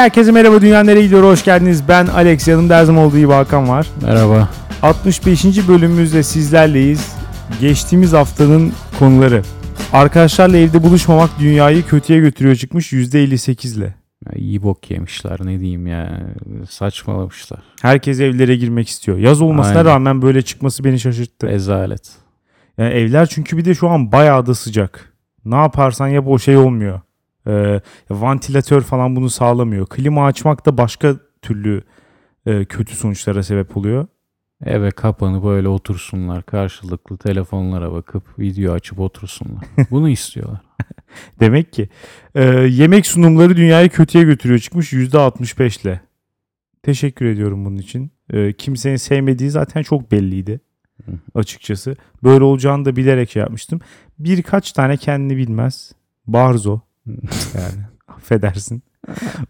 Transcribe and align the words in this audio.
herkese 0.00 0.32
merhaba 0.32 0.60
Dünya 0.60 0.82
Nereye 0.82 1.02
Gidiyor 1.02 1.22
hoş 1.22 1.44
geldiniz. 1.44 1.88
Ben 1.88 2.06
Alex 2.06 2.48
yanımda 2.48 2.76
her 2.76 2.84
zaman 2.84 3.04
olduğu 3.04 3.18
gibi 3.18 3.32
Hakan 3.32 3.68
var. 3.68 3.86
Merhaba. 4.02 4.48
65. 4.82 5.68
bölümümüzde 5.68 6.22
sizlerleyiz. 6.22 7.16
Geçtiğimiz 7.60 8.12
haftanın 8.12 8.72
konuları. 8.98 9.42
Arkadaşlarla 9.92 10.56
evde 10.56 10.82
buluşmamak 10.82 11.30
dünyayı 11.38 11.86
kötüye 11.86 12.20
götürüyor 12.20 12.56
çıkmış 12.56 12.92
%58 12.92 13.78
ile. 13.78 13.94
Ya 14.26 14.32
iyi 14.34 14.62
bok 14.62 14.90
yemişler 14.90 15.38
ne 15.40 15.60
diyeyim 15.60 15.86
ya. 15.86 16.20
Saçmalamışlar. 16.70 17.60
Herkes 17.82 18.20
evlere 18.20 18.56
girmek 18.56 18.88
istiyor. 18.88 19.18
Yaz 19.18 19.40
olmasına 19.40 19.78
Aynen. 19.78 19.90
rağmen 19.90 20.22
böyle 20.22 20.42
çıkması 20.42 20.84
beni 20.84 21.00
şaşırttı. 21.00 21.46
Rezalet. 21.46 22.10
Yani 22.78 22.94
evler 22.94 23.26
çünkü 23.26 23.56
bir 23.56 23.64
de 23.64 23.74
şu 23.74 23.88
an 23.88 24.12
bayağı 24.12 24.46
da 24.46 24.54
sıcak. 24.54 25.12
Ne 25.44 25.56
yaparsan 25.56 26.08
yap 26.08 26.24
o 26.28 26.38
şey 26.38 26.56
olmuyor. 26.56 27.00
Ee, 27.46 27.80
vantilatör 28.10 28.80
falan 28.80 29.16
bunu 29.16 29.30
sağlamıyor. 29.30 29.86
Klima 29.86 30.26
açmak 30.26 30.66
da 30.66 30.78
başka 30.78 31.16
türlü 31.42 31.82
e, 32.46 32.64
kötü 32.64 32.96
sonuçlara 32.96 33.42
sebep 33.42 33.76
oluyor. 33.76 34.06
Eve 34.64 34.90
kapanıp 34.90 35.44
böyle 35.44 35.68
otursunlar. 35.68 36.42
Karşılıklı 36.42 37.18
telefonlara 37.18 37.92
bakıp 37.92 38.38
video 38.38 38.72
açıp 38.72 39.00
otursunlar. 39.00 39.64
Bunu 39.90 40.08
istiyorlar. 40.08 40.60
Demek 41.40 41.72
ki 41.72 41.88
e, 42.34 42.44
yemek 42.54 43.06
sunumları 43.06 43.56
dünyayı 43.56 43.88
kötüye 43.88 44.24
götürüyor 44.24 44.60
çıkmış 44.60 44.92
%65 44.92 45.82
ile. 45.82 46.00
Teşekkür 46.82 47.26
ediyorum 47.26 47.64
bunun 47.64 47.76
için. 47.76 48.12
E, 48.32 48.52
kimsenin 48.52 48.96
sevmediği 48.96 49.50
zaten 49.50 49.82
çok 49.82 50.12
belliydi 50.12 50.60
açıkçası. 51.34 51.96
Böyle 52.22 52.44
olacağını 52.44 52.84
da 52.84 52.96
bilerek 52.96 53.30
şey 53.30 53.40
yapmıştım. 53.40 53.80
Birkaç 54.18 54.72
tane 54.72 54.96
kendini 54.96 55.36
bilmez. 55.36 55.92
Barzo 56.26 56.80
yani 57.54 57.84
affedersin. 58.08 58.82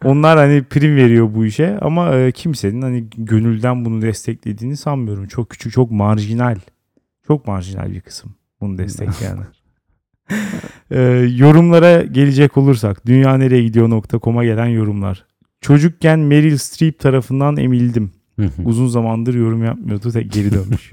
Onlar 0.05 0.39
hani 0.39 0.65
prim 0.65 0.97
veriyor 0.97 1.35
bu 1.35 1.47
işe 1.47 1.79
ama 1.81 2.15
e, 2.15 2.33
kimsenin 2.33 2.83
hani 2.83 3.07
gönülden 3.17 3.85
bunu 3.85 4.03
desteklediğini 4.03 4.77
sanmıyorum. 4.77 5.27
Çok 5.27 5.51
küçük, 5.51 5.73
çok 5.73 5.91
marjinal. 5.91 6.57
Çok 7.27 7.47
marjinal 7.47 7.93
bir 7.93 8.01
kısım 8.01 8.35
bunu 8.61 8.79
destekleyenler. 8.79 9.47
E, 10.91 11.01
yorumlara 11.37 12.03
gelecek 12.03 12.57
olursak 12.57 13.07
dünya 13.07 13.37
nereye 13.37 13.63
gidiyor.com'a 13.63 14.45
gelen 14.45 14.67
yorumlar. 14.67 15.27
Çocukken 15.61 16.19
Meryl 16.19 16.57
Streep 16.57 16.99
tarafından 16.99 17.57
emildim. 17.57 18.11
Uzun 18.65 18.87
zamandır 18.87 19.35
yorum 19.35 19.65
yapmıyordu 19.65 20.15
da 20.15 20.21
geri 20.21 20.53
dönmüş. 20.53 20.91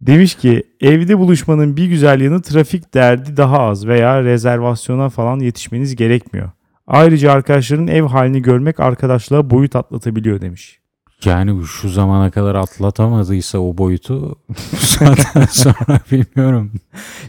Demiş 0.00 0.34
ki 0.34 0.62
evde 0.80 1.18
buluşmanın 1.18 1.76
bir 1.76 1.86
güzel 1.86 2.20
yanı 2.20 2.42
trafik 2.42 2.94
derdi 2.94 3.36
daha 3.36 3.58
az 3.58 3.86
veya 3.86 4.22
rezervasyona 4.22 5.08
falan 5.08 5.40
yetişmeniz 5.40 5.96
gerekmiyor. 5.96 6.50
Ayrıca 6.86 7.32
arkadaşların 7.32 7.86
ev 7.86 8.02
halini 8.02 8.42
görmek 8.42 8.80
arkadaşlığa 8.80 9.50
boyut 9.50 9.76
atlatabiliyor 9.76 10.40
demiş. 10.40 10.78
yani 11.24 11.64
şu 11.64 11.88
zamana 11.88 12.30
kadar 12.30 12.54
atlatamadıysa 12.54 13.58
o 13.58 13.78
boyutu 13.78 14.38
zaten 14.80 15.44
sonra 15.50 16.00
bilmiyorum. 16.12 16.72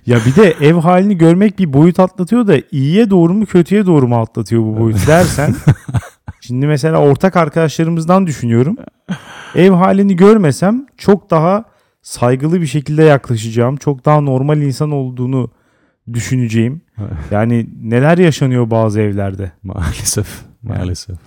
Ya 0.05 0.17
bir 0.25 0.35
de 0.35 0.55
ev 0.67 0.73
halini 0.73 1.17
görmek 1.17 1.59
bir 1.59 1.73
boyut 1.73 1.99
atlatıyor 1.99 2.47
da 2.47 2.55
iyiye 2.71 3.09
doğru 3.09 3.33
mu 3.33 3.45
kötüye 3.45 3.85
doğru 3.85 4.07
mu 4.07 4.15
atlatıyor 4.17 4.61
bu 4.63 4.79
boyut 4.79 5.07
dersen. 5.07 5.55
şimdi 6.41 6.67
mesela 6.67 6.97
ortak 6.97 7.35
arkadaşlarımızdan 7.37 8.27
düşünüyorum. 8.27 8.77
Ev 9.55 9.71
halini 9.71 10.15
görmesem 10.15 10.85
çok 10.97 11.29
daha 11.29 11.65
saygılı 12.01 12.61
bir 12.61 12.67
şekilde 12.67 13.03
yaklaşacağım. 13.03 13.75
Çok 13.77 14.05
daha 14.05 14.21
normal 14.21 14.61
insan 14.61 14.91
olduğunu 14.91 15.51
düşüneceğim. 16.13 16.81
Yani 17.31 17.67
neler 17.81 18.17
yaşanıyor 18.17 18.71
bazı 18.71 19.01
evlerde. 19.01 19.51
maalesef. 19.63 20.41
Maalesef. 20.63 21.17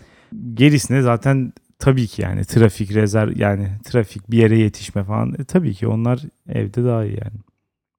Gerisine 0.54 1.02
zaten 1.02 1.52
tabii 1.78 2.06
ki 2.06 2.22
yani 2.22 2.44
trafik 2.44 2.94
rezerv 2.94 3.36
yani 3.36 3.68
trafik 3.84 4.30
bir 4.30 4.38
yere 4.38 4.58
yetişme 4.58 5.04
falan 5.04 5.34
e, 5.38 5.44
tabii 5.44 5.74
ki 5.74 5.86
onlar 5.86 6.20
evde 6.48 6.84
daha 6.84 7.04
iyi 7.04 7.18
yani. 7.24 7.38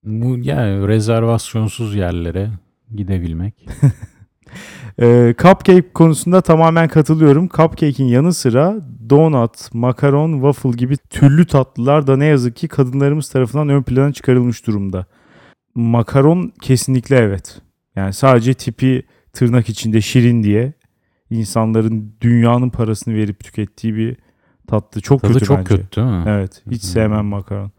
Bu 0.03 0.37
yani 0.39 0.87
rezervasyonsuz 0.87 1.95
yerlere 1.95 2.49
gidebilmek. 2.95 3.67
Ee, 5.01 5.33
cupcake 5.37 5.93
konusunda 5.93 6.41
tamamen 6.41 6.87
katılıyorum. 6.87 7.47
Cupcake'in 7.47 8.07
yanı 8.07 8.33
sıra 8.33 8.75
donut, 9.09 9.73
makaron, 9.73 10.33
waffle 10.33 10.69
gibi 10.77 10.97
türlü 10.97 11.45
tatlılar 11.45 12.07
da 12.07 12.17
ne 12.17 12.25
yazık 12.25 12.55
ki 12.55 12.67
kadınlarımız 12.67 13.29
tarafından 13.29 13.69
ön 13.69 13.83
plana 13.83 14.13
çıkarılmış 14.13 14.67
durumda. 14.67 15.05
Makaron 15.75 16.53
kesinlikle 16.61 17.15
evet. 17.17 17.61
Yani 17.95 18.13
sadece 18.13 18.53
tipi 18.53 19.03
tırnak 19.33 19.69
içinde 19.69 20.01
şirin 20.01 20.43
diye 20.43 20.73
insanların 21.29 22.15
dünyanın 22.21 22.69
parasını 22.69 23.15
verip 23.15 23.43
tükettiği 23.43 23.95
bir 23.95 24.15
tatlı. 24.67 25.01
Çok 25.01 25.21
Tadı 25.21 25.33
kötü 25.33 25.45
çok 25.45 25.57
bence. 25.57 25.75
kötü 25.75 25.95
değil 26.01 26.07
mi? 26.07 26.23
Evet. 26.27 26.63
Hiç 26.71 26.83
sevmem 26.83 27.25
makaron. 27.25 27.71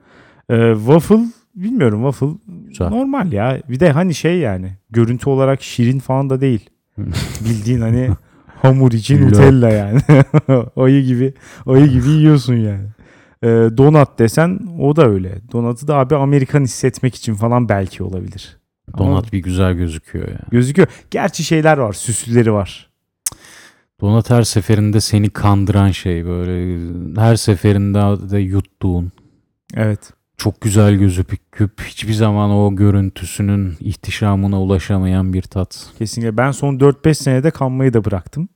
Ee, 0.51 0.73
waffle 0.77 1.21
bilmiyorum 1.55 2.11
waffle 2.11 2.39
Güzel. 2.69 2.89
normal 2.89 3.33
ya. 3.33 3.63
Bir 3.69 3.81
de 3.81 3.93
hani 3.93 4.15
şey 4.15 4.39
yani 4.39 4.73
görüntü 4.91 5.31
olarak 5.31 5.63
şirin 5.63 5.99
falan 5.99 6.31
da 6.31 6.41
değil. 6.41 6.71
Bildiğin 7.45 7.81
hani 7.81 8.11
hamur 8.63 8.93
için. 8.93 9.27
Nutella 9.27 9.71
yani. 9.71 10.01
ayı 10.77 11.05
gibi 11.05 11.35
ayı 11.67 11.87
gibi 11.87 12.09
yiyorsun 12.09 12.55
yani. 12.55 12.89
Ee, 13.43 13.49
donat 13.77 14.19
desen 14.19 14.61
o 14.79 14.97
da 14.97 15.09
öyle. 15.09 15.39
Donatı 15.53 15.89
da 15.89 15.97
abi 15.97 16.17
Amerikan 16.17 16.65
hissetmek 16.65 17.15
için 17.15 17.35
falan 17.35 17.69
belki 17.69 18.03
olabilir. 18.03 18.59
Ama 18.93 19.11
Donat 19.11 19.33
bir 19.33 19.39
güzel 19.39 19.75
gözüküyor 19.75 20.29
ya. 20.29 20.41
gözüküyor. 20.51 20.89
Gerçi 21.11 21.45
şeyler 21.45 21.79
var, 21.79 21.93
süslüleri 21.93 22.53
var. 22.53 22.91
Donat 24.01 24.31
her 24.31 24.43
seferinde 24.43 25.01
seni 25.01 25.31
kandıran 25.31 25.91
şey 25.91 26.27
böyle 26.27 26.79
her 27.21 27.37
seferinde 27.37 28.31
de 28.31 28.39
yuttuğun 28.39 29.13
Evet. 29.75 30.13
Çok 30.37 30.61
güzel 30.61 30.95
gözüküp 30.95 31.81
hiçbir 31.81 32.13
zaman 32.13 32.51
o 32.51 32.77
görüntüsünün 32.77 33.77
ihtişamına 33.81 34.63
ulaşamayan 34.63 35.33
bir 35.33 35.43
tat. 35.43 35.87
Kesinlikle. 35.99 36.37
Ben 36.37 36.51
son 36.51 36.79
4-5 36.79 37.15
senede 37.15 37.51
kanmayı 37.51 37.93
da 37.95 38.05
bıraktım. 38.05 38.49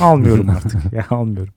Almıyorum 0.00 0.50
artık. 0.50 0.92
ya 0.92 1.06
almıyorum. 1.10 1.54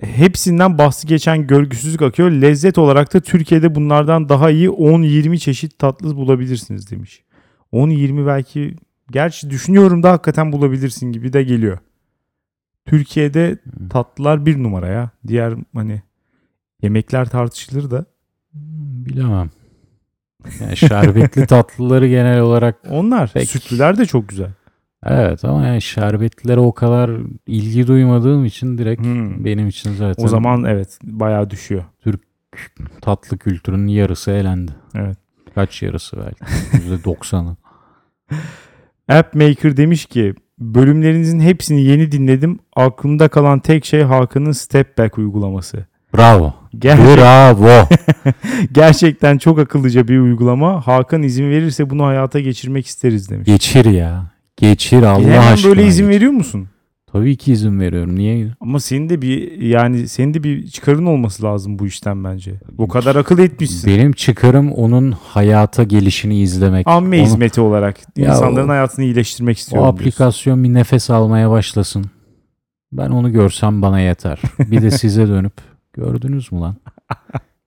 Hepsinden 0.00 0.78
bahsi 0.78 1.06
geçen 1.06 1.46
görgüsüzlük 1.46 2.02
akıyor. 2.02 2.30
Lezzet 2.30 2.78
olarak 2.78 3.14
da 3.14 3.20
Türkiye'de 3.20 3.74
bunlardan 3.74 4.28
daha 4.28 4.50
iyi 4.50 4.68
10-20 4.68 5.38
çeşit 5.38 5.78
tatlı 5.78 6.16
bulabilirsiniz 6.16 6.90
demiş. 6.90 7.22
10-20 7.72 8.26
belki 8.26 8.76
gerçi 9.10 9.50
düşünüyorum 9.50 10.02
da 10.02 10.12
hakikaten 10.12 10.52
bulabilirsin 10.52 11.12
gibi 11.12 11.32
de 11.32 11.42
geliyor. 11.42 11.78
Türkiye'de 12.86 13.58
tatlılar 13.90 14.46
bir 14.46 14.62
numara 14.62 14.88
ya. 14.88 15.10
Diğer 15.26 15.54
hani 15.74 16.02
yemekler 16.82 17.28
tartışılır 17.28 17.90
da. 17.90 18.04
Bilemem. 19.06 19.50
Yani 20.60 20.76
şerbetli 20.76 21.46
tatlıları 21.46 22.08
genel 22.08 22.40
olarak 22.40 22.76
Onlar 22.90 23.30
Peki. 23.34 23.46
sütlüler 23.46 23.98
de 23.98 24.06
çok 24.06 24.28
güzel. 24.28 24.50
evet 25.06 25.44
ama 25.44 25.66
yani 25.66 25.82
şerbetlilere 25.82 26.60
o 26.60 26.72
kadar 26.74 27.10
ilgi 27.46 27.86
duymadığım 27.86 28.44
için 28.44 28.78
direkt 28.78 29.02
Hmm. 29.06 29.44
benim 29.44 29.68
için 29.68 29.94
zaten 29.94 30.24
O 30.24 30.28
zaman 30.28 30.64
evet 30.64 30.98
bayağı 31.04 31.50
düşüyor. 31.50 31.84
tatlı 33.00 33.38
kültürünün 33.38 33.86
yarısı 33.88 34.30
elendi. 34.30 34.72
Evet. 34.94 35.16
Kaç 35.54 35.82
yarısı 35.82 36.16
belki? 36.16 36.44
%90'ı. 37.04 37.56
Appmaker 39.08 39.76
demiş 39.76 40.06
ki 40.06 40.34
bölümlerinizin 40.58 41.40
hepsini 41.40 41.82
yeni 41.82 42.12
dinledim. 42.12 42.58
Aklımda 42.76 43.28
kalan 43.28 43.60
tek 43.60 43.84
şey 43.84 44.02
Hakan'ın 44.02 44.52
Step 44.52 44.98
Back 44.98 45.18
uygulaması. 45.18 45.86
Bravo. 46.16 46.54
Ger- 46.78 47.16
Bravo. 47.16 47.88
gerçekten 48.72 49.38
çok 49.38 49.58
akıllıca 49.58 50.08
bir 50.08 50.18
uygulama. 50.18 50.86
Hakan 50.86 51.22
izin 51.22 51.50
verirse 51.50 51.90
bunu 51.90 52.04
hayata 52.06 52.40
geçirmek 52.40 52.86
isteriz 52.86 53.30
demiş. 53.30 53.46
Geçir 53.46 53.84
ya. 53.84 54.30
Geçir 54.56 55.02
Allah 55.02 55.22
Hemen 55.24 55.52
aşkına. 55.52 55.70
böyle 55.70 55.86
izin 55.86 56.04
geçir. 56.06 56.16
veriyor 56.16 56.32
musun? 56.32 56.68
Tabii 57.12 57.36
ki 57.36 57.52
izin 57.52 57.80
veriyorum. 57.80 58.16
Niye? 58.16 58.48
Ama 58.60 58.80
senin 58.80 59.08
de 59.08 59.22
bir 59.22 59.60
yani 59.60 60.08
senin 60.08 60.34
de 60.34 60.42
bir 60.42 60.66
çıkarın 60.66 61.06
olması 61.06 61.42
lazım 61.42 61.78
bu 61.78 61.86
işten 61.86 62.24
bence. 62.24 62.52
O 62.78 62.88
kadar 62.88 63.16
akıl 63.16 63.38
etmişsin. 63.38 63.90
Benim 63.90 64.12
çıkarım 64.12 64.72
onun 64.72 65.12
hayata 65.12 65.82
gelişini 65.82 66.40
izlemek. 66.40 66.86
Amme 66.88 67.16
Onu- 67.18 67.24
hizmeti 67.26 67.60
olarak 67.60 67.96
Ya 68.16 68.28
insanların 68.30 68.68
o- 68.68 68.72
hayatını 68.72 69.04
iyileştirmek 69.04 69.56
O 69.56 69.58
istiyorum. 69.58 69.84
diyorsun. 69.88 69.98
aplikasyon 70.00 70.64
bir 70.64 70.74
nefes 70.74 71.10
almaya 71.10 71.50
başlasın. 71.50 72.04
Ben 72.92 73.10
onu 73.10 73.32
görsem 73.32 73.82
bana 73.82 74.00
yeter. 74.00 74.40
Bir 74.58 74.82
de 74.82 74.90
size 74.90 75.28
dönüp 75.28 75.52
gördünüz 75.92 76.52
mü 76.52 76.60
lan? 76.60 76.76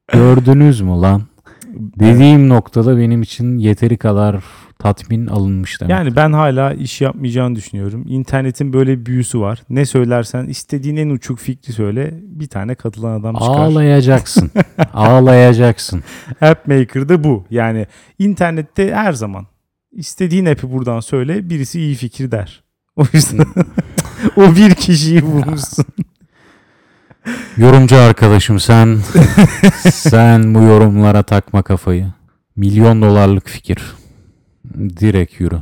Gördünüz 0.07 0.81
mü 0.81 1.01
lan? 1.01 1.23
Dediğim 1.99 2.49
noktada 2.49 2.97
benim 2.97 3.21
için 3.21 3.57
yeteri 3.57 3.97
kadar 3.97 4.43
tatmin 4.79 5.27
alınmış 5.27 5.81
demek. 5.81 5.91
Yani 5.91 6.15
ben 6.15 6.33
hala 6.33 6.73
iş 6.73 7.01
yapmayacağını 7.01 7.55
düşünüyorum. 7.55 8.05
İnternetin 8.07 8.73
böyle 8.73 8.99
bir 8.99 9.05
büyüsü 9.05 9.39
var. 9.39 9.63
Ne 9.69 9.85
söylersen 9.85 10.45
istediğin 10.45 10.95
en 10.95 11.09
uçuk 11.09 11.39
fikri 11.39 11.73
söyle. 11.73 12.19
Bir 12.21 12.47
tane 12.47 12.75
katılan 12.75 13.19
adam 13.19 13.35
çıkar. 13.35 13.47
Ağlayacaksın. 13.47 14.51
Ağlayacaksın. 14.93 16.03
Appmaker'da 16.41 17.23
bu. 17.23 17.45
Yani 17.49 17.87
internette 18.19 18.93
her 18.93 19.13
zaman 19.13 19.45
istediğin 19.91 20.45
app'i 20.45 20.71
buradan 20.71 20.99
söyle 20.99 21.49
birisi 21.49 21.79
iyi 21.79 21.95
fikir 21.95 22.31
der. 22.31 22.63
O 22.95 23.03
yüzden 23.13 23.45
o 24.35 24.55
bir 24.55 24.75
kişiyi 24.75 25.25
bulmuşsun. 25.25 25.85
Yorumcu 27.57 27.95
arkadaşım 27.95 28.59
sen 28.59 28.97
sen 29.91 30.55
bu 30.55 30.59
yorumlara 30.59 31.23
takma 31.23 31.63
kafayı. 31.63 32.07
Milyon 32.55 33.01
dolarlık 33.01 33.49
fikir. 33.49 33.79
Direkt 34.77 35.39
yürü. 35.39 35.57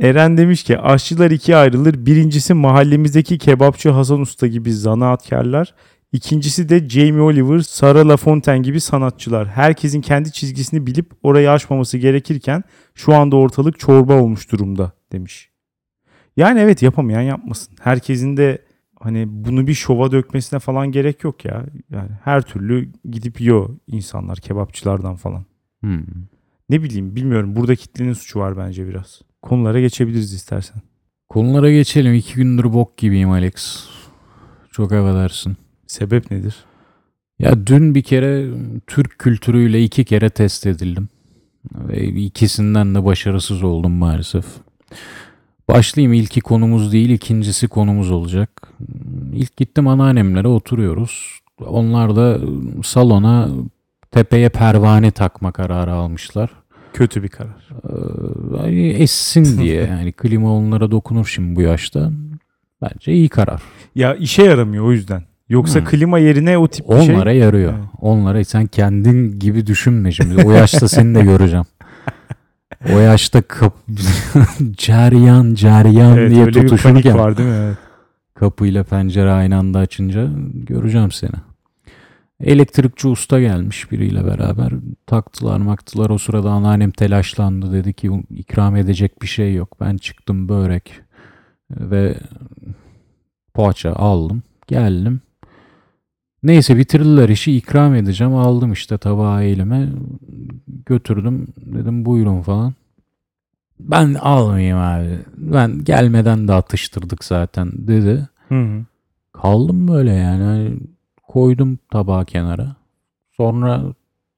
Eren 0.00 0.36
demiş 0.36 0.62
ki 0.62 0.78
aşçılar 0.78 1.30
ikiye 1.30 1.56
ayrılır. 1.56 2.06
Birincisi 2.06 2.54
mahallemizdeki 2.54 3.38
kebapçı 3.38 3.90
Hasan 3.90 4.20
Usta 4.20 4.46
gibi 4.46 4.72
zanaatkarlar. 4.72 5.74
İkincisi 6.12 6.68
de 6.68 6.88
Jamie 6.88 7.22
Oliver, 7.22 7.58
Sarah 7.58 8.04
LaFontaine 8.08 8.62
gibi 8.62 8.80
sanatçılar. 8.80 9.48
Herkesin 9.48 10.00
kendi 10.00 10.32
çizgisini 10.32 10.86
bilip 10.86 11.10
orayı 11.22 11.50
aşmaması 11.50 11.98
gerekirken 11.98 12.64
şu 12.94 13.14
anda 13.14 13.36
ortalık 13.36 13.78
çorba 13.78 14.20
olmuş 14.20 14.52
durumda 14.52 14.92
demiş. 15.12 15.50
Yani 16.36 16.60
evet 16.60 16.82
yapamayan 16.82 17.22
yapmasın. 17.22 17.74
Herkesin 17.80 18.36
de 18.36 18.58
hani 19.02 19.24
bunu 19.28 19.66
bir 19.66 19.74
şova 19.74 20.12
dökmesine 20.12 20.58
falan 20.60 20.92
gerek 20.92 21.24
yok 21.24 21.44
ya. 21.44 21.66
Yani 21.90 22.10
her 22.24 22.42
türlü 22.42 22.92
gidip 23.10 23.40
yiyor 23.40 23.68
insanlar 23.86 24.38
kebapçılardan 24.38 25.16
falan. 25.16 25.44
Hmm. 25.80 26.04
Ne 26.70 26.82
bileyim 26.82 27.16
bilmiyorum 27.16 27.56
burada 27.56 27.74
kitlenin 27.74 28.12
suçu 28.12 28.38
var 28.38 28.56
bence 28.56 28.88
biraz. 28.88 29.20
Konulara 29.42 29.80
geçebiliriz 29.80 30.32
istersen. 30.32 30.82
Konulara 31.28 31.72
geçelim. 31.72 32.14
İki 32.14 32.34
gündür 32.34 32.64
bok 32.64 32.96
gibiyim 32.96 33.30
Alex. 33.30 33.86
Çok 34.70 34.92
affedersin. 34.92 35.56
Sebep 35.86 36.30
nedir? 36.30 36.64
Ya 37.38 37.66
dün 37.66 37.94
bir 37.94 38.02
kere 38.02 38.50
Türk 38.86 39.18
kültürüyle 39.18 39.82
iki 39.82 40.04
kere 40.04 40.30
test 40.30 40.66
edildim. 40.66 41.08
Ve 41.74 42.04
ikisinden 42.04 42.94
de 42.94 43.04
başarısız 43.04 43.62
oldum 43.62 43.92
maalesef. 43.92 44.44
Başlayayım 45.68 46.12
ilki 46.12 46.40
konumuz 46.40 46.92
değil 46.92 47.10
ikincisi 47.10 47.68
konumuz 47.68 48.10
olacak. 48.10 48.68
İlk 49.34 49.56
gittim 49.56 49.88
anneannemlere 49.88 50.48
oturuyoruz. 50.48 51.38
Onlar 51.66 52.16
da 52.16 52.38
salona 52.84 53.48
tepeye 54.10 54.48
pervane 54.48 55.10
takma 55.10 55.52
kararı 55.52 55.92
almışlar. 55.92 56.50
Kötü 56.92 57.22
bir 57.22 57.28
karar. 57.28 57.68
Ee, 58.68 58.88
essin 58.88 59.58
diye 59.62 59.82
yani 59.84 60.12
klima 60.12 60.56
onlara 60.56 60.90
dokunur 60.90 61.26
şimdi 61.26 61.56
bu 61.56 61.62
yaşta. 61.62 62.10
Bence 62.82 63.12
iyi 63.12 63.28
karar. 63.28 63.62
Ya 63.94 64.14
işe 64.14 64.42
yaramıyor 64.42 64.84
o 64.84 64.92
yüzden. 64.92 65.22
Yoksa 65.48 65.78
Hmm. 65.80 65.86
klima 65.86 66.18
yerine 66.18 66.58
o 66.58 66.68
tip 66.68 66.88
bir 66.90 67.00
şey. 67.02 67.14
Onlara 67.14 67.32
yarıyor. 67.32 67.72
Evet. 67.72 67.84
Onlara 68.00 68.44
sen 68.44 68.66
kendin 68.66 69.38
gibi 69.38 69.66
düşünme 69.66 70.12
şimdi. 70.12 70.42
O 70.42 70.50
yaşta 70.50 70.88
seni 70.88 71.14
de 71.14 71.22
göreceğim. 71.22 71.64
O 72.94 72.98
yaşta 72.98 73.42
kap 73.42 73.74
ceryan 74.72 75.54
ceryan 75.54 76.16
Evet, 76.16 76.30
diye 76.30 76.46
tutuşurken 76.50 77.18
var 77.18 77.36
değil 77.36 77.48
mi? 77.48 77.54
Evet. 77.54 77.76
kapıyla 78.34 78.84
pencere 78.84 79.30
aynı 79.30 79.56
anda 79.56 79.78
açınca 79.78 80.28
göreceğim 80.54 81.12
seni. 81.12 81.36
Elektrikçi 82.40 83.08
usta 83.08 83.40
gelmiş 83.40 83.92
biriyle 83.92 84.26
beraber. 84.26 84.72
Taktılar 85.06 85.58
maktılar. 85.58 86.10
O 86.10 86.18
sırada 86.18 86.50
anneannem 86.50 86.90
telaşlandı. 86.90 87.72
Dedi 87.72 87.92
ki 87.92 88.10
ikram 88.30 88.76
edecek 88.76 89.22
bir 89.22 89.26
şey 89.26 89.54
yok. 89.54 89.76
Ben 89.80 89.96
çıktım 89.96 90.48
börek 90.48 90.92
ve 91.70 92.14
poğaça 93.54 93.92
aldım. 93.92 94.42
Geldim. 94.66 95.20
Neyse 96.42 96.76
bitirdiler 96.76 97.28
işi 97.28 97.56
ikram 97.56 97.94
edeceğim. 97.94 98.34
Aldım 98.34 98.72
işte 98.72 98.98
tabağı 98.98 99.44
elime. 99.44 99.88
Götürdüm. 100.86 101.46
Dedim 101.56 102.04
buyurun 102.04 102.42
falan. 102.42 102.74
Ben 103.80 104.14
almayayım 104.14 104.78
abi. 104.78 105.18
Ben 105.36 105.84
gelmeden 105.84 106.48
de 106.48 106.52
atıştırdık 106.52 107.24
zaten 107.24 107.70
dedi. 107.74 108.28
Hı 108.48 108.60
hı. 108.60 108.84
Kaldım 109.32 109.88
böyle 109.88 110.12
yani. 110.12 110.42
Hani 110.42 110.76
Koydum 111.28 111.78
tabağı 111.92 112.24
kenara. 112.24 112.76
Sonra 113.36 113.82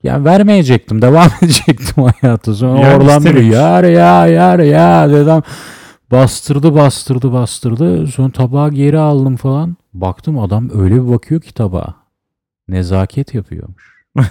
ya 0.02 0.24
vermeyecektim. 0.24 1.02
Devam 1.02 1.28
edecektim 1.42 2.04
hayatı. 2.04 2.54
Sonra 2.54 2.80
Yani 2.80 2.96
oradan 2.96 3.24
biri 3.24 3.46
yar 3.46 3.84
ya 3.84 4.26
yar 4.26 4.58
ya 4.58 5.10
dedim. 5.10 5.42
Bastırdı 6.10 6.74
bastırdı 6.74 7.32
bastırdı. 7.32 8.06
Sonra 8.06 8.30
tabağı 8.30 8.70
geri 8.70 8.98
aldım 8.98 9.36
falan. 9.36 9.76
Baktım 9.94 10.38
adam 10.38 10.70
öyle 10.74 10.94
bir 10.94 11.08
bakıyor 11.08 11.40
ki 11.40 11.54
tabağa. 11.54 11.94
Nezaket 12.68 13.34
yapıyormuş. 13.34 14.04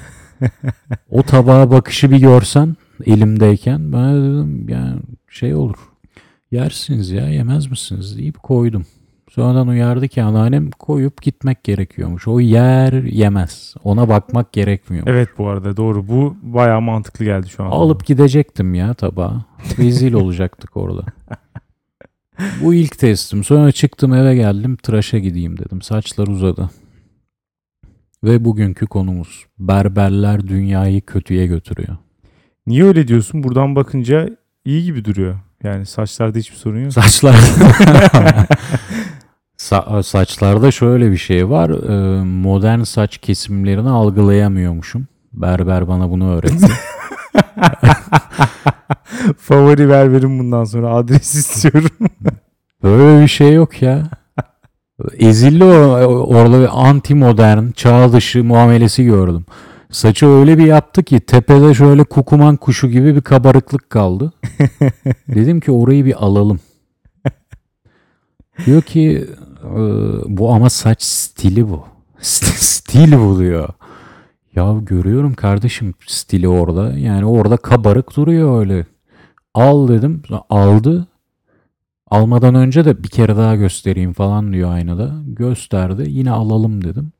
o 1.10 1.24
tabağa 1.24 1.71
bakışı 1.71 2.12
bir 2.12 2.18
görsen 2.18 2.75
elimdeyken 3.06 3.94
ben 3.94 4.15
dedim 4.15 4.69
yani 4.69 5.00
şey 5.30 5.56
olur. 5.56 5.77
Yersiniz 6.51 7.12
ya 7.12 7.30
yemez 7.30 7.68
misiniz 7.68 8.18
deyip 8.18 8.44
koydum. 8.44 8.86
Sonradan 9.31 9.68
uyardı 9.68 10.07
ki 10.07 10.24
anneannem 10.24 10.71
koyup 10.71 11.21
gitmek 11.21 11.63
gerekiyormuş. 11.63 12.27
O 12.27 12.39
yer 12.39 12.94
yemez. 12.94 13.75
Ona 13.83 14.10
bakmak 14.10 14.54
gerekmiyor. 14.54 15.07
Evet 15.07 15.30
bu 15.38 15.48
arada 15.48 15.77
doğru. 15.77 16.07
Bu 16.07 16.36
bayağı 16.42 16.81
mantıklı 16.81 17.25
geldi 17.25 17.50
şu 17.50 17.63
an. 17.63 17.69
Alıp 17.69 18.06
gidecektim 18.06 18.74
ya 18.74 18.94
tabağa. 18.94 19.45
Rezil 19.77 20.13
olacaktık 20.13 20.77
orada. 20.77 21.04
Bu 22.62 22.74
ilk 22.74 22.98
testim. 22.98 23.44
Sonra 23.44 23.72
çıktım 23.72 24.14
eve 24.14 24.36
geldim 24.36 24.76
tıraşa 24.76 25.18
gideyim 25.18 25.58
dedim. 25.58 25.82
Saçlar 25.82 26.28
uzadı. 26.28 26.70
Ve 28.24 28.46
bugünkü 28.46 28.86
konumuz 28.86 29.46
berberler 29.60 30.48
dünyayı 30.48 31.02
kötüye 31.02 31.48
götürüyor. 31.48 31.98
Niye 32.68 32.84
öyle 32.84 33.08
diyorsun? 33.08 33.44
Buradan 33.44 33.76
bakınca 33.76 34.30
iyi 34.66 34.84
gibi 34.84 35.06
duruyor. 35.06 35.40
Yani 35.64 35.86
saçlarda 35.86 36.40
hiçbir 36.40 36.56
sorun 36.56 36.84
yok. 36.84 36.94
Saçlar 36.94 37.36
Sa- 39.58 40.04
saçlarda 40.04 40.72
şöyle 40.72 41.12
bir 41.12 41.18
şey 41.18 41.50
var. 41.50 41.70
Ee, 41.70 42.24
modern 42.24 42.82
saç 42.82 43.18
kesimlerini 43.18 43.90
algılayamıyormuşum. 43.90 45.08
Berber 45.34 45.88
bana 45.88 46.10
bunu 46.10 46.32
öğretti. 46.36 46.68
Favori 49.38 49.89
berberim 49.89 50.39
bundan 50.39 50.63
sonra 50.63 50.89
adres 50.95 51.36
istiyorum. 51.36 51.89
Böyle 52.83 53.21
bir 53.24 53.27
şey 53.27 53.54
yok 53.54 53.81
ya. 53.81 54.04
Ezildi 55.19 55.63
o, 55.63 55.68
orada 56.36 56.62
bir 56.62 56.69
anti 56.89 57.15
modern, 57.15 57.71
çağ 57.71 58.13
dışı 58.13 58.44
muamelesi 58.44 59.06
gördüm. 59.06 59.45
Saçı 59.92 60.27
öyle 60.27 60.57
bir 60.57 60.65
yaptı 60.65 61.04
ki 61.04 61.19
tepede 61.19 61.74
şöyle 61.74 62.04
kukuman 62.04 62.56
kuşu 62.56 62.88
gibi 62.89 63.15
bir 63.15 63.22
kabarıklık 63.22 63.89
kaldı. 63.89 64.34
Dedim 65.27 65.60
ki 65.60 65.72
orayı 65.72 66.05
bir 66.05 66.25
alalım. 66.25 66.60
Diyor 68.65 68.82
ki 68.82 69.27
"Ee, 69.63 69.77
bu 70.25 70.53
ama 70.53 70.70
saç 70.70 71.03
stili 71.03 71.70
bu. 71.70 71.84
Stil 72.20 73.12
bu 73.20 73.39
diyor. 73.39 73.70
Ya 74.55 74.75
görüyorum 74.81 75.33
kardeşim 75.33 75.93
stili 76.07 76.48
orada. 76.48 76.98
Yani 76.98 77.25
orada 77.25 77.57
kabarık 77.57 78.15
duruyor 78.15 78.60
öyle. 78.60 78.86
Al 79.53 79.88
dedim. 79.88 80.22
Aldı. 80.50 81.07
Almadan 82.12 82.55
önce 82.55 82.86
de 82.86 83.03
bir 83.03 83.07
kere 83.07 83.38
daha 83.38 83.55
göstereyim 83.55 84.13
falan 84.13 84.53
diyor 84.53 84.72
aynada. 84.72 85.12
Gösterdi. 85.27 86.05
Yine 86.07 86.31
alalım 86.31 86.83
dedim. 86.83 87.12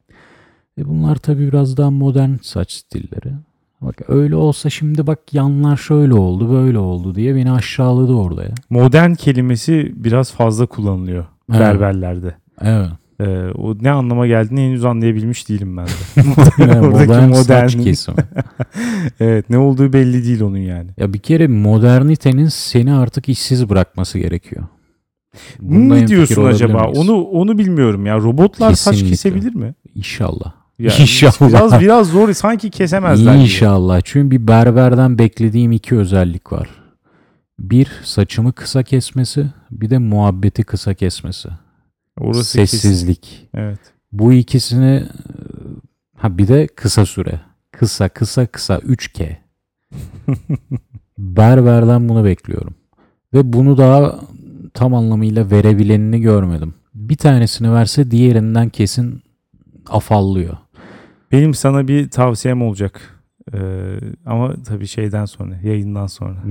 E 0.77 0.85
bunlar 0.87 1.15
tabii 1.15 1.47
biraz 1.47 1.77
daha 1.77 1.91
modern 1.91 2.35
saç 2.41 2.71
stilleri. 2.71 3.33
Bak 3.81 3.95
öyle 4.07 4.35
olsa 4.35 4.69
şimdi 4.69 5.07
bak 5.07 5.19
yanlar 5.33 5.77
şöyle 5.77 6.13
oldu 6.13 6.49
böyle 6.51 6.77
oldu 6.77 7.15
diye 7.15 7.35
beni 7.35 7.51
aşağıladı 7.51 8.13
orada 8.13 8.43
ya. 8.43 8.53
Modern 8.69 9.13
kelimesi 9.13 9.93
biraz 9.95 10.31
fazla 10.31 10.65
kullanılıyor 10.65 11.25
Evet. 11.49 11.59
berberlerde. 11.59 12.35
Evet. 12.61 12.89
Ee, 13.22 13.25
o 13.55 13.75
ne 13.82 13.91
anlama 13.91 14.27
geldiğini 14.27 14.60
henüz 14.62 14.86
anlayabilmiş 14.86 15.50
değilim 15.50 15.77
ben 15.77 15.86
de. 15.88 15.91
Yani 16.58 16.79
Oradaki 16.88 17.08
modern 17.08 17.32
saç 17.34 17.39
modernlik. 17.75 17.84
kesimi. 17.84 18.17
evet 19.20 19.50
ne 19.50 19.58
olduğu 19.58 19.93
belli 19.93 20.25
değil 20.25 20.41
onun 20.41 20.58
yani. 20.58 20.89
Ya 20.98 21.13
bir 21.13 21.20
kere 21.20 21.48
modernitenin 21.48 22.48
seni 22.48 22.93
artık 22.93 23.29
işsiz 23.29 23.70
bırakması 23.70 24.20
gerekiyor. 24.20 24.63
Bunda 25.60 25.93
ne 25.93 26.00
hemfikir 26.00 26.15
diyorsun 26.15 26.43
acaba? 26.46 26.84
miyiz? 26.84 26.98
Onu 27.00 27.22
onu 27.22 27.58
bilmiyorum 27.58 28.05
ya. 28.05 28.17
Robotlar 28.17 28.74
saç 28.74 28.93
Kesinlikle. 28.93 29.10
kesebilir 29.10 29.55
mi? 29.55 29.74
İnşallah. 29.96 30.53
Ya, 30.79 30.91
İnşallah. 31.00 31.50
Biraz 31.50 31.79
biraz 31.79 32.08
zor 32.10 32.34
sanki 32.34 32.70
kesemezler. 32.70 33.34
gibi. 33.34 33.43
İnşallah. 33.43 34.01
Çünkü 34.03 34.32
bir 34.32 34.48
berberden 34.48 35.17
beklediğim 35.17 35.72
iki 35.72 35.96
özellik 35.98 36.51
var. 36.53 36.70
Bir 37.60 37.88
saçımı 38.03 38.53
kısa 38.53 38.84
kesmesi, 38.84 39.46
bir 39.72 39.89
de 39.89 39.98
muhabbeti 39.98 40.63
kısa 40.63 40.93
kesmesi. 40.93 41.50
Orası 42.20 42.58
kesin. 42.58 42.77
Sessizlik. 42.77 43.50
Evet. 43.53 43.79
Bu 44.12 44.34
ikisini 44.34 45.03
ha 46.17 46.38
bir 46.38 46.48
de 46.48 46.67
kısa 46.67 47.05
süre. 47.05 47.39
Kısa 47.72 48.10
kısa 48.10 48.48
kısa 48.48 48.77
3K. 48.77 49.36
Berberden 51.17 52.10
bunu 52.10 52.25
bekliyorum. 52.25 52.75
Ve 53.34 53.53
bunu 53.53 53.77
daha 53.77 54.20
tam 54.74 54.93
anlamıyla 54.93 55.51
verebilenini 55.51 56.22
görmedim. 56.22 56.74
Bir 56.96 57.17
tanesini 57.17 57.74
verse 57.74 58.12
diğerinden 58.12 58.70
kesin 58.70 59.24
afallıyor. 59.89 60.58
Benim 61.32 61.53
sana 61.53 61.88
bir 61.88 62.10
tavsiyem 62.10 62.62
olacak. 62.62 63.24
Ee, 63.53 63.58
ama 64.25 64.53
tabii 64.67 64.88
şeyden 64.88 65.25
sonra, 65.25 65.55
yayından 65.63 66.08
sonra. 66.08 66.36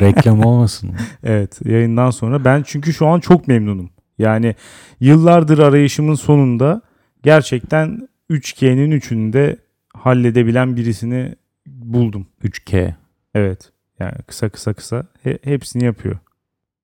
Reklam 0.00 0.44
olmasın. 0.44 0.90
Evet, 1.22 1.60
yayından 1.64 2.10
sonra. 2.10 2.44
Ben 2.44 2.62
çünkü 2.66 2.92
şu 2.92 3.06
an 3.06 3.20
çok 3.20 3.48
memnunum. 3.48 3.90
Yani 4.18 4.54
yıllardır 5.00 5.58
arayışımın 5.58 6.14
sonunda 6.14 6.82
gerçekten 7.22 8.08
3K'nin 8.30 8.90
üçünü 8.90 9.32
de 9.32 9.56
halledebilen 9.94 10.76
birisini 10.76 11.34
buldum. 11.66 12.26
3K. 12.44 12.94
Evet. 13.34 13.72
Yani 13.98 14.14
kısa 14.26 14.48
kısa 14.48 14.72
kısa 14.74 15.06
he- 15.22 15.38
hepsini 15.42 15.84
yapıyor. 15.84 16.18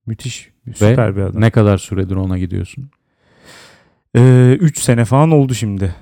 Müthiş. 0.06 0.50
Süper 0.74 1.16
bir 1.16 1.20
adam. 1.22 1.40
Ne 1.40 1.50
kadar 1.50 1.78
süredir 1.78 2.16
ona 2.16 2.38
gidiyorsun? 2.38 2.90
3 4.14 4.78
sene 4.78 5.04
falan 5.04 5.30
oldu 5.30 5.54
şimdi. 5.54 5.94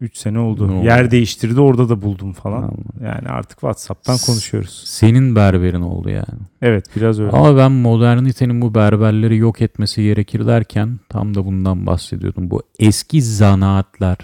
3 0.00 0.16
sene 0.16 0.38
oldu. 0.38 0.68
Ne 0.68 0.72
oldu? 0.72 0.84
Yer 0.84 1.10
değiştirdi 1.10 1.60
orada 1.60 1.88
da 1.88 2.02
buldum 2.02 2.32
falan. 2.32 2.62
Anladım. 2.62 2.84
Yani 3.04 3.28
artık 3.28 3.60
WhatsApp'tan 3.60 4.16
S- 4.16 4.26
konuşuyoruz. 4.32 4.82
Senin 4.86 5.36
berberin 5.36 5.80
oldu 5.80 6.10
yani. 6.10 6.40
Evet 6.62 6.86
biraz 6.96 7.20
öyle. 7.20 7.30
Ama 7.30 7.56
ben 7.56 7.72
modernitenin 7.72 8.60
bu 8.62 8.74
berberleri 8.74 9.36
yok 9.36 9.62
etmesi 9.62 10.02
gerekir 10.02 10.46
derken 10.46 11.00
tam 11.08 11.34
da 11.34 11.44
bundan 11.46 11.86
bahsediyordum. 11.86 12.50
Bu 12.50 12.62
eski 12.78 13.22
zanaatler 13.22 14.18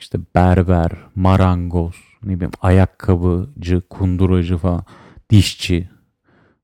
işte 0.00 0.18
berber, 0.34 0.90
marangoz, 1.14 1.94
ne 2.24 2.34
bileyim 2.34 2.52
ayakkabıcı, 2.62 3.82
kunduracı 3.90 4.56
falan, 4.58 4.84
dişçi. 5.30 5.88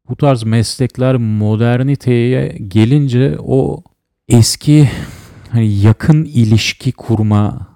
Bu 0.09 0.17
tarz 0.17 0.43
meslekler 0.43 1.17
moderniteye 1.17 2.49
gelince 2.69 3.37
o 3.41 3.83
eski 4.29 4.89
hani 5.51 5.73
yakın 5.81 6.25
ilişki 6.25 6.93
kurma 6.93 7.68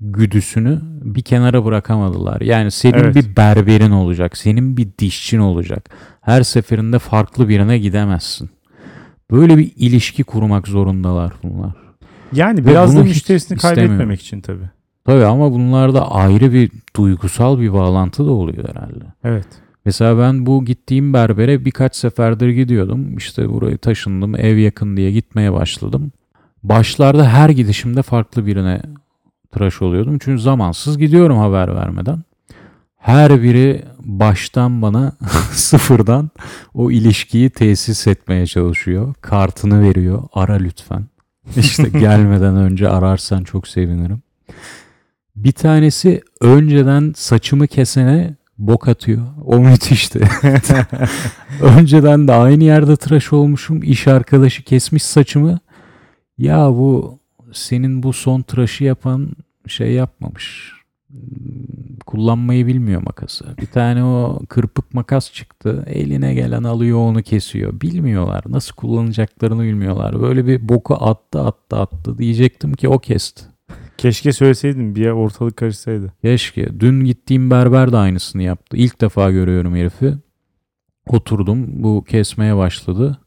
güdüsünü 0.00 0.80
bir 1.02 1.22
kenara 1.22 1.64
bırakamadılar. 1.64 2.40
Yani 2.40 2.70
senin 2.70 2.94
Evet. 2.94 3.14
bir 3.14 3.36
berberin 3.36 3.90
olacak, 3.90 4.36
senin 4.36 4.76
bir 4.76 4.88
dişçin 4.98 5.38
olacak. 5.38 5.90
Her 6.20 6.42
seferinde 6.42 6.98
farklı 6.98 7.48
birine 7.48 7.78
gidemezsin. 7.78 8.50
Böyle 9.30 9.58
bir 9.58 9.72
ilişki 9.76 10.24
kurmak 10.24 10.68
zorundalar 10.68 11.32
bunlar. 11.42 11.72
Yani 12.32 12.66
biraz 12.66 12.96
da 12.96 13.02
müşterisini 13.02 13.56
istemiyorum. 13.56 13.82
kaybetmemek 13.82 14.20
için 14.20 14.40
tabii. 14.40 14.70
Tabii 15.04 15.24
ama 15.24 15.52
bunlarda 15.52 16.12
ayrı 16.12 16.52
bir 16.52 16.70
duygusal 16.96 17.60
bir 17.60 17.72
bağlantı 17.72 18.26
da 18.26 18.30
oluyor 18.30 18.68
herhalde. 18.68 19.04
Evet. 19.24 19.46
Mesela 19.84 20.18
ben 20.18 20.46
bu 20.46 20.64
gittiğim 20.64 21.12
berbere 21.12 21.64
birkaç 21.64 21.96
seferdir 21.96 22.48
gidiyordum. 22.48 23.16
İşte 23.16 23.48
burayı 23.48 23.78
taşındım, 23.78 24.36
ev 24.36 24.56
yakın 24.56 24.96
diye 24.96 25.12
gitmeye 25.12 25.52
başladım. 25.52 26.12
Başlarda 26.62 27.28
her 27.28 27.48
gidişimde 27.48 28.02
farklı 28.02 28.46
birine 28.46 28.82
tıraş 29.52 29.82
oluyordum. 29.82 30.18
Çünkü 30.18 30.42
zamansız 30.42 30.98
gidiyorum 30.98 31.38
haber 31.38 31.74
vermeden. 31.74 32.22
Her 32.96 33.42
biri 33.42 33.84
baştan 33.98 34.82
bana 34.82 35.12
sıfırdan 35.52 36.30
o 36.74 36.90
ilişkiyi 36.90 37.50
tesis 37.50 38.06
etmeye 38.06 38.46
çalışıyor. 38.46 39.14
Kartını 39.20 39.82
veriyor. 39.82 40.22
Ara 40.32 40.54
lütfen. 40.54 41.04
İşte 41.56 41.88
gelmeden 41.98 42.56
önce 42.56 42.88
ararsan 42.88 43.44
çok 43.44 43.68
sevinirim. 43.68 44.22
Bir 45.36 45.52
tanesi 45.52 46.22
önceden 46.40 47.12
saçımı 47.16 47.66
kesene 47.66 48.34
bok 48.58 48.88
atıyor. 48.88 49.26
O 49.44 49.58
müthişti. 49.58 50.20
önceden 51.62 52.28
de 52.28 52.32
aynı 52.32 52.64
yerde 52.64 52.96
tıraş 52.96 53.32
olmuşum. 53.32 53.82
İş 53.82 54.08
arkadaşı 54.08 54.62
kesmiş 54.62 55.02
saçımı. 55.02 55.58
Ya 56.38 56.68
bu 56.68 57.18
senin 57.52 58.02
bu 58.02 58.12
son 58.12 58.42
tıraşı 58.42 58.84
yapan 58.84 59.30
şey 59.66 59.92
yapmamış. 59.92 60.72
Kullanmayı 62.06 62.66
bilmiyor 62.66 63.02
makası. 63.02 63.44
Bir 63.60 63.66
tane 63.66 64.04
o 64.04 64.40
kırpık 64.48 64.94
makas 64.94 65.32
çıktı. 65.32 65.84
Eline 65.86 66.34
gelen 66.34 66.62
alıyor 66.62 66.98
onu 66.98 67.22
kesiyor. 67.22 67.80
Bilmiyorlar. 67.80 68.44
Nasıl 68.48 68.74
kullanacaklarını 68.74 69.62
bilmiyorlar. 69.62 70.22
Böyle 70.22 70.46
bir 70.46 70.68
boku 70.68 70.94
attı 70.94 71.40
attı 71.40 71.76
attı. 71.76 72.18
Diyecektim 72.18 72.74
ki 72.74 72.88
o 72.88 72.98
kesti. 72.98 73.42
Keşke 73.98 74.32
söyleseydin 74.32 74.94
bir 74.94 75.06
ortalık 75.06 75.56
karışsaydı. 75.56 76.12
Keşke. 76.22 76.80
Dün 76.80 77.04
gittiğim 77.04 77.50
berber 77.50 77.92
de 77.92 77.96
aynısını 77.96 78.42
yaptı. 78.42 78.76
İlk 78.76 79.00
defa 79.00 79.30
görüyorum 79.30 79.74
herifi. 79.76 80.14
Oturdum. 81.08 81.82
Bu 81.82 82.04
kesmeye 82.04 82.56
başladı. 82.56 83.18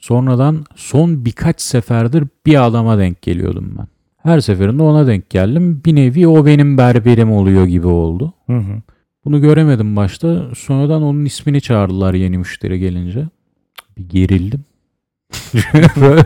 Sonradan 0.00 0.64
son 0.74 1.24
birkaç 1.24 1.60
seferdir 1.60 2.24
bir 2.46 2.66
adama 2.66 2.98
denk 2.98 3.22
geliyordum 3.22 3.74
ben. 3.78 3.86
Her 4.22 4.40
seferinde 4.40 4.82
ona 4.82 5.06
denk 5.06 5.30
geldim. 5.30 5.82
Bir 5.84 5.96
nevi 5.96 6.28
o 6.28 6.46
benim 6.46 6.78
berberim 6.78 7.32
oluyor 7.32 7.66
gibi 7.66 7.86
oldu. 7.86 8.32
Hı 8.46 8.56
hı. 8.56 8.82
Bunu 9.24 9.40
göremedim 9.40 9.96
başta. 9.96 10.54
Sonradan 10.54 11.02
onun 11.02 11.24
ismini 11.24 11.60
çağırdılar 11.60 12.14
yeni 12.14 12.38
müşteri 12.38 12.78
gelince. 12.78 13.26
Bir 13.98 14.08
gerildim. 14.08 14.64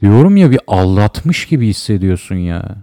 Diyorum 0.00 0.36
ya 0.36 0.50
bir 0.50 0.60
aldatmış 0.66 1.46
gibi 1.46 1.66
hissediyorsun 1.66 2.34
ya. 2.34 2.76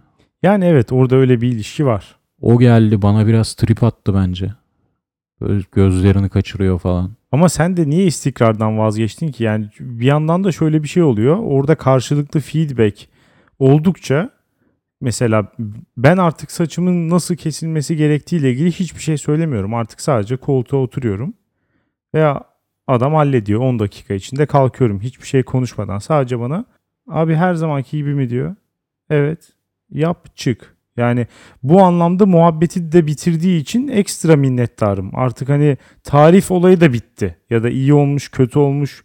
Yani 0.43 0.65
evet 0.65 0.91
orada 0.91 1.15
öyle 1.15 1.41
bir 1.41 1.47
ilişki 1.47 1.85
var. 1.85 2.15
O 2.41 2.59
geldi 2.59 3.01
bana 3.01 3.27
biraz 3.27 3.53
trip 3.53 3.83
attı 3.83 4.13
bence. 4.13 4.53
Böyle 5.41 5.63
gözlerini 5.71 6.29
kaçırıyor 6.29 6.79
falan. 6.79 7.11
Ama 7.31 7.49
sen 7.49 7.77
de 7.77 7.89
niye 7.89 8.05
istikrardan 8.05 8.77
vazgeçtin 8.77 9.31
ki? 9.31 9.43
Yani 9.43 9.69
bir 9.79 10.05
yandan 10.05 10.43
da 10.43 10.51
şöyle 10.51 10.83
bir 10.83 10.87
şey 10.87 11.03
oluyor. 11.03 11.37
Orada 11.37 11.75
karşılıklı 11.75 12.39
feedback 12.39 13.07
oldukça 13.59 14.29
mesela 15.01 15.51
ben 15.97 16.17
artık 16.17 16.51
saçımın 16.51 17.09
nasıl 17.09 17.35
kesilmesi 17.35 17.95
gerektiğiyle 17.95 18.51
ilgili 18.51 18.71
hiçbir 18.71 19.01
şey 19.01 19.17
söylemiyorum. 19.17 19.73
Artık 19.73 20.01
sadece 20.01 20.37
koltuğa 20.37 20.79
oturuyorum. 20.79 21.33
Veya 22.13 22.43
adam 22.87 23.13
hallediyor 23.13 23.61
10 23.61 23.79
dakika 23.79 24.13
içinde 24.13 24.45
kalkıyorum 24.45 24.99
hiçbir 25.01 25.27
şey 25.27 25.43
konuşmadan. 25.43 25.99
Sadece 25.99 26.39
bana 26.39 26.65
abi 27.07 27.35
her 27.35 27.53
zamanki 27.53 27.97
gibi 27.97 28.13
mi 28.13 28.29
diyor. 28.29 28.55
Evet 29.09 29.53
yap 29.89 30.35
çık. 30.35 30.75
Yani 31.01 31.27
bu 31.63 31.83
anlamda 31.83 32.25
muhabbeti 32.25 32.91
de 32.91 33.07
bitirdiği 33.07 33.61
için 33.61 33.87
ekstra 33.87 34.35
minnettarım. 34.35 35.11
Artık 35.13 35.49
hani 35.49 35.77
tarif 36.03 36.51
olayı 36.51 36.81
da 36.81 36.93
bitti. 36.93 37.37
Ya 37.49 37.63
da 37.63 37.69
iyi 37.69 37.93
olmuş, 37.93 38.29
kötü 38.29 38.59
olmuş, 38.59 39.03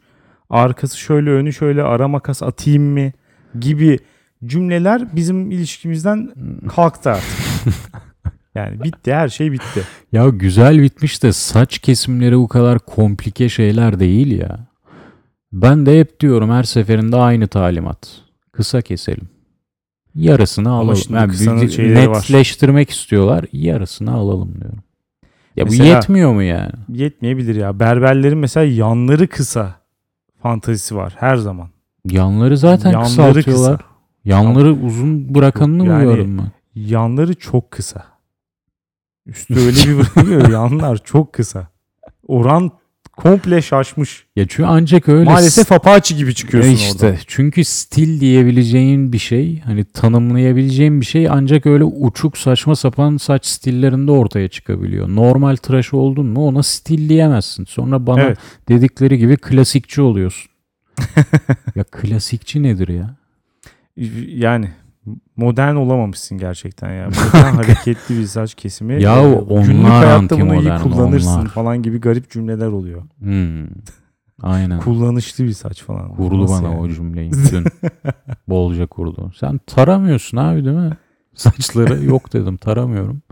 arkası 0.50 0.98
şöyle, 0.98 1.30
önü 1.30 1.52
şöyle, 1.52 1.82
ara 1.82 2.08
makas 2.08 2.42
atayım 2.42 2.82
mı 2.82 3.12
gibi 3.60 3.98
cümleler 4.44 5.16
bizim 5.16 5.50
ilişkimizden 5.50 6.30
kalktı 6.68 7.10
artık. 7.10 7.38
yani 8.54 8.82
bitti, 8.82 9.14
her 9.14 9.28
şey 9.28 9.52
bitti. 9.52 9.82
Ya 10.12 10.28
güzel 10.28 10.82
bitmiş 10.82 11.22
de 11.22 11.32
saç 11.32 11.78
kesimleri 11.78 12.38
bu 12.38 12.48
kadar 12.48 12.78
komplike 12.78 13.48
şeyler 13.48 14.00
değil 14.00 14.38
ya. 14.40 14.66
Ben 15.52 15.86
de 15.86 16.00
hep 16.00 16.20
diyorum 16.20 16.50
her 16.50 16.62
seferinde 16.62 17.16
aynı 17.16 17.48
talimat. 17.48 18.08
Kısa 18.52 18.82
keselim. 18.82 19.35
Yarısını 20.16 20.70
alalım. 20.70 20.96
şimdi 20.96 21.16
Yani 21.18 21.30
kısanın 21.30 21.66
şeyleri 21.66 22.11
var. 22.11 22.16
netleştirmek 22.16 22.90
istiyorlar. 22.90 23.44
Yarısını 23.52 24.12
alalım 24.14 24.54
diyorum. 24.61 24.78
Ya 25.56 25.66
bu 25.66 25.70
Mesela- 25.70 25.88
yetmiyor 25.96 26.32
mu 26.32 26.42
yani? 26.42 26.73
Yetmeyebilir 26.88 27.54
ya. 27.56 27.80
Berberlerin 27.80 28.38
mesela 28.38 28.66
yanları 28.66 29.28
kısa 29.28 29.75
fantazisi 30.42 30.96
var 30.96 31.14
her 31.18 31.37
zaman. 31.37 31.68
Yanları 32.11 32.56
zaten 32.58 32.90
Yanları 32.92 33.08
kısaltıyorlar. 33.08 33.78
kısa. 33.78 33.90
Yanları 34.25 34.73
uzun 34.73 35.35
bırakanını 35.35 35.85
mı 35.85 35.90
Yani- 35.90 36.04
gördüm 36.04 36.38
ben? 36.38 36.50
Yanları 36.75 37.35
çok 37.35 37.70
kısa. 37.70 38.04
Üstü 39.26 39.54
öyle 39.54 39.76
bir 39.87 39.96
bırakıyor. 39.99 40.49
yanlar 40.52 40.99
çok 41.04 41.32
kısa. 41.32 41.66
Oran 42.28 42.70
komple 43.16 43.62
şaşmış. 43.62 44.26
Ya 44.37 44.46
çünkü 44.49 44.64
ancak 44.64 45.08
öyle 45.08 45.30
Maalesef 45.30 45.73
Apache 45.73 46.14
gibi 46.16 46.35
çıkıyorsun 46.35 46.70
işte 46.70 47.06
orada. 47.06 47.18
çünkü 47.26 47.64
stil 47.64 48.20
diyebileceğin 48.20 49.12
bir 49.12 49.18
şey 49.18 49.61
hani 49.61 49.85
tanımlayabileceğin 49.85 51.00
bir 51.00 51.06
şey 51.06 51.28
ancak 51.30 51.66
öyle 51.66 51.85
uçuk 51.85 52.38
saçma 52.38 52.76
sapan 52.76 53.16
saç 53.16 53.46
stillerinde 53.46 54.11
ortaya 54.11 54.49
çıkabiliyor. 54.49 55.08
Normal 55.08 55.56
tıraş 55.56 55.94
oldun 55.94 56.26
mu 56.26 56.46
ona 56.46 56.62
stil 56.62 57.08
diyemezsin. 57.08 57.64
Sonra 57.64 58.06
bana 58.06 58.23
Evet. 58.23 58.38
dedikleri 58.68 59.18
gibi 59.18 59.37
klasikçi 59.37 60.00
oluyorsun. 60.02 60.50
ya 61.75 61.85
klasikçi 61.85 62.62
nedir 62.62 62.88
ya? 62.88 63.16
Yani 64.28 64.70
modern 65.36 65.75
olamamışsın 65.75 66.38
gerçekten 66.38 66.92
ya. 66.92 67.06
Modern 67.06 67.54
hareketli 67.54 68.18
bir 68.18 68.26
saç 68.26 68.54
kesimi. 68.54 69.02
Ya 69.02 69.16
e, 69.16 69.34
onlar 69.34 69.66
günlük 69.66 69.86
hayatta 69.86 70.40
bunu 70.40 70.54
iyi 70.54 70.78
kullanırsın 70.82 71.40
onlar. 71.40 71.48
falan 71.48 71.82
gibi 71.82 72.00
garip 72.00 72.30
cümleler 72.30 72.66
oluyor. 72.66 73.02
Hmm. 73.18 73.66
Aynen. 74.42 74.80
Kullanışlı 74.80 75.44
bir 75.44 75.52
saç 75.52 75.82
falan. 75.82 76.10
Nasıl 76.18 76.64
bana 76.64 76.68
yani? 76.72 76.80
o 76.80 76.88
cümleyi. 76.88 77.32
Dün 77.32 77.64
bolca 78.48 78.86
kurdu. 78.86 79.32
Sen 79.36 79.60
taramıyorsun 79.66 80.36
abi 80.36 80.64
değil 80.64 80.76
mi? 80.76 80.96
Saçları 81.34 82.04
yok 82.04 82.32
dedim 82.32 82.56
taramıyorum. 82.56 83.22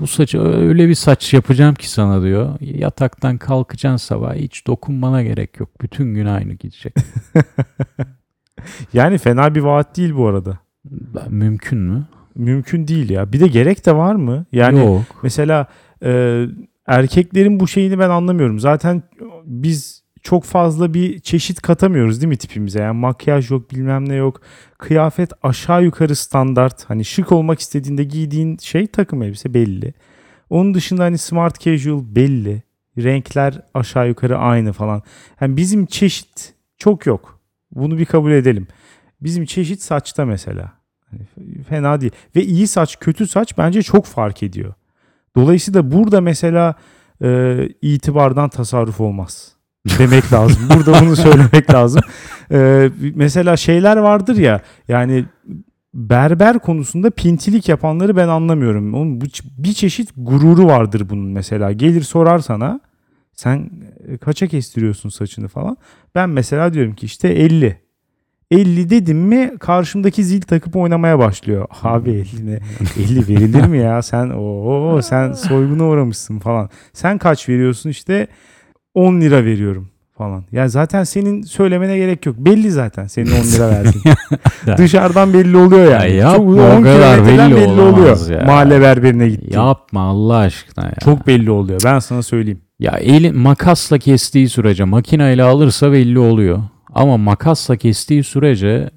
Bu 0.00 0.06
saçı 0.06 0.40
öyle 0.40 0.88
bir 0.88 0.94
saç 0.94 1.34
yapacağım 1.34 1.74
ki 1.74 1.90
sana 1.90 2.22
diyor. 2.22 2.60
Yataktan 2.60 3.38
kalkacaksın 3.38 4.06
sabah 4.06 4.34
hiç 4.34 4.66
dokunmana 4.66 5.22
gerek 5.22 5.60
yok. 5.60 5.68
Bütün 5.80 6.14
gün 6.14 6.26
aynı 6.26 6.52
gidecek. 6.52 6.94
Yani 8.92 9.18
fena 9.18 9.54
bir 9.54 9.60
vaat 9.60 9.96
değil 9.96 10.14
bu 10.16 10.26
arada. 10.26 10.58
Mümkün 11.28 11.78
mü? 11.78 12.06
Mümkün 12.34 12.88
değil 12.88 13.10
ya. 13.10 13.32
Bir 13.32 13.40
de 13.40 13.46
gerek 13.46 13.86
de 13.86 13.96
var 13.96 14.14
mı? 14.14 14.46
Yani 14.52 14.78
yok. 14.78 15.02
Mesela 15.22 15.66
e, 16.04 16.44
erkeklerin 16.86 17.60
bu 17.60 17.68
şeyini 17.68 17.98
ben 17.98 18.10
anlamıyorum. 18.10 18.58
Zaten 18.58 19.02
biz 19.44 20.02
çok 20.22 20.44
fazla 20.44 20.94
bir 20.94 21.20
çeşit 21.20 21.60
katamıyoruz 21.60 22.20
değil 22.20 22.28
mi 22.28 22.36
tipimize? 22.36 22.80
Yani 22.80 22.98
makyaj 22.98 23.50
yok 23.50 23.70
bilmem 23.70 24.08
ne 24.08 24.14
yok. 24.14 24.40
Kıyafet 24.78 25.30
aşağı 25.42 25.84
yukarı 25.84 26.16
standart. 26.16 26.84
Hani 26.84 27.04
şık 27.04 27.32
olmak 27.32 27.60
istediğinde 27.60 28.04
giydiğin 28.04 28.56
şey 28.56 28.86
takım 28.86 29.22
elbise 29.22 29.54
belli. 29.54 29.94
Onun 30.50 30.74
dışında 30.74 31.04
hani 31.04 31.18
smart 31.18 31.60
casual 31.60 32.02
belli. 32.06 32.62
Renkler 32.98 33.62
aşağı 33.74 34.08
yukarı 34.08 34.38
aynı 34.38 34.72
falan. 34.72 35.02
Yani 35.40 35.56
bizim 35.56 35.86
çeşit 35.86 36.54
çok 36.78 37.06
yok. 37.06 37.40
Bunu 37.70 37.98
bir 37.98 38.04
kabul 38.04 38.32
edelim. 38.32 38.66
Bizim 39.20 39.44
çeşit 39.44 39.82
saçta 39.82 40.24
mesela. 40.24 40.72
Fena 41.68 42.00
değil. 42.00 42.12
Ve 42.36 42.44
iyi 42.44 42.66
saç 42.66 42.98
kötü 43.00 43.26
saç 43.26 43.58
bence 43.58 43.82
çok 43.82 44.06
fark 44.06 44.42
ediyor. 44.42 44.74
Dolayısıyla 45.36 45.90
burada 45.92 46.20
mesela 46.20 46.74
e, 47.22 47.58
itibardan 47.82 48.48
tasarruf 48.48 49.00
olmaz 49.00 49.52
demek 49.98 50.32
lazım. 50.32 50.62
Burada 50.76 51.00
bunu 51.00 51.16
söylemek 51.16 51.74
lazım. 51.74 52.02
E, 52.52 52.90
mesela 53.14 53.56
şeyler 53.56 53.96
vardır 53.96 54.36
ya 54.36 54.60
yani 54.88 55.24
berber 55.94 56.58
konusunda 56.58 57.10
pintilik 57.10 57.68
yapanları 57.68 58.16
ben 58.16 58.28
anlamıyorum. 58.28 58.94
Onun 58.94 59.20
bir 59.58 59.72
çeşit 59.72 60.10
gururu 60.16 60.66
vardır 60.66 61.08
bunun 61.08 61.26
mesela. 61.26 61.72
Gelir 61.72 62.02
sorar 62.02 62.38
sana 62.38 62.80
sen 63.32 63.70
e, 64.08 64.16
kaça 64.16 64.46
kestiriyorsun 64.46 65.08
saçını 65.08 65.48
falan. 65.48 65.76
Ben 66.14 66.30
mesela 66.30 66.74
diyorum 66.74 66.94
ki 66.94 67.06
işte 67.06 67.28
50. 67.28 67.85
50 68.50 68.90
dedim 68.90 69.18
mi 69.18 69.52
karşımdaki 69.60 70.24
zil 70.24 70.40
takıp 70.42 70.76
oynamaya 70.76 71.18
başlıyor. 71.18 71.66
Abi 71.82 72.10
50 72.10 72.46
ne? 72.46 72.58
50 72.98 73.28
verilir 73.28 73.66
mi 73.66 73.78
ya? 73.78 74.02
Sen 74.02 74.32
o 74.38 75.00
sen 75.02 75.32
soyguna 75.48 75.84
uğramışsın 75.84 76.38
falan. 76.38 76.70
Sen 76.92 77.18
kaç 77.18 77.48
veriyorsun 77.48 77.90
işte 77.90 78.26
10 78.94 79.20
lira 79.20 79.44
veriyorum 79.44 79.88
falan. 80.18 80.44
Yani 80.52 80.70
zaten 80.70 81.04
senin 81.04 81.42
söylemene 81.42 81.96
gerek 81.96 82.26
yok. 82.26 82.36
Belli 82.38 82.70
zaten 82.70 83.06
senin 83.06 83.30
10 83.30 83.34
lira 83.52 83.68
verdiğin. 83.70 84.04
Dışarıdan 84.78 85.32
belli 85.32 85.56
oluyor 85.56 85.92
yani. 85.92 86.10
Ya 86.10 86.16
yapma, 86.16 86.36
Çok, 86.56 86.78
o 86.80 86.82
kadar 86.82 87.26
belli 87.26 87.56
belli 87.56 87.80
oluyor. 87.80 88.30
ya. 88.30 88.44
Mahalle 88.46 88.80
berberine 88.80 89.28
gittiğin. 89.28 89.52
Yapma 89.52 90.00
Allah 90.00 90.36
aşkına 90.36 90.84
ya. 90.84 90.94
Çok 91.04 91.26
belli 91.26 91.50
oluyor. 91.50 91.80
Ben 91.84 91.98
sana 91.98 92.22
söyleyeyim. 92.22 92.60
Ya 92.78 92.92
eli 92.92 93.32
makasla 93.32 93.98
kestiği 93.98 94.48
sürece 94.48 94.84
makineyle 94.84 95.42
alırsa 95.42 95.92
belli 95.92 96.18
oluyor. 96.18 96.58
Ama 96.96 97.16
makasla 97.16 97.76
kestiği 97.76 98.24
sürece 98.24 98.90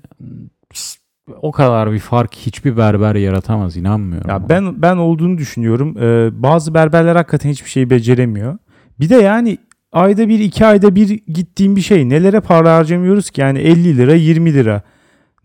o 1.42 1.52
kadar 1.52 1.92
bir 1.92 2.00
fark 2.00 2.36
hiçbir 2.36 2.78
berber 2.78 3.16
yaratamaz 3.16 3.78
inanmıyorum. 3.78 4.30
Ya 4.30 4.50
ben 4.50 4.82
ben 4.82 4.98
olduğunu 4.98 5.38
düşünüyorum. 5.38 5.98
Ee, 5.98 6.30
bazı 6.44 6.74
berberler 6.74 7.16
hakikaten 7.16 7.50
hiçbir 7.50 7.70
şeyi 7.70 7.90
beceremiyor. 7.90 8.58
Bir 9.00 9.10
de 9.10 9.16
yani 9.16 9.58
ayda 9.92 10.28
bir 10.28 10.40
iki 10.40 10.66
ayda 10.66 10.96
bir 10.96 11.20
gittiğim 11.28 11.76
bir 11.76 11.82
şey. 11.82 12.10
Nelere 12.10 12.40
para 12.40 12.76
harcamıyoruz 12.76 13.30
ki? 13.30 13.42
Yani 13.42 13.60
50 13.60 13.98
lira 13.98 14.16
20 14.16 14.54
lira. 14.54 14.82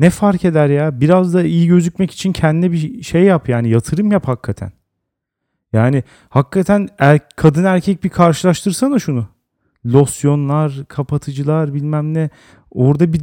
Ne 0.01 0.11
fark 0.11 0.45
eder 0.45 0.69
ya? 0.69 1.01
Biraz 1.01 1.35
da 1.35 1.43
iyi 1.43 1.67
gözükmek 1.67 2.11
için 2.11 2.33
kendine 2.33 2.73
bir 2.73 3.03
şey 3.03 3.23
yap 3.23 3.49
yani 3.49 3.69
yatırım 3.69 4.13
yap 4.13 4.29
hakikaten. 4.29 4.73
Yani 5.73 6.03
hakikaten 6.29 6.89
er, 6.99 7.19
kadın 7.37 7.65
erkek 7.65 8.05
bir 8.05 8.09
karşılaştırsana 8.09 8.99
şunu. 8.99 9.34
Losyonlar, 9.87 10.85
kapatıcılar 10.89 11.75
bilmem 11.75 12.15
ne. 12.15 12.31
Orada 12.71 13.13
bir 13.13 13.21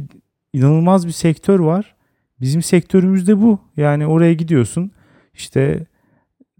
inanılmaz 0.52 1.06
bir 1.06 1.12
sektör 1.12 1.58
var. 1.58 1.94
Bizim 2.40 2.62
sektörümüz 2.62 3.28
de 3.28 3.40
bu. 3.42 3.58
Yani 3.76 4.06
oraya 4.06 4.32
gidiyorsun 4.34 4.90
işte 5.34 5.86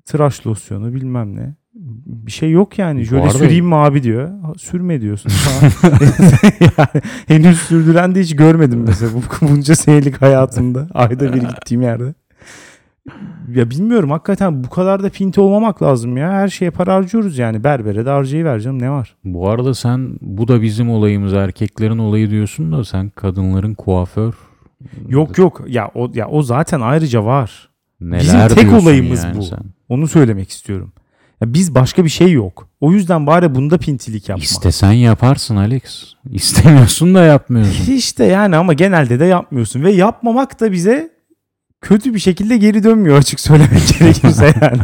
tıraş 0.05 0.47
losyonu 0.47 0.95
bilmem 0.95 1.37
ne. 1.37 1.55
Bir 2.27 2.33
şey 2.33 2.51
yok 2.51 2.79
yani. 2.79 3.07
Şöyle 3.07 3.23
arada- 3.23 3.39
süreyim 3.39 3.67
mi 3.67 3.75
abi 3.75 4.03
diyor. 4.03 4.31
Sürme 4.57 5.01
diyorsun. 5.01 5.33
yani 6.61 7.03
henüz 7.27 7.59
sürdüren 7.59 8.15
de 8.15 8.21
hiç 8.21 8.37
görmedim 8.37 8.85
mesela 8.87 9.13
bu 9.15 9.49
bunca 9.49 9.77
senelik 9.77 10.23
hayatımda. 10.23 10.89
Ayda 10.95 11.33
bir 11.35 11.41
gittiğim 11.41 11.83
yerde. 11.83 12.15
Ya 13.55 13.71
bilmiyorum 13.71 14.11
hakikaten 14.11 14.65
bu 14.65 14.69
kadar 14.71 15.03
da 15.03 15.09
pinti 15.11 15.41
olmamak 15.41 15.83
lazım 15.83 16.17
ya. 16.17 16.33
Her 16.33 16.49
şeye 16.49 16.71
para 16.71 16.95
harcıyoruz 16.95 17.39
yani. 17.39 17.65
Berbere 17.65 18.07
de 18.07 18.11
harcayıvereceğim 18.11 18.83
ne 18.83 18.91
var? 18.91 19.17
Bu 19.25 19.49
arada 19.49 19.75
sen 19.75 20.17
bu 20.21 20.49
da 20.49 20.63
bizim 20.63 20.91
olayımız 20.91 21.35
erkeklerin 21.35 21.99
olayı 21.99 22.31
diyorsun 22.31 22.73
da 22.73 22.85
sen 22.85 23.11
kadınların 23.11 23.75
kuaför 23.75 24.35
Yok 25.09 25.39
yok 25.39 25.63
ya 25.69 25.91
o 25.95 26.11
ya 26.15 26.29
o 26.29 26.43
zaten 26.43 26.81
ayrıca 26.81 27.25
var. 27.25 27.69
neler 28.01 28.21
Bizim 28.23 28.49
tek 28.49 28.73
olayımız 28.83 29.25
yani 29.25 29.37
bu. 29.37 29.43
sen. 29.43 29.59
Onu 29.89 30.09
söylemek 30.09 30.51
istiyorum. 30.51 30.93
Ya 31.41 31.55
biz 31.55 31.75
başka 31.75 32.05
bir 32.05 32.09
şey 32.11 32.33
yok. 32.33 32.69
O 32.81 32.93
yüzden 32.93 33.27
bari 33.27 33.55
bunda 33.55 33.79
pintilik 33.79 34.29
yapma. 34.29 34.43
İstesen 34.45 34.93
yaparsın 34.93 35.57
Alex. 35.57 36.15
İstemiyorsun 36.31 37.15
da 37.15 37.25
yapmıyorsun. 37.25 37.93
İşte 37.93 38.25
yani 38.25 38.57
ama 38.57 38.73
genelde 38.73 39.21
de 39.21 39.25
yapmıyorsun 39.25 39.83
ve 39.83 39.93
yapmamak 39.93 40.61
da 40.61 40.73
bize 40.73 41.11
kötü 41.83 42.15
bir 42.15 42.19
şekilde 42.19 42.57
geri 42.57 42.83
dönmüyor 42.85 43.17
açık 43.19 43.41
söylemek 43.41 43.99
gerekirse 43.99 44.55
yani. 44.63 44.83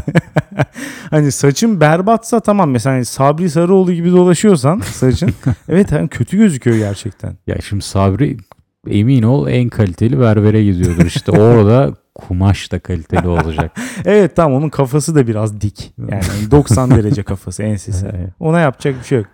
hani 1.11 1.33
saçın 1.33 1.81
berbatsa 1.81 2.41
tamam 2.41 2.71
mesela 2.71 2.97
hani 2.97 3.05
Sabri 3.05 3.51
Sarıoğlu 3.51 3.93
gibi 3.93 4.13
dolaşıyorsan 4.13 4.81
saçın 4.81 5.31
evet 5.69 5.93
hani 5.93 6.09
kötü 6.09 6.37
gözüküyor 6.37 6.77
gerçekten. 6.77 7.37
ya 7.47 7.57
şimdi 7.69 7.85
Sabri 7.85 8.37
emin 8.91 9.23
ol 9.23 9.49
en 9.49 9.69
kaliteli 9.69 10.21
berbere 10.21 10.65
gidiyordur. 10.65 11.07
İşte 11.07 11.33
orada 11.33 11.95
kumaş 12.15 12.73
da 12.73 12.79
kaliteli 12.79 13.29
olacak. 13.29 13.77
Evet 14.05 14.37
tamam 14.37 14.59
onun 14.59 14.69
kafası 14.69 15.15
da 15.15 15.27
biraz 15.27 15.61
dik. 15.61 15.93
Yani 15.99 16.11
hani 16.11 16.51
90 16.51 16.91
derece 16.91 17.23
kafası 17.23 17.63
ensesi. 17.63 18.07
Evet. 18.07 18.31
Ona 18.41 18.61
yapacak 18.61 18.95
bir 19.01 19.05
şey 19.05 19.19
yok. 19.19 19.27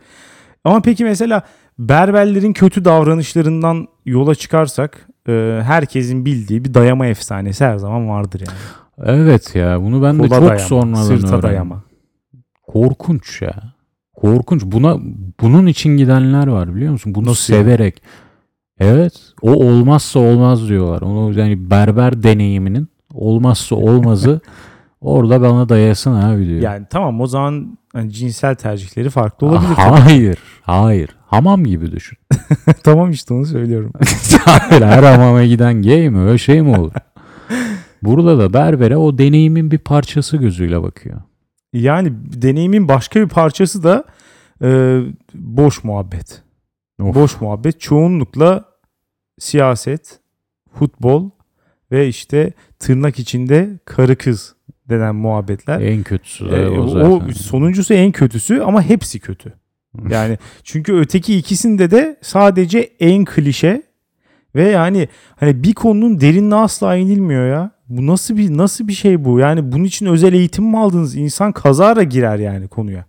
Ama 0.65 0.81
peki 0.83 1.05
mesela 1.05 1.43
berberlerin 1.79 2.53
kötü 2.53 2.85
davranışlarından 2.85 3.89
yola 4.07 4.35
çıkarsak 4.35 5.09
e, 5.29 5.61
herkesin 5.65 6.25
bildiği 6.25 6.65
bir 6.65 6.75
dayama 6.75 7.07
efsanesi 7.07 7.65
her 7.65 7.77
zaman 7.79 8.09
vardır 8.09 8.41
yani. 8.47 8.59
Evet 9.19 9.55
ya 9.55 9.81
bunu 9.83 10.03
ben 10.03 10.19
de 10.19 10.29
Kola 10.29 10.39
çok 10.39 10.49
dayama, 10.49 10.59
sonradan 10.59 11.03
sırta 11.03 11.27
öğrendim. 11.29 11.43
dayama. 11.43 11.83
Korkunç 12.67 13.43
ya. 13.43 13.55
Korkunç. 14.15 14.63
Buna 14.65 14.99
bunun 15.41 15.67
için 15.67 15.97
gidenler 15.97 16.47
var 16.47 16.75
biliyor 16.75 16.93
musun? 16.93 17.15
Bunu 17.15 17.27
Nasıl 17.27 17.53
yani? 17.55 17.63
severek. 17.65 18.03
Evet. 18.79 19.13
O 19.43 19.51
olmazsa 19.53 20.19
olmaz 20.21 20.69
diyorlar. 20.69 21.03
Onu 21.03 21.39
yani 21.41 21.71
berber 21.71 22.23
deneyiminin 22.23 22.89
olmazsa 23.15 23.77
olmazı 23.77 24.41
orada 25.01 25.41
bana 25.43 25.69
dayasın 25.69 26.15
abi 26.15 26.47
diyor. 26.47 26.61
Yani 26.61 26.87
tamam 26.91 27.21
o 27.21 27.27
zaman 27.27 27.79
hani 27.93 28.13
cinsel 28.13 28.55
tercihleri 28.55 29.11
farklı 29.11 29.47
olabilir. 29.47 29.75
Hayır. 29.77 30.39
Hayır. 30.63 31.11
Hamam 31.35 31.65
gibi 31.65 31.93
düşün. 31.93 32.19
tamam 32.83 33.11
işte 33.11 33.35
onu 33.35 33.47
söylüyorum. 33.47 33.93
Hayır, 34.45 34.83
her 34.83 35.03
hamama 35.03 35.45
giden 35.45 35.83
gay 35.83 36.11
mi? 36.11 36.19
Öyle 36.19 36.39
şey 36.39 36.63
mi 36.63 36.79
olur? 36.79 36.93
Burada 38.03 38.39
da 38.39 38.53
berbere 38.53 38.97
o 38.97 39.19
deneyimin 39.19 39.71
bir 39.71 39.79
parçası 39.79 40.37
gözüyle 40.37 40.83
bakıyor. 40.83 41.21
Yani 41.73 42.13
deneyimin 42.43 42.89
başka 42.89 43.21
bir 43.21 43.29
parçası 43.29 43.83
da 43.83 44.05
e, 44.63 45.01
boş 45.35 45.85
muhabbet. 45.85 46.43
Of. 47.03 47.15
Boş 47.15 47.41
muhabbet 47.41 47.81
çoğunlukla 47.81 48.65
siyaset, 49.39 50.21
futbol 50.79 51.31
ve 51.93 52.09
işte 52.09 52.53
tırnak 52.79 53.19
içinde 53.19 53.79
karı 53.85 54.17
kız 54.17 54.55
denen 54.89 55.15
muhabbetler. 55.15 55.81
En 55.81 56.03
kötüsü 56.03 56.45
Ee, 56.45 56.69
o 56.69 56.83
o 56.85 56.89
zaten. 57.21 57.33
sonuncusu 57.33 57.95
en 57.95 58.13
kötüsü 58.13 58.61
ama 58.61 58.83
hepsi 58.83 59.21
kötü. 59.21 59.53
Yani 60.11 60.39
çünkü 60.63 60.95
öteki 60.95 61.37
ikisinde 61.37 61.91
de 61.91 62.17
sadece 62.23 62.79
en 63.01 63.25
klişe 63.25 63.83
ve 64.55 64.69
yani 64.69 65.09
hani 65.37 65.63
bir 65.63 65.75
konunun 65.75 66.21
derinine 66.21 66.55
asla 66.55 66.97
inilmiyor 66.97 67.49
ya. 67.49 67.71
Bu 67.89 68.07
nasıl 68.07 68.37
bir 68.37 68.57
nasıl 68.57 68.89
bir 68.89 68.93
şey 68.93 69.25
bu? 69.25 69.39
Yani 69.39 69.73
bunun 69.73 69.85
için 69.85 70.07
özel 70.07 70.33
eğitim 70.33 70.65
mi 70.65 70.79
aldınız? 70.79 71.17
İnsan 71.17 71.53
kazara 71.53 72.03
girer 72.03 72.39
yani 72.39 72.69
konuya. 72.69 73.05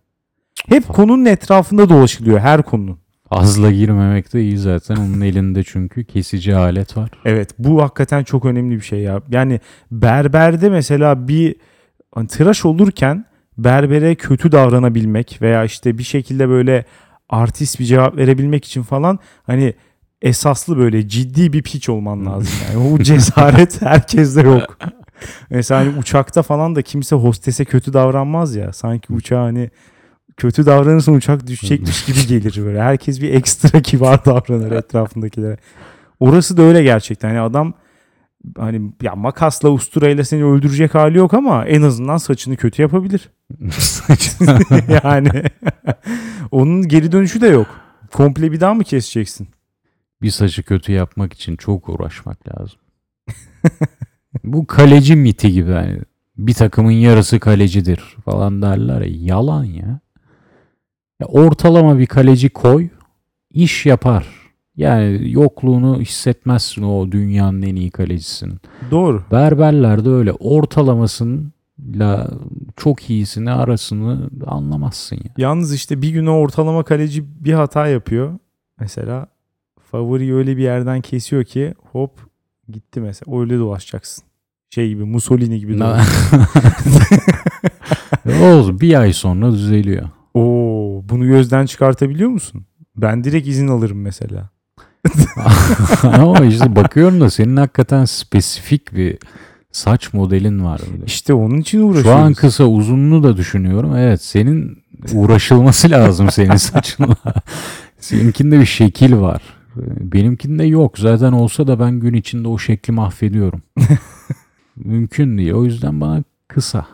Hep 0.69 0.87
konunun 0.87 1.25
etrafında 1.25 1.89
dolaşılıyor 1.89 2.39
her 2.39 2.63
konunun. 2.63 2.99
Fazla 3.29 3.71
girmemek 3.71 4.33
de 4.33 4.41
iyi 4.41 4.57
zaten. 4.57 4.95
Onun 4.95 5.21
elinde 5.21 5.63
çünkü 5.63 6.05
kesici 6.05 6.55
alet 6.55 6.97
var. 6.97 7.09
Evet 7.25 7.49
bu 7.59 7.81
hakikaten 7.81 8.23
çok 8.23 8.45
önemli 8.45 8.75
bir 8.75 8.81
şey 8.81 8.99
ya. 8.99 9.21
Yani 9.31 9.59
berberde 9.91 10.69
mesela 10.69 11.27
bir 11.27 11.55
hani 12.15 12.27
tıraş 12.27 12.65
olurken 12.65 13.25
berbere 13.57 14.15
kötü 14.15 14.51
davranabilmek 14.51 15.37
veya 15.41 15.63
işte 15.63 15.97
bir 15.97 16.03
şekilde 16.03 16.49
böyle 16.49 16.85
artist 17.29 17.79
bir 17.79 17.85
cevap 17.85 18.17
verebilmek 18.17 18.65
için 18.65 18.83
falan 18.83 19.19
hani 19.43 19.73
esaslı 20.21 20.77
böyle 20.77 21.07
ciddi 21.07 21.53
bir 21.53 21.63
piç 21.63 21.89
olman 21.89 22.25
lazım 22.25 22.53
yani. 22.67 22.87
O 22.87 22.99
cesaret 22.99 23.81
herkeste 23.81 24.41
yok. 24.41 24.77
Mesela 25.49 25.81
hani 25.81 25.97
uçakta 25.99 26.41
falan 26.41 26.75
da 26.75 26.81
kimse 26.81 27.15
hostese 27.15 27.65
kötü 27.65 27.93
davranmaz 27.93 28.55
ya. 28.55 28.73
Sanki 28.73 29.13
uçağa 29.13 29.41
hani 29.43 29.69
kötü 30.37 30.65
davranırsan 30.65 31.15
uçak 31.15 31.47
düşecekmiş 31.47 32.05
gibi 32.05 32.27
gelir 32.27 32.65
böyle. 32.65 32.81
Herkes 32.81 33.21
bir 33.21 33.33
ekstra 33.33 33.81
kibar 33.81 34.25
davranır 34.25 34.71
etrafındakilere. 34.71 35.57
Orası 36.19 36.57
da 36.57 36.61
öyle 36.61 36.83
gerçekten. 36.83 37.29
Yani 37.29 37.39
adam 37.39 37.73
hani 38.57 38.91
ya 39.01 39.15
makasla 39.15 39.69
usturayla 39.69 40.23
seni 40.23 40.43
öldürecek 40.45 40.95
hali 40.95 41.17
yok 41.17 41.33
ama 41.33 41.65
en 41.65 41.81
azından 41.81 42.17
saçını 42.17 42.55
kötü 42.55 42.81
yapabilir. 42.81 43.29
yani 45.03 45.29
onun 46.51 46.87
geri 46.87 47.11
dönüşü 47.11 47.41
de 47.41 47.47
yok. 47.47 47.67
komple 48.13 48.51
bir 48.51 48.59
daha 48.59 48.73
mı 48.73 48.83
keseceksin? 48.83 49.47
Bir 50.21 50.31
saçı 50.31 50.63
kötü 50.63 50.91
yapmak 50.91 51.33
için 51.33 51.55
çok 51.55 51.89
uğraşmak 51.89 52.37
lazım. 52.47 52.79
Bu 54.43 54.67
kaleci 54.67 55.15
miti 55.15 55.51
gibi 55.51 55.71
hani 55.71 55.99
bir 56.37 56.53
takımın 56.53 56.91
yarısı 56.91 57.39
kalecidir 57.39 57.99
falan 58.25 58.61
derler 58.61 59.01
ya. 59.01 59.07
Yalan 59.19 59.63
ya. 59.63 59.99
ya. 61.19 61.27
Ortalama 61.27 61.99
bir 61.99 62.05
kaleci 62.05 62.49
koy 62.49 62.89
iş 63.51 63.85
yapar. 63.85 64.44
Yani 64.77 65.31
yokluğunu 65.31 66.01
hissetmezsin 66.01 66.83
o 66.83 67.11
dünyanın 67.11 67.61
en 67.61 67.75
iyi 67.75 67.91
kalecisinin. 67.91 68.59
Doğru. 68.91 69.23
Berberler 69.31 70.05
de 70.05 70.09
öyle 70.09 70.31
ortalamasıyla 70.31 72.29
çok 72.75 73.09
iyisini 73.09 73.51
arasını 73.51 74.29
anlamazsın 74.47 75.15
ya. 75.15 75.31
Yalnız 75.37 75.73
işte 75.73 76.01
bir 76.01 76.09
güne 76.09 76.29
ortalama 76.29 76.83
kaleci 76.83 77.23
bir 77.45 77.53
hata 77.53 77.87
yapıyor. 77.87 78.39
Mesela 78.79 79.27
favoriyi 79.91 80.33
öyle 80.33 80.57
bir 80.57 80.63
yerden 80.63 81.01
kesiyor 81.01 81.43
ki 81.43 81.73
hop 81.91 82.11
gitti 82.69 83.01
mesela. 83.01 83.39
Öyle 83.39 83.57
dolaşacaksın. 83.57 84.23
Şey 84.69 84.89
gibi 84.89 85.03
Mussolini 85.03 85.59
gibi 85.59 85.79
dolaşacaksın. 85.79 86.41
Olsun 88.43 88.79
bir 88.81 88.99
ay 88.99 89.13
sonra 89.13 89.51
düzeliyor. 89.51 90.09
Oo, 90.33 91.01
bunu 91.09 91.25
gözden 91.27 91.65
çıkartabiliyor 91.65 92.29
musun? 92.29 92.65
Ben 92.97 93.23
direkt 93.23 93.47
izin 93.47 93.67
alırım 93.67 94.01
mesela. 94.01 94.49
Ama 96.03 96.45
işte 96.45 96.75
bakıyorum 96.75 97.21
da 97.21 97.29
senin 97.29 97.57
hakikaten 97.57 98.05
spesifik 98.05 98.95
bir 98.95 99.17
saç 99.71 100.13
modelin 100.13 100.63
var. 100.65 100.81
Öyle. 100.93 101.05
İşte 101.05 101.33
onun 101.33 101.57
için 101.57 101.79
uğraşıyoruz. 101.81 102.21
Şu 102.21 102.25
an 102.25 102.33
kısa 102.33 102.63
uzunluğu 102.63 103.23
da 103.23 103.37
düşünüyorum. 103.37 103.95
Evet 103.95 104.21
senin 104.21 104.83
uğraşılması 105.13 105.89
lazım 105.89 106.31
senin 106.31 106.55
saçınla. 106.55 107.15
Seninkinde 107.99 108.59
bir 108.59 108.65
şekil 108.65 109.15
var. 109.15 109.41
Benimkinde 109.99 110.63
yok. 110.63 110.97
Zaten 110.97 111.31
olsa 111.31 111.67
da 111.67 111.79
ben 111.79 111.99
gün 111.99 112.13
içinde 112.13 112.47
o 112.47 112.57
şekli 112.57 112.93
mahvediyorum. 112.93 113.61
Mümkün 114.75 115.37
değil. 115.37 115.51
O 115.51 115.65
yüzden 115.65 116.01
bana 116.01 116.23
kısa. 116.47 116.85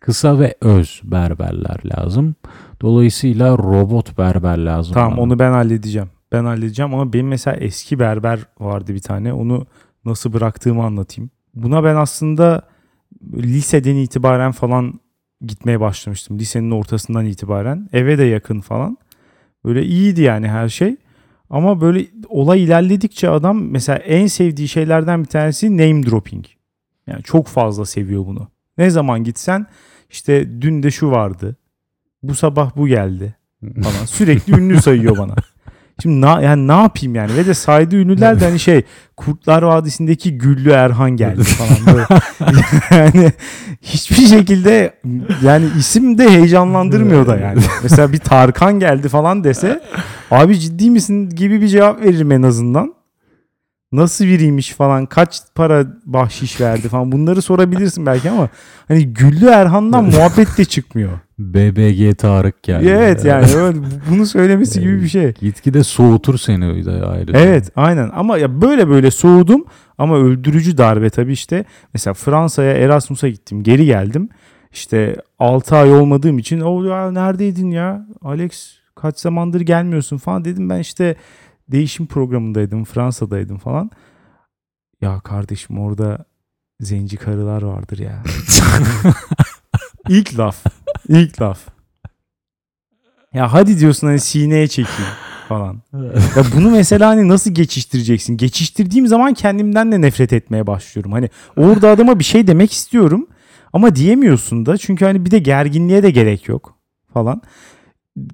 Kısa 0.00 0.38
ve 0.38 0.54
öz 0.60 1.00
berberler 1.04 1.80
lazım. 1.84 2.34
Dolayısıyla 2.80 3.58
robot 3.58 4.18
berber 4.18 4.58
lazım. 4.58 4.94
Tamam 4.94 5.12
bana. 5.12 5.20
onu 5.20 5.38
ben 5.38 5.52
halledeceğim. 5.52 6.08
Ben 6.32 6.44
halledeceğim 6.44 6.94
ama 6.94 7.12
benim 7.12 7.28
mesela 7.28 7.56
eski 7.56 7.98
berber 7.98 8.40
vardı 8.60 8.94
bir 8.94 9.00
tane. 9.00 9.32
Onu 9.32 9.66
nasıl 10.04 10.32
bıraktığımı 10.32 10.84
anlatayım. 10.84 11.30
Buna 11.54 11.84
ben 11.84 11.96
aslında 11.96 12.62
liseden 13.34 13.96
itibaren 13.96 14.52
falan 14.52 15.00
gitmeye 15.40 15.80
başlamıştım. 15.80 16.38
Lisenin 16.38 16.70
ortasından 16.70 17.26
itibaren. 17.26 17.88
Eve 17.92 18.18
de 18.18 18.24
yakın 18.24 18.60
falan. 18.60 18.98
Böyle 19.64 19.84
iyiydi 19.84 20.22
yani 20.22 20.48
her 20.48 20.68
şey. 20.68 20.96
Ama 21.50 21.80
böyle 21.80 22.06
olay 22.28 22.64
ilerledikçe 22.64 23.28
adam 23.28 23.70
mesela 23.70 23.98
en 23.98 24.26
sevdiği 24.26 24.68
şeylerden 24.68 25.22
bir 25.22 25.28
tanesi 25.28 25.76
name 25.76 26.06
dropping. 26.06 26.44
Yani 27.06 27.22
çok 27.22 27.46
fazla 27.46 27.86
seviyor 27.86 28.26
bunu. 28.26 28.48
Ne 28.78 28.90
zaman 28.90 29.24
gitsen 29.24 29.66
işte 30.10 30.60
dün 30.62 30.82
de 30.82 30.90
şu 30.90 31.10
vardı. 31.10 31.56
Bu 32.22 32.34
sabah 32.34 32.76
bu 32.76 32.88
geldi 32.88 33.36
falan. 33.62 34.04
Sürekli 34.06 34.52
ünlü 34.52 34.82
sayıyor 34.82 35.18
bana. 35.18 35.34
Şimdi 36.02 36.20
na, 36.20 36.42
yani 36.42 36.68
ne 36.68 36.72
yapayım 36.72 37.14
yani 37.14 37.36
ve 37.36 37.46
de 37.46 37.54
saydığı 37.54 37.96
ünlüler 37.96 38.40
de 38.40 38.44
hani 38.44 38.58
şey 38.58 38.82
Kurtlar 39.16 39.62
Vadisi'ndeki 39.62 40.38
Güllü 40.38 40.70
Erhan 40.70 41.10
geldi 41.10 41.42
falan 41.44 41.96
böyle. 41.96 42.06
yani 42.90 43.32
hiçbir 43.82 44.26
şekilde 44.26 44.94
yani 45.42 45.66
isim 45.78 46.18
de 46.18 46.30
heyecanlandırmıyor 46.30 47.26
da 47.26 47.36
yani. 47.36 47.60
Mesela 47.82 48.12
bir 48.12 48.18
Tarkan 48.18 48.80
geldi 48.80 49.08
falan 49.08 49.44
dese 49.44 49.80
abi 50.30 50.58
ciddi 50.58 50.90
misin 50.90 51.30
gibi 51.30 51.60
bir 51.60 51.68
cevap 51.68 52.02
veririm 52.02 52.32
en 52.32 52.42
azından. 52.42 52.97
Nasıl 53.92 54.24
biriymiş 54.24 54.72
falan 54.72 55.06
kaç 55.06 55.40
para 55.54 55.86
bahşiş 56.06 56.60
verdi 56.60 56.88
falan 56.88 57.12
bunları 57.12 57.42
sorabilirsin 57.42 58.06
belki 58.06 58.30
ama 58.30 58.48
hani 58.88 59.06
Güllü 59.06 59.46
Erhan'dan 59.46 60.04
muhabbet 60.04 60.58
de 60.58 60.64
çıkmıyor. 60.64 61.10
BBG 61.38 62.18
Tarık 62.18 62.62
geldi. 62.62 62.88
Evet 62.88 63.24
yani 63.24 63.46
öyle, 63.56 63.78
bunu 64.10 64.26
söylemesi 64.26 64.80
gibi 64.80 65.02
bir 65.02 65.08
şey. 65.08 65.32
Gitgide 65.32 65.84
soğutur 65.84 66.38
seni 66.38 66.84
de 66.84 67.06
ayrı. 67.06 67.32
Evet 67.34 67.70
aynen 67.76 68.10
ama 68.14 68.38
ya 68.38 68.60
böyle 68.60 68.88
böyle 68.88 69.10
soğudum 69.10 69.64
ama 69.98 70.16
öldürücü 70.18 70.78
darbe 70.78 71.10
tabii 71.10 71.32
işte. 71.32 71.64
Mesela 71.94 72.14
Fransa'ya 72.14 72.72
Erasmus'a 72.72 73.28
gittim 73.28 73.62
geri 73.62 73.86
geldim. 73.86 74.28
İşte 74.72 75.16
6 75.38 75.76
ay 75.76 75.92
olmadığım 75.92 76.38
için 76.38 76.60
o 76.60 76.84
ya 76.84 77.10
neredeydin 77.10 77.70
ya 77.70 78.06
Alex 78.22 78.78
kaç 78.94 79.18
zamandır 79.18 79.60
gelmiyorsun 79.60 80.18
falan 80.18 80.44
dedim 80.44 80.70
ben 80.70 80.78
işte 80.78 81.16
değişim 81.72 82.06
programındaydım 82.06 82.84
Fransa'daydım 82.84 83.58
falan. 83.58 83.90
Ya 85.00 85.20
kardeşim 85.20 85.78
orada 85.78 86.24
zenci 86.80 87.16
karılar 87.16 87.62
vardır 87.62 87.98
ya. 87.98 88.22
İlk 90.08 90.38
laf. 90.38 90.64
İlk 91.08 91.40
laf. 91.40 91.58
Ya 93.34 93.52
hadi 93.52 93.78
diyorsun 93.78 94.06
hani 94.06 94.20
sineye 94.20 94.68
çekeyim 94.68 95.10
falan. 95.48 95.82
Ya 96.36 96.44
bunu 96.56 96.70
mesela 96.70 97.08
hani 97.08 97.28
nasıl 97.28 97.50
geçiştireceksin? 97.50 98.36
Geçiştirdiğim 98.36 99.06
zaman 99.06 99.34
kendimden 99.34 99.92
de 99.92 100.00
nefret 100.00 100.32
etmeye 100.32 100.66
başlıyorum. 100.66 101.12
Hani 101.12 101.30
orada 101.56 101.90
adama 101.90 102.18
bir 102.18 102.24
şey 102.24 102.46
demek 102.46 102.72
istiyorum 102.72 103.26
ama 103.72 103.96
diyemiyorsun 103.96 104.66
da 104.66 104.76
çünkü 104.76 105.04
hani 105.04 105.24
bir 105.24 105.30
de 105.30 105.38
gerginliğe 105.38 106.02
de 106.02 106.10
gerek 106.10 106.48
yok 106.48 106.74
falan. 107.14 107.42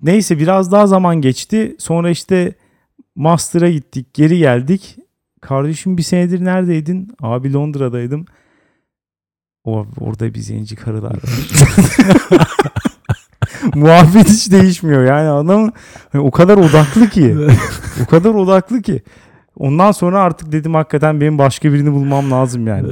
Neyse 0.03 0.39
biraz 0.39 0.73
daha 0.73 0.87
zaman 0.87 1.21
geçti. 1.21 1.77
Sonra 1.79 2.11
işte 2.11 2.55
master'a 3.15 3.71
gittik, 3.71 4.15
geri 4.15 4.39
geldik. 4.39 4.97
Kardeşim 5.41 5.99
bir 5.99 6.03
senedir 6.03 6.45
neredeydin? 6.45 7.09
Abi 7.21 7.53
Londra'daydım. 7.53 8.25
O, 9.65 9.87
orada 10.01 10.35
bir 10.35 10.41
zenci 10.41 10.77
karılar 10.77 11.13
var. 11.15 11.23
Muhabbet 13.75 14.29
hiç 14.29 14.51
değişmiyor 14.51 15.05
yani 15.05 15.29
adam 15.29 15.73
hani 16.13 16.23
o 16.23 16.31
kadar 16.31 16.57
odaklı 16.57 17.09
ki. 17.09 17.37
o 18.03 18.07
kadar 18.07 18.31
odaklı 18.31 18.83
ki. 18.83 19.03
Ondan 19.57 19.93
sonra 19.93 20.21
artık 20.21 20.53
dedim 20.53 20.75
hakikaten 20.75 21.21
benim 21.21 21.39
başka 21.39 21.73
birini 21.73 21.93
bulmam 21.93 22.31
lazım 22.31 22.67
yani. 22.67 22.89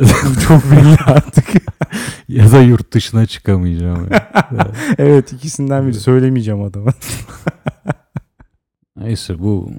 Çok 0.49 0.71
belli 0.71 0.97
artık. 1.07 1.49
ya 2.29 2.53
da 2.53 2.61
yurt 2.61 2.93
dışına 2.93 3.27
çıkamayacağım. 3.27 4.09
Yani. 4.11 4.71
evet 4.99 5.33
ikisinden 5.33 5.87
biri 5.87 5.95
söylemeyeceğim 5.95 6.63
adama. 6.63 6.91
Neyse 8.97 9.39
bu 9.39 9.71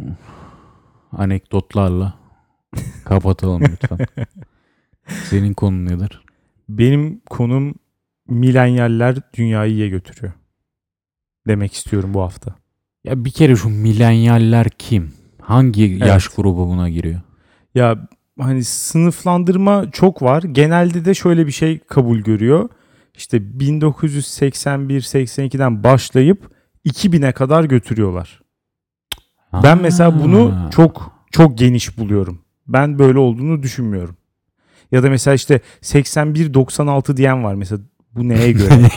anekdotlarla 1.17 2.13
kapatalım 3.05 3.61
lütfen. 3.61 3.97
Senin 5.29 5.53
konun 5.53 5.85
nedir? 5.85 6.21
Benim 6.69 7.21
konum 7.29 7.75
milenyaller 8.27 9.17
dünyayı 9.33 9.71
iyiye 9.71 9.89
götürüyor. 9.89 10.33
Demek 11.47 11.73
istiyorum 11.73 12.13
bu 12.13 12.21
hafta. 12.21 12.55
Ya 13.03 13.25
bir 13.25 13.31
kere 13.31 13.55
şu 13.55 13.69
milenyaller 13.69 14.69
kim? 14.69 15.13
Hangi 15.41 15.91
evet. 15.91 16.07
yaş 16.07 16.27
grubu 16.27 16.67
buna 16.67 16.89
giriyor? 16.89 17.21
Ya 17.75 18.07
hani 18.39 18.63
sınıflandırma 18.63 19.91
çok 19.91 20.21
var. 20.21 20.43
Genelde 20.43 21.05
de 21.05 21.13
şöyle 21.13 21.47
bir 21.47 21.51
şey 21.51 21.79
kabul 21.79 22.19
görüyor. 22.19 22.69
İşte 23.15 23.37
1981-82'den 23.37 25.83
başlayıp 25.83 26.51
2000'e 26.85 27.31
kadar 27.31 27.63
götürüyorlar. 27.63 28.42
Ha. 29.53 29.63
Ben 29.63 29.81
mesela 29.81 30.23
bunu 30.23 30.69
çok 30.75 31.11
çok 31.31 31.57
geniş 31.57 31.97
buluyorum. 31.97 32.39
Ben 32.67 32.99
böyle 32.99 33.19
olduğunu 33.19 33.63
düşünmüyorum. 33.63 34.17
Ya 34.91 35.03
da 35.03 35.09
mesela 35.09 35.35
işte 35.35 35.61
81-96 35.81 37.17
diyen 37.17 37.43
var 37.43 37.55
mesela 37.55 37.81
bu 38.15 38.29
neye 38.29 38.51
göre? 38.51 38.89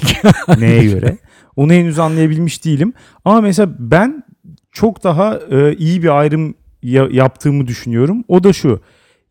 neye 0.58 0.84
göre? 0.84 1.18
Onu 1.56 1.72
henüz 1.72 1.98
anlayabilmiş 1.98 2.64
değilim. 2.64 2.92
Ama 3.24 3.40
mesela 3.40 3.70
ben 3.78 4.24
çok 4.72 5.04
daha 5.04 5.38
e, 5.50 5.76
iyi 5.76 6.02
bir 6.02 6.18
ayrım 6.18 6.54
ya, 6.82 7.08
yaptığımı 7.10 7.66
düşünüyorum. 7.66 8.24
O 8.28 8.44
da 8.44 8.52
şu. 8.52 8.80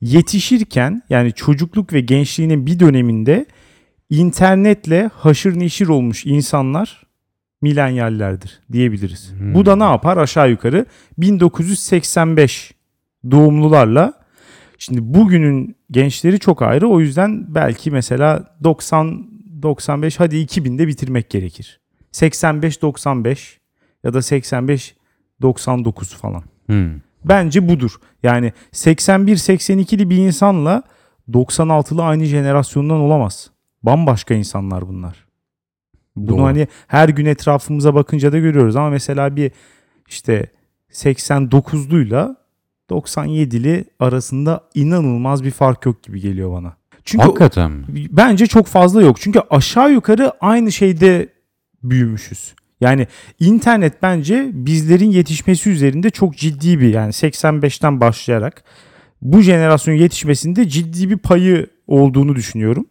Yetişirken 0.01 1.01
yani 1.09 1.33
çocukluk 1.33 1.93
ve 1.93 2.01
gençliğinin 2.01 2.65
bir 2.65 2.79
döneminde 2.79 3.45
internetle 4.09 5.09
haşır 5.13 5.59
neşir 5.59 5.88
olmuş 5.88 6.25
insanlar 6.25 7.05
milenyallerdir 7.65 8.62
diyebiliriz. 8.71 9.34
Hmm. 9.38 9.54
Bu 9.54 9.65
da 9.65 9.75
ne 9.75 9.84
yapar? 9.84 10.17
Aşağı 10.17 10.49
yukarı 10.49 10.86
1985 11.17 12.71
doğumlularla 13.32 14.13
şimdi 14.78 14.99
bugünün 15.04 15.75
gençleri 15.91 16.39
çok 16.39 16.62
ayrı. 16.62 16.88
O 16.88 16.99
yüzden 16.99 17.56
belki 17.56 17.91
mesela 17.91 18.56
90 18.63 19.28
95 19.62 20.19
hadi 20.19 20.36
2000'de 20.36 20.88
bitirmek 20.88 21.30
gerekir. 21.30 21.80
85-95 22.12 23.58
ya 24.04 24.13
da 24.13 24.17
85-99 24.17 26.15
falan. 26.15 26.43
Hmm. 26.65 26.91
Bence 27.25 27.69
budur. 27.69 27.91
Yani 28.23 28.54
81-82'li 28.73 30.10
bir 30.10 30.17
insanla 30.17 30.84
96'lı 31.32 32.04
aynı 32.04 32.25
jenerasyondan 32.25 32.99
olamaz. 32.99 33.49
Bambaşka 33.84 34.34
insanlar 34.34 34.88
bunlar. 34.88 35.24
Bunu 36.15 36.38
Doğru. 36.38 36.45
hani 36.45 36.67
her 36.88 37.10
gün 37.10 37.25
etrafımıza 37.25 37.95
bakınca 37.95 38.32
da 38.32 38.38
görüyoruz 38.38 38.75
ama 38.75 38.89
mesela 38.89 39.36
bir 39.36 39.51
işte 40.10 40.45
89'luyla 40.91 42.36
97'li 42.89 43.86
arasında 43.99 44.62
inanılmaz 44.73 45.43
bir 45.43 45.51
fark 45.51 45.86
yok 45.86 46.04
gibi 46.04 46.21
geliyor 46.21 46.51
bana. 46.51 46.75
Çünkü 47.04 47.25
Hakikaten 47.25 47.71
mi? 47.71 47.86
bence 48.12 48.47
çok 48.47 48.67
fazla 48.67 49.01
yok. 49.01 49.17
Çünkü 49.21 49.39
aşağı 49.49 49.91
yukarı 49.91 50.32
aynı 50.41 50.71
şeyde 50.71 51.30
büyümüşüz. 51.84 52.56
Yani 52.82 53.08
internet 53.39 54.01
bence 54.01 54.49
bizlerin 54.54 55.12
yetişmesi 55.12 55.69
üzerinde 55.69 56.10
çok 56.10 56.38
ciddi 56.38 56.80
bir 56.80 56.93
yani 56.93 57.12
85'ten 57.12 58.01
başlayarak 58.01 58.63
bu 59.21 59.41
jenerasyonun 59.41 59.99
yetişmesinde 59.99 60.69
ciddi 60.69 61.10
bir 61.10 61.17
payı 61.17 61.67
olduğunu 61.88 62.36
düşünüyorum. 62.36 62.86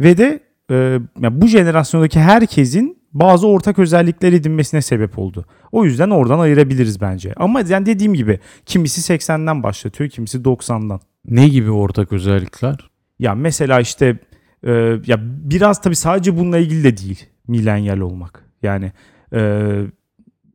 Ve 0.00 0.18
de 0.18 0.40
e, 0.70 0.74
yani 1.20 1.40
bu 1.40 1.46
jenerasyondaki 1.46 2.20
herkesin 2.20 3.00
bazı 3.12 3.48
ortak 3.48 3.78
özellikler 3.78 4.32
edinmesine 4.32 4.82
sebep 4.82 5.18
oldu. 5.18 5.44
O 5.72 5.84
yüzden 5.84 6.10
oradan 6.10 6.38
ayırabiliriz 6.38 7.00
bence. 7.00 7.32
Ama 7.36 7.60
yani 7.68 7.86
dediğim 7.86 8.14
gibi 8.14 8.40
kimisi 8.66 9.14
80'den 9.14 9.62
başlatıyor, 9.62 10.10
kimisi 10.10 10.38
90'dan. 10.38 11.00
Ne 11.24 11.48
gibi 11.48 11.70
ortak 11.70 12.12
özellikler? 12.12 12.90
Ya 13.18 13.34
mesela 13.34 13.80
işte 13.80 14.18
e, 14.62 14.70
ya 15.06 15.18
biraz 15.20 15.80
tabii 15.80 15.96
sadece 15.96 16.38
bununla 16.38 16.58
ilgili 16.58 16.84
de 16.84 16.96
değil 16.96 17.26
milenyal 17.48 17.98
olmak. 17.98 18.44
Yani 18.62 18.92
e, 19.34 19.70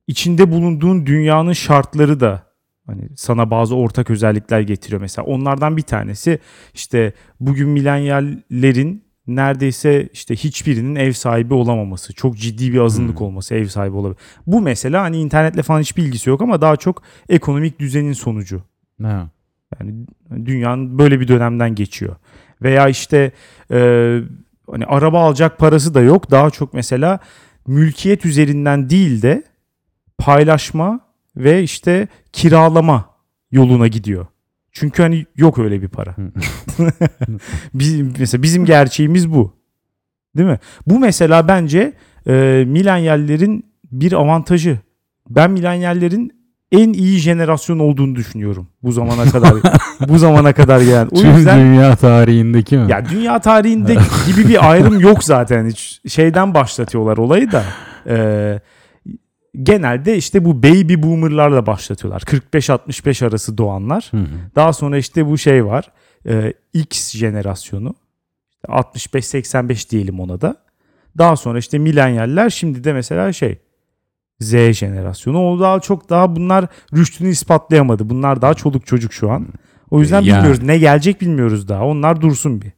içinde 0.08 0.52
bulunduğun 0.52 1.06
dünyanın 1.06 1.54
şartları 1.54 2.20
da 2.20 2.44
hani 2.88 3.10
sana 3.16 3.52
bazı 3.52 3.76
ortak 3.76 4.10
özellikler 4.10 4.62
getiriyor. 4.62 5.02
Mesela 5.02 5.26
onlardan 5.26 5.78
bir 5.78 5.82
tanesi 5.82 6.40
işte 6.74 7.14
bugün 7.40 7.70
milenyallerin 7.70 9.05
neredeyse 9.28 10.10
işte 10.14 10.36
hiçbirinin 10.36 10.96
ev 10.96 11.12
sahibi 11.12 11.54
olamaması. 11.54 12.14
Çok 12.14 12.38
ciddi 12.38 12.74
bir 12.74 12.80
azınlık 12.80 13.20
Hmm. 13.20 13.26
olması 13.28 13.56
ev 13.56 13.66
sahibi 13.68 13.96
olabilir. 13.96 14.20
Bu 14.48 14.62
mesela 14.62 15.02
hani 15.02 15.18
internetle 15.18 15.64
falan 15.64 15.82
hiçbir 15.82 16.04
ilgisi 16.04 16.30
yok 16.30 16.42
ama 16.42 16.62
daha 16.62 16.76
çok 16.76 17.02
ekonomik 17.30 17.80
düzenin 17.80 18.14
sonucu. 18.14 18.62
Ne? 19.00 19.28
Yani 19.80 19.94
dünyanın 20.46 21.00
böyle 21.00 21.20
bir 21.20 21.28
dönemden 21.28 21.76
geçiyor. 21.76 22.16
Veya 22.62 22.88
işte 22.90 23.32
e, 23.72 23.78
hani 24.72 24.86
araba 24.86 25.22
alacak 25.28 25.58
parası 25.58 25.94
da 25.94 26.02
yok. 26.02 26.32
Daha 26.32 26.50
çok 26.50 26.74
mesela 26.74 27.20
mülkiyet 27.68 28.26
üzerinden 28.26 28.90
değil 28.90 29.22
de 29.22 29.44
paylaşma 30.18 31.00
ve 31.38 31.64
işte 31.64 32.08
kiralama 32.34 33.10
yoluna 33.52 33.88
gidiyor. 33.88 34.26
Çünkü 34.76 35.04
hani 35.04 35.26
yok 35.36 35.60
öyle 35.60 35.82
bir 35.82 35.88
para. 35.88 36.16
Bizim, 37.74 38.14
mesela 38.20 38.44
bizim 38.44 38.66
gerçeğimiz 38.66 39.32
bu. 39.32 39.54
Değil 40.38 40.50
mi? 40.50 40.60
Bu 40.88 41.00
mesela 41.00 41.48
bence 41.48 41.94
e, 42.28 42.64
milenyallerin 42.68 43.66
bir 43.92 44.14
avantajı. 44.14 44.80
Ben 45.30 45.52
milenyallerin 45.52 46.32
en 46.72 46.94
iyi 46.94 47.20
jenerasyon 47.20 47.80
olduğunu 47.80 48.16
düşünüyorum 48.16 48.68
bu 48.84 48.92
zamana 48.92 49.24
kadar. 49.32 49.54
bu 50.08 50.18
zamana 50.18 50.54
kadar 50.54 50.82
yani. 50.82 51.10
O 51.12 51.16
Tüm 51.16 51.36
yüzden 51.38 51.60
dünya 51.60 51.96
tarihindeki 51.96 52.78
mi? 52.78 52.92
ya 52.92 53.10
dünya 53.10 53.40
tarihinde 53.40 53.96
gibi 54.28 54.48
bir 54.48 54.72
ayrım 54.72 55.00
yok 55.00 55.24
zaten. 55.24 55.68
Hiç 55.68 56.02
şeyden 56.08 56.54
başlatıyorlar 56.54 57.18
olayı 57.18 57.52
da. 57.52 57.64
Ee, 58.08 58.60
genelde 59.64 60.18
işte 60.18 60.46
bu 60.46 60.64
baby 60.64 60.94
boomerlarla 61.04 61.66
başlatıyorlar. 61.66 62.22
45-65 62.22 63.26
arası 63.28 63.58
doğanlar. 63.58 64.08
Hı 64.12 64.18
hı. 64.18 64.26
Daha 64.56 64.74
sonra 64.74 64.98
işte 64.98 65.26
bu 65.26 65.38
şey 65.38 65.66
var. 65.66 65.92
e, 66.28 66.54
X 66.74 67.16
jenerasyonu. 67.16 67.96
65-85 68.68 69.90
diyelim 69.90 70.20
ona 70.20 70.42
da. 70.42 70.56
Daha 71.18 71.36
sonra 71.36 71.60
işte 71.60 71.78
milenyaller 71.78 72.50
şimdi 72.50 72.84
de 72.84 72.94
mesela 72.94 73.34
şey 73.34 73.60
Z 74.40 74.52
jenerasyonu. 74.72 75.40
O 75.50 75.60
daha 75.60 75.80
çok 75.80 76.10
daha 76.10 76.36
bunlar 76.36 76.66
rüştünü 76.94 77.30
ispatlayamadı. 77.30 78.10
Bunlar 78.10 78.42
daha 78.42 78.54
çoluk 78.54 78.88
çocuk 78.88 79.14
şu 79.14 79.32
an. 79.32 79.48
O 79.92 80.00
yüzden 80.00 80.22
Yani. 80.22 80.38
bilmiyoruz. 80.38 80.64
Ne 80.64 80.78
gelecek 80.78 81.22
bilmiyoruz 81.22 81.68
daha. 81.68 81.86
Onlar 81.86 82.22
dursun 82.22 82.62
bir. 82.62 82.72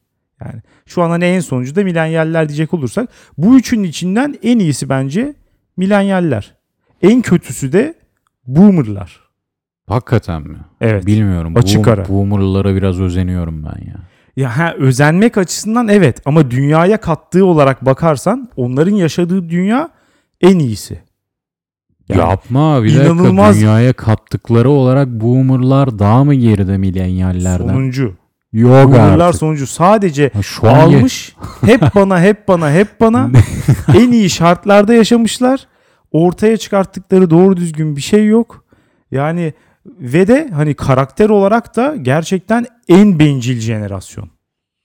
Yani 0.44 0.62
şu 0.86 1.02
an 1.02 1.10
hani 1.10 1.24
en 1.24 1.40
sonuncu 1.40 1.76
da 1.76 1.84
milenyaller 1.84 2.48
diyecek 2.48 2.74
olursak 2.74 3.08
bu 3.38 3.58
üçünün 3.58 3.84
içinden 3.84 4.38
en 4.42 4.58
iyisi 4.58 4.88
bence 4.88 5.34
milenyaller. 5.76 6.57
En 7.02 7.22
kötüsü 7.22 7.72
de 7.72 7.94
boomerlar. 8.46 9.20
Hakikaten 9.88 10.42
mi? 10.42 10.58
Evet. 10.80 11.06
Bilmiyorum. 11.06 11.52
Açık 11.56 11.86
Bu- 11.86 11.90
ara. 11.90 12.08
Boomer'lara 12.08 12.74
biraz 12.74 13.00
özeniyorum 13.00 13.62
ben 13.64 13.86
ya. 13.86 13.94
Ya 14.36 14.58
ha, 14.58 14.74
özenmek 14.78 15.38
açısından 15.38 15.88
evet 15.88 16.22
ama 16.24 16.50
dünyaya 16.50 17.00
kattığı 17.00 17.44
olarak 17.46 17.84
bakarsan 17.86 18.48
onların 18.56 18.94
yaşadığı 18.94 19.48
dünya 19.48 19.88
en 20.40 20.58
iyisi. 20.58 21.02
Yani 22.08 22.18
Yapma 22.20 22.82
bir 22.82 22.90
inanılmaz- 22.90 23.48
dakika 23.48 23.60
dünyaya 23.60 23.92
kattıkları 23.92 24.70
olarak 24.70 25.08
boomerlar 25.08 25.98
daha 25.98 26.24
mı 26.24 26.34
geride 26.34 26.78
milenyallerden? 26.78 27.66
sonuncu. 27.68 28.14
Yok 28.52 28.70
Boomerlar 28.92 29.26
artık. 29.26 29.40
sonuncu. 29.40 29.66
Sadece 29.66 30.30
Ha, 30.34 30.42
Şu 30.42 30.68
almış 30.68 31.36
hep 31.64 31.80
bana 31.94 32.20
hep 32.20 32.48
bana 32.48 32.72
hep 32.72 33.00
bana 33.00 33.30
en 33.94 34.12
iyi 34.12 34.30
şartlarda 34.30 34.94
yaşamışlar. 34.94 35.66
Ortaya 36.12 36.56
çıkarttıkları 36.56 37.30
doğru 37.30 37.56
düzgün 37.56 37.96
bir 37.96 38.00
şey 38.00 38.26
yok. 38.26 38.64
Yani 39.10 39.52
ve 40.00 40.26
de 40.28 40.48
hani 40.54 40.74
karakter 40.74 41.28
olarak 41.28 41.76
da 41.76 41.96
gerçekten 41.96 42.66
en 42.88 43.18
bencil 43.18 43.60
jenerasyon. 43.60 44.28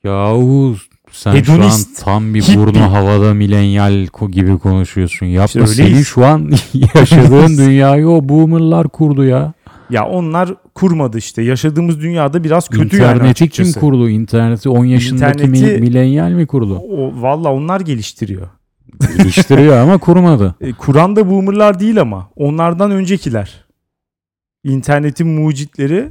Yahu 0.04 0.76
sen 1.12 1.34
Hedonist, 1.36 1.98
şu 2.04 2.12
an 2.12 2.14
tam 2.14 2.34
bir 2.34 2.42
hippie. 2.42 2.58
burnu 2.58 2.80
havada 2.94 3.34
milenyal 3.34 4.08
gibi 4.32 4.60
konuşuyorsun. 4.60 5.26
Yapma 5.26 5.46
İşte 5.64 5.68
senin 5.68 6.02
şu 6.02 6.26
an 6.26 6.52
yaşadığın 6.96 7.58
dünyayı 7.58 8.08
o 8.10 8.30
boomerlar 8.30 8.88
kurdu 8.90 9.24
ya. 9.26 9.54
Ya 9.90 10.06
onlar 10.08 10.54
kurmadı 10.76 11.18
işte. 11.18 11.42
Yaşadığımız 11.42 12.00
dünyada 12.02 12.44
biraz 12.44 12.70
kötü 12.70 12.98
yani 12.98 13.12
İnterneti 13.14 13.34
kim 13.36 13.46
açıkçası. 13.46 13.80
kurdu? 13.80 14.10
İnterneti 14.10 14.70
10 14.70 14.86
yaşındaki 14.86 15.48
mi- 15.48 15.58
İnterneti- 15.58 15.80
milenyal 15.80 16.32
mi 16.32 16.48
kurdu? 16.48 16.78
O, 16.78 17.22
valla 17.22 17.54
onlar 17.54 17.80
geliştiriyor. 17.82 18.48
Geliştiriyor 19.18 19.78
ama 19.78 19.98
kurmadı. 19.98 20.56
E, 20.62 20.74
Kur'an 20.74 21.16
da 21.16 21.30
boomerlar 21.30 21.80
değil 21.80 22.02
ama 22.02 22.30
onlardan 22.36 22.92
öncekiler. 22.92 23.66
İnternetin 24.64 25.28
mucitleri 25.28 26.10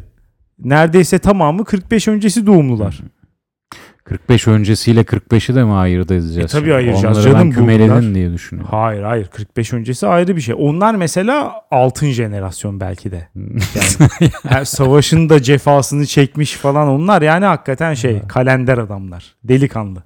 neredeyse 0.58 1.18
tamamı 1.18 1.64
45 1.64 2.08
öncesi 2.08 2.46
doğumlular. 2.46 3.00
45 4.04 4.48
öncesiyle 4.48 5.00
45'i 5.00 5.54
de 5.54 5.64
mi 5.64 5.72
ayırt 5.72 6.10
edeceğiz? 6.10 6.54
E, 6.54 6.58
tabii 6.58 6.74
ayıracağız 6.74 7.18
Onları 7.18 7.32
canım, 7.32 7.56
boomerlar. 7.56 8.14
diye 8.14 8.32
düşünüyorum. 8.32 8.70
Hayır 8.74 9.02
hayır 9.02 9.26
45 9.26 9.72
öncesi 9.72 10.06
ayrı 10.06 10.36
bir 10.36 10.40
şey. 10.40 10.54
Onlar 10.58 10.94
mesela 10.94 11.54
altın 11.70 12.06
jenerasyon 12.10 12.80
belki 12.80 13.10
de. 13.10 13.28
Yani, 13.34 14.30
her 14.48 14.64
savaşın 14.64 15.28
da 15.28 15.42
cefasını 15.42 16.06
çekmiş 16.06 16.52
falan 16.52 16.88
onlar 16.88 17.22
yani 17.22 17.44
hakikaten 17.44 17.94
şey 17.94 18.20
kalender 18.28 18.78
adamlar. 18.78 19.34
Delikanlı. 19.44 20.02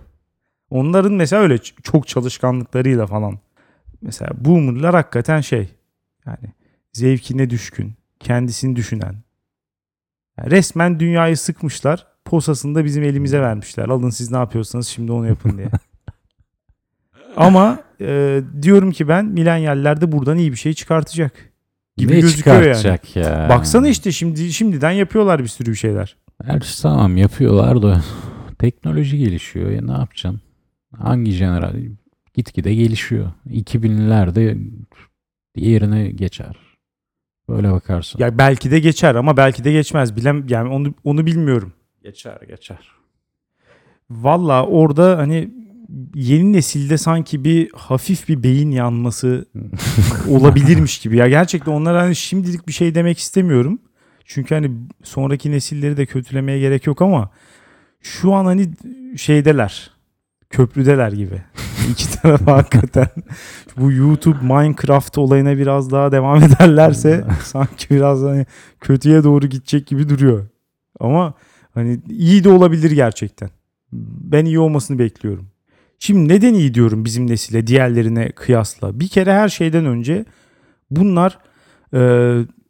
Onların 0.71 1.13
mesela 1.13 1.43
öyle 1.43 1.59
çok 1.59 2.09
çalışkanlıklarıyla 2.09 3.07
falan. 3.07 3.39
Mesela 4.03 4.31
boomerlar 4.35 4.95
hakikaten 4.95 5.41
şey 5.41 5.69
yani 6.27 6.53
zevkine 6.93 7.51
düşkün, 7.51 7.95
kendisini 8.21 8.77
düşünen. 8.77 9.15
Yani 10.39 10.51
resmen 10.51 11.01
dünyayı 11.01 11.37
sıkmışlar. 11.37 12.07
Posasını 12.25 12.75
da 12.75 12.85
bizim 12.85 13.03
elimize 13.03 13.41
vermişler. 13.41 13.89
Alın 13.89 14.11
siz 14.11 14.31
ne 14.31 14.37
yapıyorsanız 14.37 14.87
şimdi 14.87 15.13
onu 15.13 15.27
yapın 15.27 15.59
diye. 15.59 15.69
Ama 17.37 17.79
e, 18.01 18.41
diyorum 18.63 18.93
ki 18.93 19.09
ben 19.09 19.25
milenyaller 19.25 20.01
de 20.01 20.13
buradan 20.13 20.39
iyi 20.39 20.53
bir 20.53 20.57
şey 20.57 20.73
çıkartacak. 20.73 21.33
Gibi 21.97 22.13
ne 22.13 22.21
gözüküyor 22.21 22.63
yani. 22.63 22.77
çıkartacak 22.77 23.17
ya? 23.17 23.47
Baksana 23.49 23.89
işte 23.89 24.13
şimdi 24.13 24.53
şimdiden 24.53 24.91
yapıyorlar 24.91 25.43
bir 25.43 25.49
sürü 25.49 25.71
bir 25.71 25.77
şeyler. 25.77 26.17
Her 26.45 26.79
tamam 26.83 27.17
yapıyorlar 27.17 27.83
da 27.83 28.03
teknoloji 28.59 29.19
gelişiyor. 29.19 29.71
Ya 29.71 29.83
ne 29.83 29.93
yapacaksın? 29.93 30.41
Hangi 30.99 31.33
jenerasyon? 31.33 31.99
Gitgide 32.35 32.75
gelişiyor. 32.75 33.33
2000'lerde 33.51 34.59
yerine 35.57 36.11
geçer. 36.11 36.57
Böyle 37.49 37.73
bakarsın. 37.73 38.19
Ya 38.19 38.39
belki 38.39 38.71
de 38.71 38.79
geçer 38.79 39.15
ama 39.15 39.37
belki 39.37 39.65
de 39.65 39.73
geçmez. 39.73 40.17
Bilem 40.17 40.47
yani 40.49 40.69
onu 40.69 40.95
onu 41.05 41.27
bilmiyorum. 41.27 41.73
geçer 42.03 42.39
geçer. 42.49 42.79
Valla 44.11 44.67
orada 44.67 45.19
hani 45.19 45.51
yeni 46.15 46.53
nesilde 46.53 46.99
sanki 46.99 47.45
bir 47.45 47.71
hafif 47.75 48.29
bir 48.29 48.43
beyin 48.43 48.71
yanması 48.71 49.47
olabilirmiş 50.31 50.99
gibi. 50.99 51.17
Ya 51.17 51.29
gerçekten 51.29 51.73
onlara 51.73 52.03
hani 52.03 52.17
şimdilik 52.17 52.69
bir 52.69 52.73
şey 52.73 52.95
demek 52.95 53.19
istemiyorum. 53.19 53.79
Çünkü 54.25 54.55
hani 54.55 54.71
sonraki 55.03 55.51
nesilleri 55.51 55.97
de 55.97 56.07
kötülemeye 56.07 56.59
gerek 56.59 56.87
yok 56.87 57.03
ama 57.03 57.31
şu 58.01 58.33
an 58.35 58.45
hani 58.45 58.71
şeydeler. 59.17 59.96
Köprüdeler 60.51 61.13
gibi. 61.13 61.43
İki 61.91 62.11
taraf 62.23 62.47
hakikaten 62.47 63.09
bu 63.77 63.93
YouTube 63.93 64.39
Minecraft 64.43 65.19
olayına 65.19 65.59
biraz 65.59 65.91
daha 65.91 66.13
devam 66.13 66.43
ederlerse 66.43 67.25
sanki 67.45 67.91
biraz 67.91 68.23
hani 68.23 68.47
kötüye 68.81 69.25
doğru 69.25 69.47
gidecek 69.47 69.87
gibi 69.87 70.09
duruyor. 70.09 70.47
Ama 71.01 71.35
hani 71.75 72.01
iyi 72.09 72.45
de 72.45 72.49
olabilir 72.49 72.91
gerçekten. 72.91 73.51
Ben 73.93 74.45
iyi 74.45 74.59
olmasını 74.59 74.99
bekliyorum. 74.99 75.49
Şimdi 75.99 76.35
neden 76.35 76.55
iyi 76.55 76.75
diyorum 76.75 77.05
bizim 77.05 77.27
nesile 77.27 77.67
diğerlerine 77.67 78.33
kıyasla? 78.33 79.01
Bir 79.01 79.09
kere 79.09 79.33
her 79.33 79.49
şeyden 79.49 79.87
önce 79.87 80.25
bunlar 80.91 81.39
e, 81.95 82.01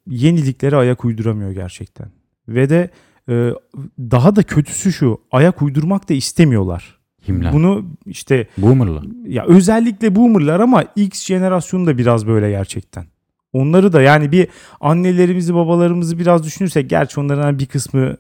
yeniliklere 0.07 0.77
ayak 0.77 1.05
uyduramıyor 1.05 1.51
gerçekten. 1.51 2.09
Ve 2.49 2.71
de 2.71 2.91
e, 3.29 3.51
daha 3.99 4.37
da 4.37 4.43
kötüsü 4.43 4.93
şu 4.93 5.21
ayak 5.33 5.63
uydurmak 5.63 6.09
da 6.09 6.15
istemiyorlar. 6.15 6.96
Kimler? 7.27 7.53
Bunu 7.53 7.85
işte 8.07 8.47
Boomer'la. 8.59 9.03
ya 9.27 9.45
özellikle 9.47 10.17
boomerlar 10.17 10.61
ama 10.61 10.85
X 10.97 11.25
jenerasyonu 11.27 11.87
da 11.87 11.99
biraz 11.99 12.27
böyle 12.27 12.51
gerçekten. 12.51 13.07
Onları 13.53 13.93
da 13.93 14.03
yani 14.03 14.33
bir 14.33 14.49
annelerimizi 14.81 15.55
babalarımızı 15.55 16.19
biraz 16.19 16.45
düşünürsek 16.45 16.91
gerçi 16.91 17.21
onların 17.21 17.43
hani 17.43 17.59
bir 17.59 17.67
kısmı 17.67 18.17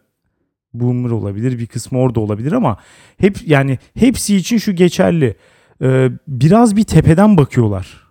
boomer 0.75 1.11
olabilir 1.11 1.59
bir 1.59 1.67
kısmı 1.67 1.99
orada 1.99 2.21
olabilir 2.21 2.53
ama 2.53 2.77
hep 3.19 3.49
yani 3.49 3.79
hepsi 3.95 4.37
için 4.37 4.59
şu 4.59 4.73
geçerli. 4.73 5.37
Ee, 5.83 6.11
biraz 6.29 6.77
bir 6.77 6.85
tepeden 6.85 7.37
bakıyorlar 7.37 8.07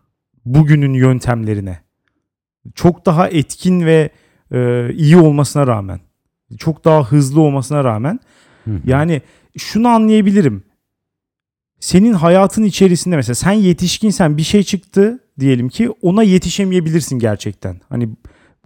bugünün 0.45 0.93
yöntemlerine. 0.93 1.79
Çok 2.75 3.05
daha 3.05 3.27
etkin 3.27 3.85
ve 3.85 4.09
e, 4.51 4.89
iyi 4.93 5.17
olmasına 5.17 5.67
rağmen 5.67 5.99
çok 6.57 6.85
daha 6.85 7.03
hızlı 7.11 7.41
olmasına 7.41 7.83
rağmen 7.83 8.19
yani 8.85 9.21
şunu 9.57 9.87
anlayabilirim. 9.87 10.63
Senin 11.85 12.13
hayatın 12.13 12.63
içerisinde 12.63 13.15
mesela 13.15 13.35
sen 13.35 13.51
yetişkinsen 13.51 14.37
bir 14.37 14.43
şey 14.43 14.63
çıktı 14.63 15.19
diyelim 15.39 15.69
ki 15.69 15.89
ona 16.01 16.23
yetişemeyebilirsin 16.23 17.19
gerçekten. 17.19 17.81
Hani 17.89 18.09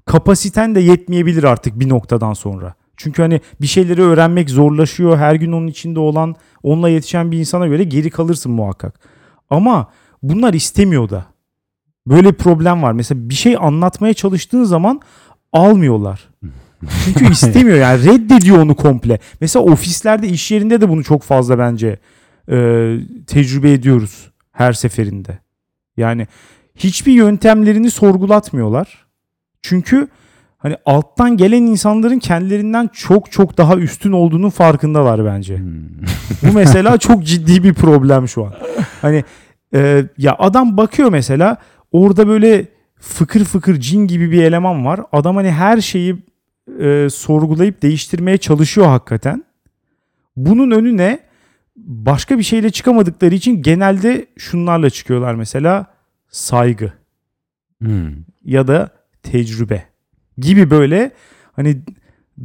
kapasiten 0.05 0.75
de 0.75 0.79
yetmeyebilir 0.79 1.43
artık 1.43 1.79
bir 1.79 1.89
noktadan 1.89 2.33
sonra. 2.33 2.73
Çünkü 2.97 3.21
hani 3.21 3.41
bir 3.61 3.67
şeyleri 3.67 4.01
öğrenmek 4.01 4.49
zorlaşıyor. 4.49 5.17
Her 5.17 5.35
gün 5.35 5.51
onun 5.51 5.67
içinde 5.67 5.99
olan, 5.99 6.35
onunla 6.63 6.89
yetişen 6.89 7.31
bir 7.31 7.39
insana 7.39 7.67
göre 7.67 7.83
geri 7.83 8.09
kalırsın 8.09 8.51
muhakkak. 8.51 8.99
Ama 9.49 9.91
bunlar 10.23 10.53
istemiyor 10.53 11.09
da. 11.09 11.25
Böyle 12.07 12.27
bir 12.27 12.37
problem 12.37 12.83
var. 12.83 12.91
Mesela 12.91 13.29
bir 13.29 13.35
şey 13.35 13.57
anlatmaya 13.59 14.13
çalıştığın 14.13 14.63
zaman 14.63 15.01
almıyorlar. 15.53 16.29
Çünkü 17.05 17.31
istemiyor 17.31 17.77
yani 17.77 18.05
reddediyor 18.05 18.57
onu 18.57 18.75
komple. 18.75 19.19
Mesela 19.41 19.65
ofislerde 19.65 20.27
iş 20.27 20.51
yerinde 20.51 20.81
de 20.81 20.89
bunu 20.89 21.03
çok 21.03 21.23
fazla 21.23 21.59
bence 21.59 21.99
e, 22.49 22.55
tecrübe 23.27 23.71
ediyoruz 23.71 24.31
her 24.51 24.73
seferinde. 24.73 25.39
Yani 25.97 26.27
hiçbir 26.75 27.13
yöntemlerini 27.13 27.91
sorgulatmıyorlar. 27.91 29.05
Çünkü 29.61 30.07
hani 30.57 30.75
alttan 30.85 31.37
gelen 31.37 31.61
insanların 31.61 32.19
kendilerinden 32.19 32.89
çok 32.93 33.31
çok 33.31 33.57
daha 33.57 33.75
üstün 33.75 34.11
olduğunun 34.11 34.49
farkındalar 34.49 35.25
bence. 35.25 35.57
Hmm. 35.57 35.73
Bu 36.43 36.53
mesela 36.53 36.97
çok 36.97 37.23
ciddi 37.23 37.63
bir 37.63 37.73
problem 37.73 38.27
şu 38.27 38.45
an. 38.45 38.53
Hani 39.01 39.23
e, 39.73 40.05
ya 40.17 40.35
adam 40.39 40.77
bakıyor 40.77 41.09
mesela 41.09 41.57
orada 41.91 42.27
böyle 42.27 42.65
fıkır 42.99 43.43
fıkır 43.43 43.79
cin 43.79 44.07
gibi 44.07 44.31
bir 44.31 44.43
eleman 44.43 44.85
var. 44.85 45.01
Adam 45.11 45.35
hani 45.35 45.51
her 45.51 45.81
şeyi 45.81 46.15
e, 46.79 47.07
sorgulayıp 47.09 47.81
değiştirmeye 47.81 48.37
çalışıyor 48.37 48.87
hakikaten. 48.87 49.43
Bunun 50.35 50.71
önüne 50.71 51.19
başka 51.87 52.37
bir 52.37 52.43
şeyle 52.43 52.69
çıkamadıkları 52.69 53.35
için 53.35 53.61
genelde 53.61 54.25
şunlarla 54.37 54.89
çıkıyorlar 54.89 55.35
mesela 55.35 55.85
saygı 56.29 56.93
Hmm. 57.81 58.11
ya 58.45 58.67
da 58.67 58.89
tecrübe 59.23 59.83
gibi 60.37 60.69
böyle 60.71 61.11
hani 61.55 61.81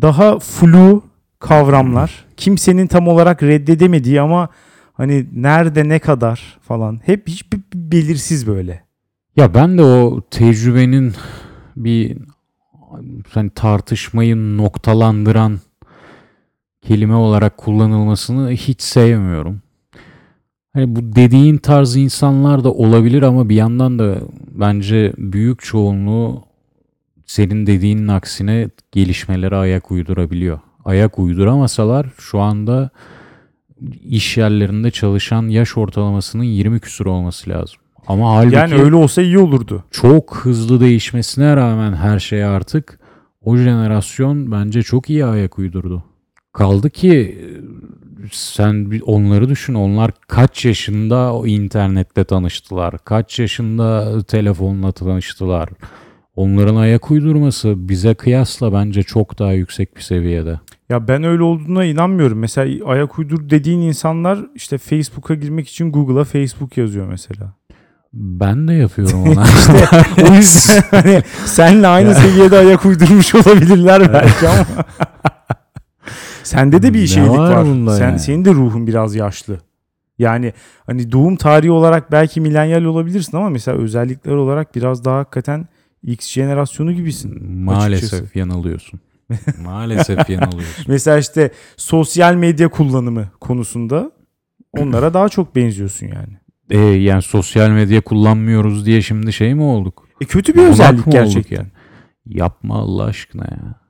daha 0.02 0.38
flu 0.38 1.02
kavramlar. 1.38 2.24
Kimsenin 2.36 2.86
tam 2.86 3.08
olarak 3.08 3.42
reddedemediği 3.42 4.20
ama 4.20 4.48
hani 4.92 5.26
nerede 5.32 5.88
ne 5.88 5.98
kadar 5.98 6.58
falan 6.62 7.00
hep 7.04 7.28
hiç 7.28 7.52
bir- 7.52 7.58
bir 7.74 7.90
belirsiz 7.92 8.46
böyle. 8.46 8.84
Ya 9.36 9.54
ben 9.54 9.78
de 9.78 9.82
o 9.82 10.20
tecrübenin 10.30 11.14
bir 11.76 12.16
hani 13.30 13.50
tartışmayı 13.50 14.56
noktalandıran 14.56 15.60
kelime 16.88 17.14
olarak 17.14 17.56
kullanılmasını 17.58 18.50
hiç 18.50 18.82
sevmiyorum. 18.82 19.60
Hani 20.72 20.96
bu 20.96 21.16
dediğin 21.16 21.56
tarz 21.56 21.96
insanlar 21.96 22.64
da 22.64 22.72
olabilir 22.72 23.22
ama 23.22 23.48
bir 23.48 23.54
yandan 23.54 23.98
da 23.98 24.16
bence 24.54 25.12
büyük 25.18 25.62
çoğunluğu 25.62 26.42
senin 27.26 27.66
dediğinin 27.66 28.08
aksine 28.08 28.68
gelişmelere 28.92 29.56
ayak 29.56 29.90
uydurabiliyor. 29.90 30.60
Ayak 30.84 31.18
uyduramasalar 31.18 32.06
şu 32.18 32.40
anda 32.40 32.90
iş 34.04 34.36
yerlerinde 34.36 34.90
çalışan 34.90 35.48
yaş 35.48 35.76
ortalamasının 35.76 36.42
20 36.42 36.80
küsur 36.80 37.06
olması 37.06 37.50
lazım. 37.50 37.76
Ama 38.06 38.34
halbuki 38.36 38.56
Yani 38.56 38.74
öyle 38.74 38.94
olsa 38.94 39.22
iyi 39.22 39.38
olurdu. 39.38 39.84
çok 39.90 40.36
hızlı 40.36 40.80
değişmesine 40.80 41.56
rağmen 41.56 41.92
her 41.92 42.18
şey 42.18 42.44
artık 42.44 42.98
o 43.44 43.56
jenerasyon 43.56 44.52
bence 44.52 44.82
çok 44.82 45.10
iyi 45.10 45.24
ayak 45.24 45.58
uydurdu. 45.58 46.04
Kaldı 46.54 46.90
ki 46.90 47.38
sen 48.32 48.90
bir 48.90 49.02
onları 49.06 49.48
düşün. 49.48 49.74
Onlar 49.74 50.10
kaç 50.28 50.64
yaşında 50.64 51.34
o 51.34 51.46
internetle 51.46 52.24
tanıştılar? 52.24 52.94
Kaç 53.04 53.38
yaşında 53.38 54.18
telefonla 54.22 54.92
tanıştılar? 54.92 55.68
Onların 56.36 56.76
ayak 56.76 57.10
uydurması 57.10 57.88
bize 57.88 58.14
kıyasla 58.14 58.72
bence 58.72 59.02
çok 59.02 59.38
daha 59.38 59.52
yüksek 59.52 59.96
bir 59.96 60.00
seviyede. 60.00 60.60
Ya 60.88 61.08
ben 61.08 61.24
öyle 61.24 61.42
olduğuna 61.42 61.84
inanmıyorum. 61.84 62.38
Mesela 62.38 62.86
ayak 62.86 63.18
uydur 63.18 63.50
dediğin 63.50 63.80
insanlar 63.80 64.38
işte 64.54 64.78
Facebook'a 64.78 65.34
girmek 65.34 65.68
için 65.68 65.92
Google'a 65.92 66.24
Facebook 66.24 66.78
yazıyor 66.78 67.08
mesela. 67.08 67.52
Ben 68.12 68.68
de 68.68 68.72
yapıyorum 68.72 69.22
ona. 69.28 69.44
O 70.30 70.34
yüzden 70.34 70.82
hani 70.90 71.22
senle 71.44 71.86
aynı 71.86 72.14
seviyede 72.14 72.58
ayak 72.58 72.86
uydurmuş 72.86 73.34
olabilirler 73.34 74.12
belki 74.12 74.48
ama. 74.48 74.66
Sende 76.44 76.82
de 76.82 76.94
bir 76.94 77.06
şeylik 77.06 77.30
var 77.30 77.64
var. 77.86 77.96
Sen 77.98 78.08
yani? 78.08 78.18
senin 78.18 78.44
de 78.44 78.50
ruhun 78.50 78.86
biraz 78.86 79.14
yaşlı. 79.14 79.58
Yani 80.18 80.52
hani 80.86 81.12
doğum 81.12 81.36
tarihi 81.36 81.70
olarak 81.70 82.12
belki 82.12 82.40
milenyal 82.40 82.84
olabilirsin 82.84 83.36
ama 83.36 83.50
mesela 83.50 83.78
özellikler 83.78 84.32
olarak 84.32 84.74
biraz 84.74 85.04
daha 85.04 85.18
hakikaten 85.18 85.68
X 86.02 86.28
jenerasyonu 86.28 86.92
gibisin. 86.92 87.52
Maalesef 87.64 88.12
Açıkçası. 88.14 88.38
yanılıyorsun. 88.38 89.00
Maalesef 89.64 90.18
yanılıyorsun. 90.30 90.84
Mesela 90.88 91.18
işte 91.18 91.50
sosyal 91.76 92.34
medya 92.34 92.68
kullanımı 92.68 93.28
konusunda 93.40 94.10
onlara 94.72 95.14
daha 95.14 95.28
çok 95.28 95.56
benziyorsun 95.56 96.06
yani. 96.06 96.38
E, 96.70 96.78
yani 96.78 97.22
sosyal 97.22 97.70
medya 97.70 98.00
kullanmıyoruz 98.00 98.86
diye 98.86 99.02
şimdi 99.02 99.32
şey 99.32 99.54
mi 99.54 99.62
olduk? 99.62 100.08
E 100.20 100.24
kötü 100.24 100.54
bir 100.54 100.58
Bunak 100.58 100.70
özellik 100.70 101.12
gerçekten. 101.12 101.60
olduk 101.60 101.72
Yapma 102.26 102.74
Allah 102.78 103.04
aşkına 103.04 103.44
ya. 103.44 103.83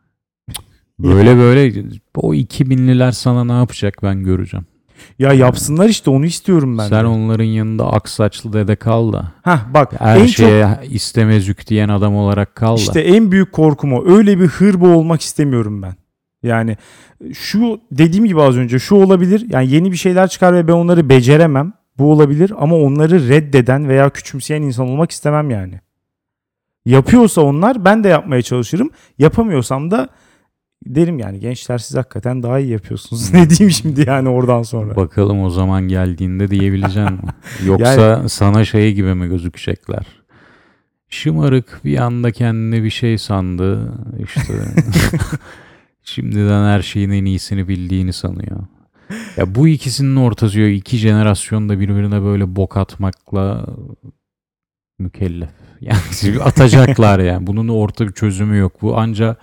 Böyle 0.98 1.36
böyle 1.36 1.84
o 2.16 2.34
2000'liler 2.34 3.12
sana 3.12 3.44
ne 3.44 3.52
yapacak 3.52 3.98
ben 4.02 4.24
göreceğim. 4.24 4.66
Ya 5.18 5.32
yapsınlar 5.32 5.88
işte 5.88 6.10
onu 6.10 6.26
istiyorum 6.26 6.78
ben. 6.78 6.88
Sen 6.88 7.04
de. 7.04 7.06
onların 7.06 7.44
yanında 7.44 7.92
aksaçlı 7.92 8.52
dede 8.52 8.76
kal 8.76 9.12
da. 9.12 9.32
Hah 9.42 9.74
bak 9.74 10.00
Her 10.00 10.16
en 10.16 10.26
şeye 10.26 10.80
istemezük 10.90 11.66
diyen 11.66 11.88
adam 11.88 12.16
olarak 12.16 12.54
kal 12.54 12.76
çok 12.76 12.94
da. 12.94 13.00
işte 13.00 13.16
en 13.16 13.32
büyük 13.32 13.52
korkum 13.52 13.92
o. 13.92 14.04
Öyle 14.06 14.40
bir 14.40 14.46
hırbo 14.46 14.88
olmak 14.88 15.20
istemiyorum 15.20 15.82
ben. 15.82 15.94
Yani 16.42 16.76
şu 17.32 17.80
dediğim 17.92 18.24
gibi 18.26 18.42
az 18.42 18.56
önce 18.56 18.78
şu 18.78 18.94
olabilir. 18.94 19.46
Yani 19.48 19.70
yeni 19.70 19.92
bir 19.92 19.96
şeyler 19.96 20.28
çıkar 20.28 20.54
ve 20.54 20.68
ben 20.68 20.72
onları 20.72 21.08
beceremem. 21.08 21.72
Bu 21.98 22.12
olabilir 22.12 22.52
ama 22.58 22.76
onları 22.76 23.28
reddeden 23.28 23.88
veya 23.88 24.10
küçümseyen 24.10 24.62
insan 24.62 24.88
olmak 24.88 25.10
istemem 25.10 25.50
yani. 25.50 25.80
Yapıyorsa 26.84 27.40
onlar 27.40 27.84
ben 27.84 28.04
de 28.04 28.08
yapmaya 28.08 28.42
çalışırım. 28.42 28.90
Yapamıyorsam 29.18 29.90
da 29.90 30.08
derim 30.86 31.18
yani 31.18 31.40
gençler 31.40 31.78
siz 31.78 31.96
hakikaten 31.96 32.42
daha 32.42 32.58
iyi 32.58 32.70
yapıyorsunuz. 32.70 33.32
ne 33.34 33.50
diyeyim 33.50 33.70
şimdi 33.70 34.08
yani 34.08 34.28
oradan 34.28 34.62
sonra. 34.62 34.96
Bakalım 34.96 35.42
o 35.42 35.50
zaman 35.50 35.82
geldiğinde 35.82 36.50
diyebileceksin 36.50 37.12
mi? 37.12 37.20
Yoksa 37.64 38.28
sana 38.28 38.64
şey 38.64 38.94
gibi 38.94 39.14
mi 39.14 39.28
gözükecekler? 39.28 40.06
Şımarık 41.08 41.80
bir 41.84 41.98
anda 41.98 42.30
kendine 42.30 42.84
bir 42.84 42.90
şey 42.90 43.18
sandı. 43.18 43.92
İşte 44.18 44.54
şimdiden 46.02 46.64
her 46.64 46.82
şeyin 46.82 47.10
en 47.10 47.24
iyisini 47.24 47.68
bildiğini 47.68 48.12
sanıyor. 48.12 48.60
Ya 49.36 49.54
bu 49.54 49.68
ikisinin 49.68 50.16
ortası 50.16 50.60
yok. 50.60 50.72
İki 50.72 50.96
jenerasyon 50.96 51.68
da 51.68 51.80
birbirine 51.80 52.22
böyle 52.22 52.56
bok 52.56 52.76
atmakla 52.76 53.66
mükellef. 54.98 55.50
Yani 55.80 55.98
atacaklar 56.42 57.18
yani. 57.18 57.46
Bunun 57.46 57.68
orta 57.68 58.06
bir 58.06 58.12
çözümü 58.12 58.58
yok. 58.58 58.82
Bu 58.82 58.98
anca 58.98 59.36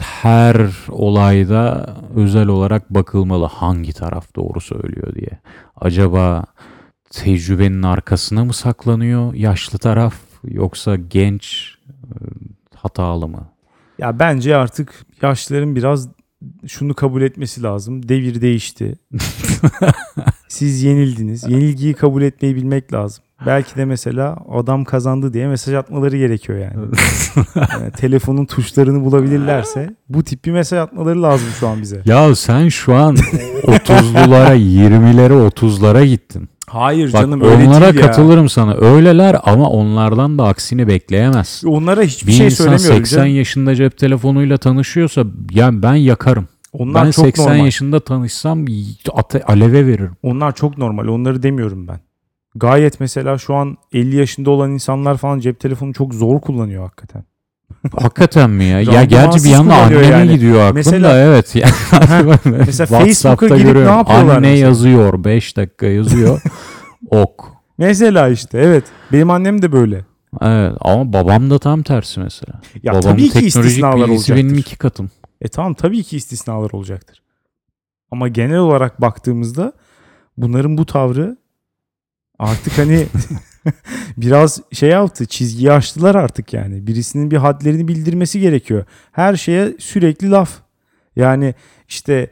her 0.00 0.70
olayda 0.88 1.96
özel 2.14 2.48
olarak 2.48 2.94
bakılmalı 2.94 3.46
hangi 3.46 3.92
taraf 3.92 4.36
doğru 4.36 4.60
söylüyor 4.60 5.14
diye. 5.14 5.40
Acaba 5.76 6.44
tecrübenin 7.10 7.82
arkasına 7.82 8.44
mı 8.44 8.52
saklanıyor 8.52 9.34
yaşlı 9.34 9.78
taraf 9.78 10.14
yoksa 10.44 10.96
genç 10.96 11.74
e, 11.88 12.14
hatalı 12.74 13.28
mı? 13.28 13.48
Ya 13.98 14.18
bence 14.18 14.56
artık 14.56 15.06
yaşlıların 15.22 15.76
biraz 15.76 16.08
şunu 16.66 16.94
kabul 16.94 17.22
etmesi 17.22 17.62
lazım. 17.62 18.08
Devir 18.08 18.40
değişti. 18.40 18.94
Siz 20.50 20.82
yenildiniz. 20.82 21.44
Yenilgiyi 21.48 21.94
kabul 21.94 22.22
etmeyi 22.22 22.56
bilmek 22.56 22.92
lazım. 22.92 23.24
Belki 23.46 23.76
de 23.76 23.84
mesela 23.84 24.36
adam 24.54 24.84
kazandı 24.84 25.32
diye 25.32 25.46
mesaj 25.48 25.74
atmaları 25.74 26.16
gerekiyor 26.16 26.58
yani. 26.58 26.74
Yani 27.72 27.90
telefonun 27.96 28.44
tuşlarını 28.44 29.04
bulabilirlerse 29.04 29.94
bu 30.08 30.22
tip 30.24 30.44
bir 30.44 30.50
mesaj 30.50 30.78
atmaları 30.78 31.22
lazım 31.22 31.48
şu 31.60 31.68
an 31.68 31.82
bize. 31.82 32.02
Ya 32.04 32.34
sen 32.34 32.68
şu 32.68 32.94
an 32.94 33.16
30'lulara, 33.62 34.56
20'lere, 34.56 35.48
30'lara 35.48 36.04
gittin. 36.04 36.48
Hayır 36.66 37.12
Bak 37.12 37.20
canım 37.22 37.40
öyle 37.40 37.68
onlara 37.68 37.84
değil 37.84 37.94
ya. 38.04 38.06
katılırım 38.10 38.48
sana. 38.48 38.74
Öyleler 38.74 39.36
ama 39.44 39.70
onlardan 39.70 40.38
da 40.38 40.44
aksini 40.44 40.88
bekleyemezsin. 40.88 41.68
Onlara 41.68 42.02
hiçbir 42.02 42.26
Bir 42.26 42.32
şey 42.32 42.46
insan 42.46 42.64
söylemiyorum 42.64 42.96
80 43.06 43.16
canım. 43.16 43.36
yaşında 43.36 43.74
cep 43.74 43.98
telefonuyla 43.98 44.56
tanışıyorsa 44.58 45.24
yani 45.50 45.82
ben 45.82 45.94
yakarım. 45.94 46.48
Onlar 46.72 47.06
ben 47.06 47.10
çok 47.10 47.24
80 47.24 47.44
normal. 47.46 47.64
yaşında 47.64 48.00
tanışsam 48.00 48.64
ate- 49.12 49.42
aleve 49.44 49.86
veririm. 49.86 50.16
Onlar 50.22 50.54
çok 50.54 50.78
normal. 50.78 51.06
Onları 51.08 51.42
demiyorum 51.42 51.88
ben. 51.88 52.00
Gayet 52.54 53.00
mesela 53.00 53.38
şu 53.38 53.54
an 53.54 53.76
50 53.92 54.16
yaşında 54.16 54.50
olan 54.50 54.70
insanlar 54.70 55.16
falan 55.16 55.38
cep 55.40 55.60
telefonu 55.60 55.92
çok 55.92 56.14
zor 56.14 56.40
kullanıyor 56.40 56.82
hakikaten. 56.84 57.24
Hakikaten 57.98 58.50
mi 58.50 58.64
ya? 58.64 58.80
ya 58.80 59.04
gerçi 59.04 59.44
bir 59.44 59.48
yanda 59.50 59.74
anneme 59.74 60.06
yani. 60.06 60.32
gidiyor 60.32 60.60
aklım 60.60 60.74
Mesela- 60.74 61.08
da 61.10 61.18
evet. 61.18 61.54
Yani 61.56 62.34
Mesela 62.44 62.86
Facebook'a 63.00 63.48
girip 63.56 63.74
ne 63.74 63.80
yapıyorlar 63.80 64.36
Anne 64.36 64.50
mesela? 64.50 64.68
yazıyor 64.68 65.24
5 65.24 65.56
dakika 65.56 65.86
yazıyor. 65.86 66.40
ok. 67.10 67.44
Mesela 67.78 68.28
işte 68.28 68.58
evet. 68.58 68.84
Benim 69.12 69.30
annem 69.30 69.62
de 69.62 69.72
böyle. 69.72 70.04
Evet 70.40 70.72
ama 70.80 71.12
babam 71.12 71.50
da 71.50 71.58
tam 71.58 71.82
tersi 71.82 72.20
mesela. 72.20 72.60
Ya 72.82 72.92
Babamın 72.92 73.02
tabii 73.12 73.22
ki 73.28 73.32
teknolojik 73.32 73.64
istisnalar 73.64 73.94
bilgisi 73.96 74.12
olacaktır. 74.12 74.36
benim 74.44 74.58
iki 74.58 74.76
katım. 74.78 75.10
E 75.40 75.48
tamam 75.48 75.74
tabii 75.74 76.02
ki 76.02 76.16
istisnalar 76.16 76.70
olacaktır. 76.70 77.22
Ama 78.10 78.28
genel 78.28 78.58
olarak 78.58 79.00
baktığımızda 79.00 79.72
bunların 80.36 80.78
bu 80.78 80.86
tavrı 80.86 81.36
artık 82.38 82.78
hani 82.78 83.06
biraz 84.16 84.60
şey 84.72 84.90
yaptı 84.90 85.26
çizgiyi 85.26 85.72
aştılar 85.72 86.14
artık 86.14 86.52
yani. 86.52 86.86
Birisinin 86.86 87.30
bir 87.30 87.36
hadlerini 87.36 87.88
bildirmesi 87.88 88.40
gerekiyor. 88.40 88.84
Her 89.12 89.36
şeye 89.36 89.74
sürekli 89.78 90.30
laf. 90.30 90.50
Yani 91.16 91.54
işte 91.88 92.30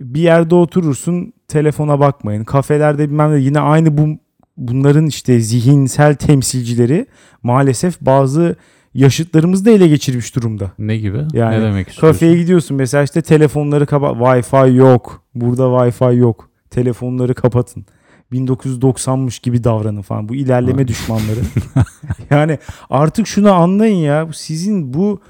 bir 0.00 0.20
yerde 0.20 0.54
oturursun 0.54 1.32
telefona 1.48 2.00
bakmayın. 2.00 2.44
Kafelerde 2.44 3.08
bilmem 3.08 3.32
ne 3.34 3.38
yine 3.38 3.60
aynı 3.60 3.98
bu 3.98 4.18
bunların 4.56 5.06
işte 5.06 5.40
zihinsel 5.40 6.14
temsilcileri 6.14 7.06
maalesef 7.42 8.00
bazı 8.00 8.56
yaşıtlarımızı 8.94 9.64
da 9.64 9.70
ele 9.70 9.88
geçirmiş 9.88 10.36
durumda. 10.36 10.70
Ne 10.78 10.96
gibi? 10.96 11.18
Yani 11.32 11.56
ne 11.58 11.62
demek 11.62 11.88
istiyorsun? 11.88 12.12
Kafeye 12.12 12.36
gidiyorsun 12.36 12.76
mesela 12.76 13.04
işte 13.04 13.22
telefonları 13.22 13.86
kapat. 13.86 14.16
Wi-Fi 14.16 14.74
yok. 14.74 15.22
Burada 15.34 15.62
Wi-Fi 15.62 16.16
yok. 16.16 16.50
Telefonları 16.70 17.34
kapatın. 17.34 17.86
1990'mış 18.32 19.42
gibi 19.42 19.64
davranın 19.64 20.02
falan. 20.02 20.28
Bu 20.28 20.34
ilerleme 20.34 20.82
Ha. 20.82 20.88
düşmanları. 20.88 21.40
yani 22.30 22.58
artık 22.90 23.26
şunu 23.26 23.52
anlayın 23.52 23.96
ya. 23.96 24.28
Sizin 24.34 24.94
bu 24.94 25.20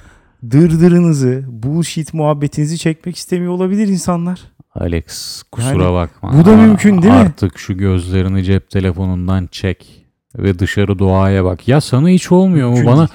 dırdırınızı, 0.50 1.44
bu 1.48 1.84
shit 1.84 2.14
muhabbetinizi 2.14 2.78
çekmek 2.78 3.16
istemiyor 3.16 3.52
olabilir 3.52 3.88
insanlar. 3.88 4.40
Alex 4.74 5.42
kusura 5.52 5.82
Yani 5.82 5.94
bakma. 5.94 6.32
bu 6.40 6.44
da 6.44 6.56
mümkün 6.56 7.02
değil 7.02 7.14
mi? 7.14 7.20
Artık 7.20 7.58
şu 7.58 7.76
gözlerini 7.76 8.44
cep 8.44 8.70
telefonundan 8.70 9.46
çek 9.46 10.06
ve 10.38 10.58
dışarı 10.58 10.98
doğaya 10.98 11.44
bak. 11.44 11.68
Ya 11.68 11.80
sana 11.80 12.08
hiç 12.08 12.32
olmuyor 12.32 12.68
mu? 12.68 12.74
Mümkün 12.74 12.92
Bana 12.92 13.08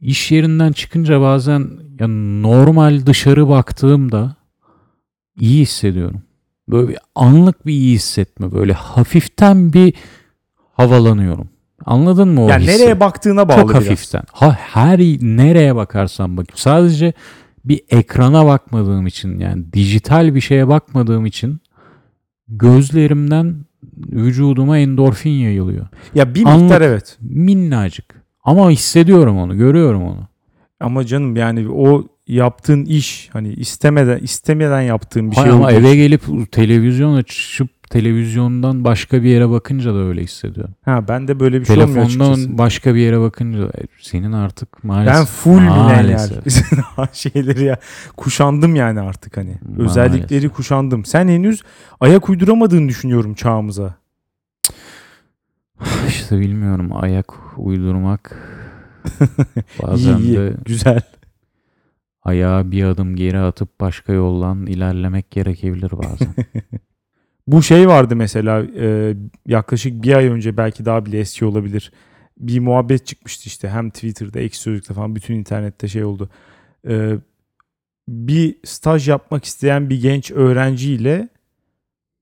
iş 0.00 0.30
yerinden 0.30 0.72
çıkınca 0.72 1.20
bazen 1.20 1.70
ya 2.00 2.08
normal 2.42 3.06
dışarı 3.06 3.48
baktığımda 3.48 4.36
iyi 5.40 5.62
hissediyorum. 5.62 6.22
Böyle 6.68 6.88
bir 6.88 6.98
anlık 7.14 7.66
bir 7.66 7.72
iyi 7.72 7.94
hissetme. 7.94 8.52
Böyle 8.52 8.72
hafiften 8.72 9.72
bir 9.72 9.94
havalanıyorum. 10.72 11.48
Anladın 11.86 12.28
mı 12.28 12.44
o 12.44 12.48
Yani 12.48 12.62
hissi? 12.62 12.72
nereye 12.82 13.00
baktığına 13.00 13.48
bağlı 13.48 13.60
Çok 13.60 13.70
biraz. 13.70 13.82
hafiften. 13.84 14.22
Ha, 14.32 14.56
her 14.60 14.98
nereye 15.20 15.76
bakarsan 15.76 16.36
bak. 16.36 16.46
Sadece 16.54 17.12
bir 17.64 17.80
ekrana 17.90 18.46
bakmadığım 18.46 19.06
için 19.06 19.38
yani 19.40 19.72
dijital 19.72 20.34
bir 20.34 20.40
şeye 20.40 20.68
bakmadığım 20.68 21.26
için 21.26 21.60
gözlerimden 22.48 23.56
vücuduma 23.96 24.78
endorfin 24.78 25.30
yayılıyor. 25.30 25.86
Ya 26.14 26.34
bir 26.34 26.44
Anlık. 26.46 26.62
miktar 26.62 26.80
evet. 26.80 27.16
Minnacık. 27.20 28.17
Ama 28.48 28.70
hissediyorum 28.70 29.38
onu, 29.38 29.56
görüyorum 29.56 30.02
onu. 30.02 30.28
Ama 30.80 31.06
canım 31.06 31.36
yani 31.36 31.68
o 31.68 32.04
yaptığın 32.26 32.84
iş 32.84 33.28
hani 33.32 33.48
istemeden 33.48 34.18
istemeden 34.18 34.80
yaptığın 34.80 35.30
bir 35.30 35.36
Hay 35.36 35.44
şey 35.44 35.54
ama 35.54 35.72
eve 35.72 35.96
gelip 35.96 36.52
televizyon 36.52 37.14
açıp 37.14 37.68
televizyondan 37.90 38.84
başka 38.84 39.22
bir 39.22 39.28
yere 39.28 39.50
bakınca 39.50 39.94
da 39.94 39.98
öyle 39.98 40.22
hissediyorum. 40.22 40.74
Ha 40.84 41.08
ben 41.08 41.28
de 41.28 41.40
böyle 41.40 41.60
bir 41.60 41.66
şey 41.66 41.78
olmuyor 41.78 42.04
açıkçası. 42.04 42.34
Telefondan 42.34 42.58
başka 42.58 42.94
bir 42.94 43.00
yere 43.00 43.20
bakınca 43.20 43.60
da, 43.60 43.66
e, 43.66 43.86
senin 44.00 44.32
artık 44.32 44.84
maalesef. 44.84 45.16
Ben 45.16 45.24
full 45.24 45.60
Maalesef. 45.60 46.64
şeyleri 47.12 47.64
ya 47.64 47.78
kuşandım 48.16 48.76
yani 48.76 49.00
artık 49.00 49.36
hani. 49.36 49.58
Maalesef. 49.62 49.90
Özellikleri 49.90 50.48
kuşandım. 50.48 51.04
Sen 51.04 51.28
henüz 51.28 51.62
ayak 52.00 52.28
uyduramadığını 52.28 52.88
düşünüyorum 52.88 53.34
çağımıza. 53.34 53.94
İşte 56.08 56.40
bilmiyorum 56.40 56.90
ayak 56.92 57.34
uydurmak 57.56 58.36
bazen 59.82 60.18
iyi 60.18 60.22
iyi. 60.28 60.36
de 60.36 60.52
Güzel. 60.64 61.00
ayağı 62.22 62.70
bir 62.70 62.84
adım 62.84 63.16
geri 63.16 63.38
atıp 63.38 63.80
başka 63.80 64.12
yoldan 64.12 64.66
ilerlemek 64.66 65.30
gerekebilir 65.30 65.90
bazen. 65.90 66.34
Bu 67.46 67.62
şey 67.62 67.88
vardı 67.88 68.16
mesela 68.16 68.62
e, 68.76 69.16
yaklaşık 69.46 70.02
bir 70.02 70.14
ay 70.14 70.26
önce 70.28 70.56
belki 70.56 70.84
daha 70.84 71.06
bile 71.06 71.18
eski 71.18 71.44
olabilir. 71.44 71.92
Bir 72.38 72.60
muhabbet 72.60 73.06
çıkmıştı 73.06 73.42
işte 73.46 73.68
hem 73.68 73.90
Twitter'da, 73.90 74.40
Ekşi 74.40 74.60
Sözlük'te 74.60 74.94
falan 74.94 75.16
bütün 75.16 75.34
internette 75.34 75.88
şey 75.88 76.04
oldu. 76.04 76.30
E, 76.88 77.12
bir 78.08 78.56
staj 78.64 79.08
yapmak 79.08 79.44
isteyen 79.44 79.90
bir 79.90 80.00
genç 80.02 80.30
öğrenciyle 80.30 81.28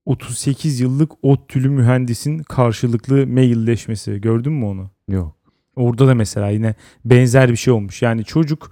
38 0.07 0.79
yıllık 0.79 1.11
ODTÜ'lü 1.21 1.69
mühendisin 1.69 2.37
karşılıklı 2.39 3.27
mailleşmesi. 3.27 4.21
Gördün 4.21 4.53
mü 4.53 4.65
onu? 4.65 4.91
Yok. 5.07 5.35
Orada 5.75 6.07
da 6.07 6.15
mesela 6.15 6.49
yine 6.49 6.75
benzer 7.05 7.49
bir 7.49 7.55
şey 7.55 7.73
olmuş. 7.73 8.01
Yani 8.01 8.23
çocuk 8.23 8.71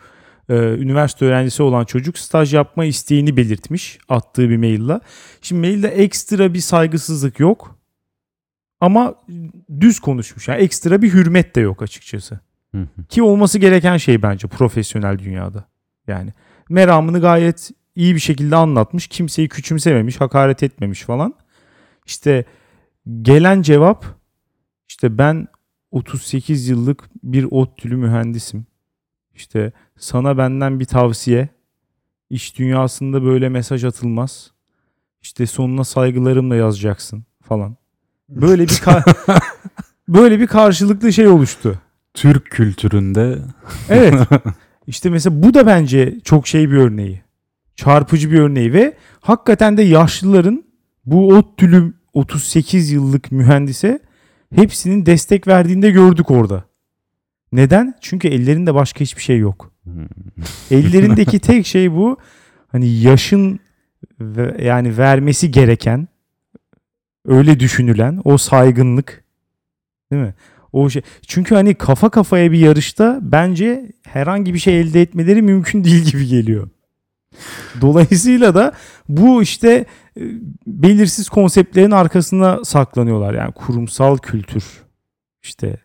e, 0.50 0.54
üniversite 0.56 1.26
öğrencisi 1.26 1.64
olan 1.64 1.86
çocuk 1.86 2.18
staj 2.18 2.54
yapma 2.54 2.86
isteğini 2.86 3.38
belirtmiş 3.38 4.00
attığı 4.10 4.50
bir 4.50 4.58
maille. 4.58 5.00
Şimdi 5.42 5.62
mailde 5.62 5.88
ekstra 5.88 6.54
bir 6.54 6.60
saygısızlık 6.60 7.40
yok. 7.40 7.80
Ama 8.80 9.16
düz 9.80 10.00
konuşmuş. 10.00 10.48
Yani 10.48 10.62
ekstra 10.62 11.02
bir 11.02 11.14
hürmet 11.14 11.56
de 11.56 11.62
yok 11.62 11.82
açıkçası. 11.82 12.40
Hı 12.72 12.82
hı. 12.82 13.06
Ki 13.10 13.24
olması 13.24 13.60
gereken 13.60 13.98
şey 13.98 14.22
bence 14.22 14.48
profesyonel 14.48 15.20
dünyada. 15.20 15.66
Yani 16.08 16.34
meramını 16.70 17.22
gayet 17.22 17.72
iyi 17.96 18.16
bir 18.16 18.20
şekilde 18.20 18.56
anlatmış. 18.56 19.08
Kimseyi 19.08 19.50
küçümsememiş, 19.50 20.22
hakaret 20.22 20.64
etmemiş 20.64 21.02
falan. 21.02 21.34
İşte 22.06 22.46
gelen 23.22 23.62
cevap 23.62 24.06
işte 24.88 25.18
ben 25.18 25.48
38 25.91 26.68
yıllık 26.68 27.04
bir 27.24 27.48
ODTÜ'lü 27.52 27.96
mühendisim. 27.96 28.66
İşte 29.36 29.72
sana 29.98 30.38
benden 30.38 30.80
bir 30.80 30.86
tavsiye. 30.86 31.50
İş 32.30 32.58
dünyasında 32.58 33.24
böyle 33.24 33.50
mesaj 33.50 33.84
atılmaz. 33.84 34.52
İşte 35.22 35.46
sonuna 35.46 35.84
saygılarımla 35.84 36.56
yazacaksın 36.56 37.26
falan. 37.41 37.76
Böyle 38.30 38.64
bir 38.64 38.82
böyle 40.08 40.39
bir 40.39 40.48
karşılıklı 40.48 41.14
şey 41.14 41.28
oluştu. 41.28 41.82
Türk 42.14 42.46
kültüründe 42.46 43.38
Evet. 43.89 44.28
İşte 44.88 45.10
mesela 45.10 45.43
bu 45.43 45.54
da 45.54 45.68
bence 45.68 46.20
çok 46.24 46.48
şey 46.48 46.72
bir 46.72 46.78
örneği. 46.78 47.24
Çarpıcı 47.76 48.32
bir 48.32 48.39
örneği 48.39 48.73
ve 48.73 48.93
hakikaten 49.19 49.78
de 49.78 49.82
yaşlıların 49.82 50.63
bu 51.05 51.28
ODTÜ'lü 51.28 51.93
38 52.13 52.91
yıllık 52.91 53.32
mühendise 53.32 53.99
hepsinin 54.55 55.05
destek 55.05 55.47
verdiğinde 55.47 55.91
gördük 55.91 56.32
orada. 56.32 56.63
Neden? 57.51 57.93
Çünkü 58.01 58.28
ellerinde 58.28 58.73
başka 58.73 58.99
hiçbir 58.99 59.21
şey 59.21 59.38
yok. 59.38 59.71
Ellerindeki 60.71 61.39
tek 61.49 61.65
şey 61.65 61.91
bu. 61.91 62.17
Hani 62.67 62.89
yaşın 62.99 63.59
yani 64.61 64.97
vermesi 64.97 65.51
gereken 65.51 66.07
öyle 67.26 67.59
düşünülen 67.59 68.21
o 68.23 68.38
saygınlık 68.38 69.23
değil 70.11 70.21
mi? 70.21 70.34
O 70.71 70.89
şey. 70.89 71.01
Çünkü 71.28 71.55
hani 71.55 71.76
kafa 71.76 72.09
kafaya 72.09 72.51
bir 72.51 72.59
yarışta 72.59 73.19
bence 73.21 73.91
herhangi 74.03 74.53
bir 74.53 74.59
şey 74.59 74.80
elde 74.80 75.01
etmeleri 75.01 75.41
mümkün 75.41 75.84
değil 75.84 76.03
gibi 76.03 76.28
geliyor. 76.28 76.69
Dolayısıyla 77.82 78.56
da 78.56 78.72
bu 79.10 79.42
işte 79.42 79.86
e, 80.18 80.22
belirsiz 80.68 81.30
konseptlerin 81.30 81.92
arkasına 81.92 82.66
saklanıyorlar. 82.66 83.34
Yani 83.34 83.52
kurumsal 83.52 84.18
kültür 84.18 84.64
işte 85.44 85.78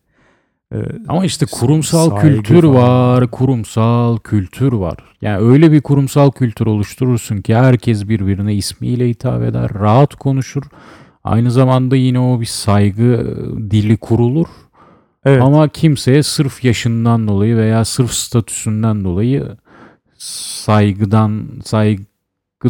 e, 0.75 0.77
Ama 1.09 1.25
işte 1.25 1.47
kurumsal 1.47 2.21
kültür 2.21 2.63
falan. 2.63 2.75
var, 2.75 3.31
kurumsal 3.31 4.19
kültür 4.19 4.73
var. 4.73 4.97
Yani 5.21 5.45
öyle 5.45 5.73
bir 5.73 5.81
kurumsal 5.81 6.31
kültür 6.31 6.67
oluşturursun 6.67 7.37
ki 7.37 7.55
herkes 7.55 8.09
birbirine 8.09 8.55
ismiyle 8.55 9.09
hitap 9.09 9.43
eder, 9.43 9.71
rahat 9.75 10.15
konuşur. 10.15 10.63
Aynı 11.25 11.51
zamanda 11.51 11.97
yine 11.97 12.21
o 12.21 12.41
bir 12.41 12.47
saygı 12.47 13.37
dili 13.71 13.97
kurulur. 13.97 14.47
Evet. 15.25 15.43
Ama 15.43 15.69
kimseye 15.69 16.23
sırf 16.23 16.65
yaşından 16.65 17.29
dolayı 17.29 17.57
veya 17.57 17.85
sırf 17.85 18.13
statüsünden 18.13 19.05
dolayı 19.05 19.57
saygıdan 20.21 21.49
saygı 21.64 22.05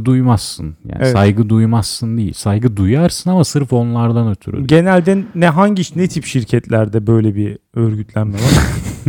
duymazsın. 0.05 0.77
Yani 0.85 0.99
Evet. 1.03 1.13
saygı 1.13 1.49
duymazsın 1.49 2.17
değil. 2.19 2.33
Saygı 2.33 2.77
duyarsın 2.77 3.31
ama 3.31 3.45
sırf 3.45 3.73
onlardan 3.73 4.31
ötürü. 4.31 4.57
değil. 4.57 4.69
Genelde 4.69 5.25
ne 5.35 5.49
hangi 5.49 5.83
ne 5.97 6.09
tip 6.09 6.25
şirketlerde 6.25 7.07
böyle 7.07 7.35
bir 7.35 7.59
örgütlenme 7.75 8.35
var? 8.35 8.65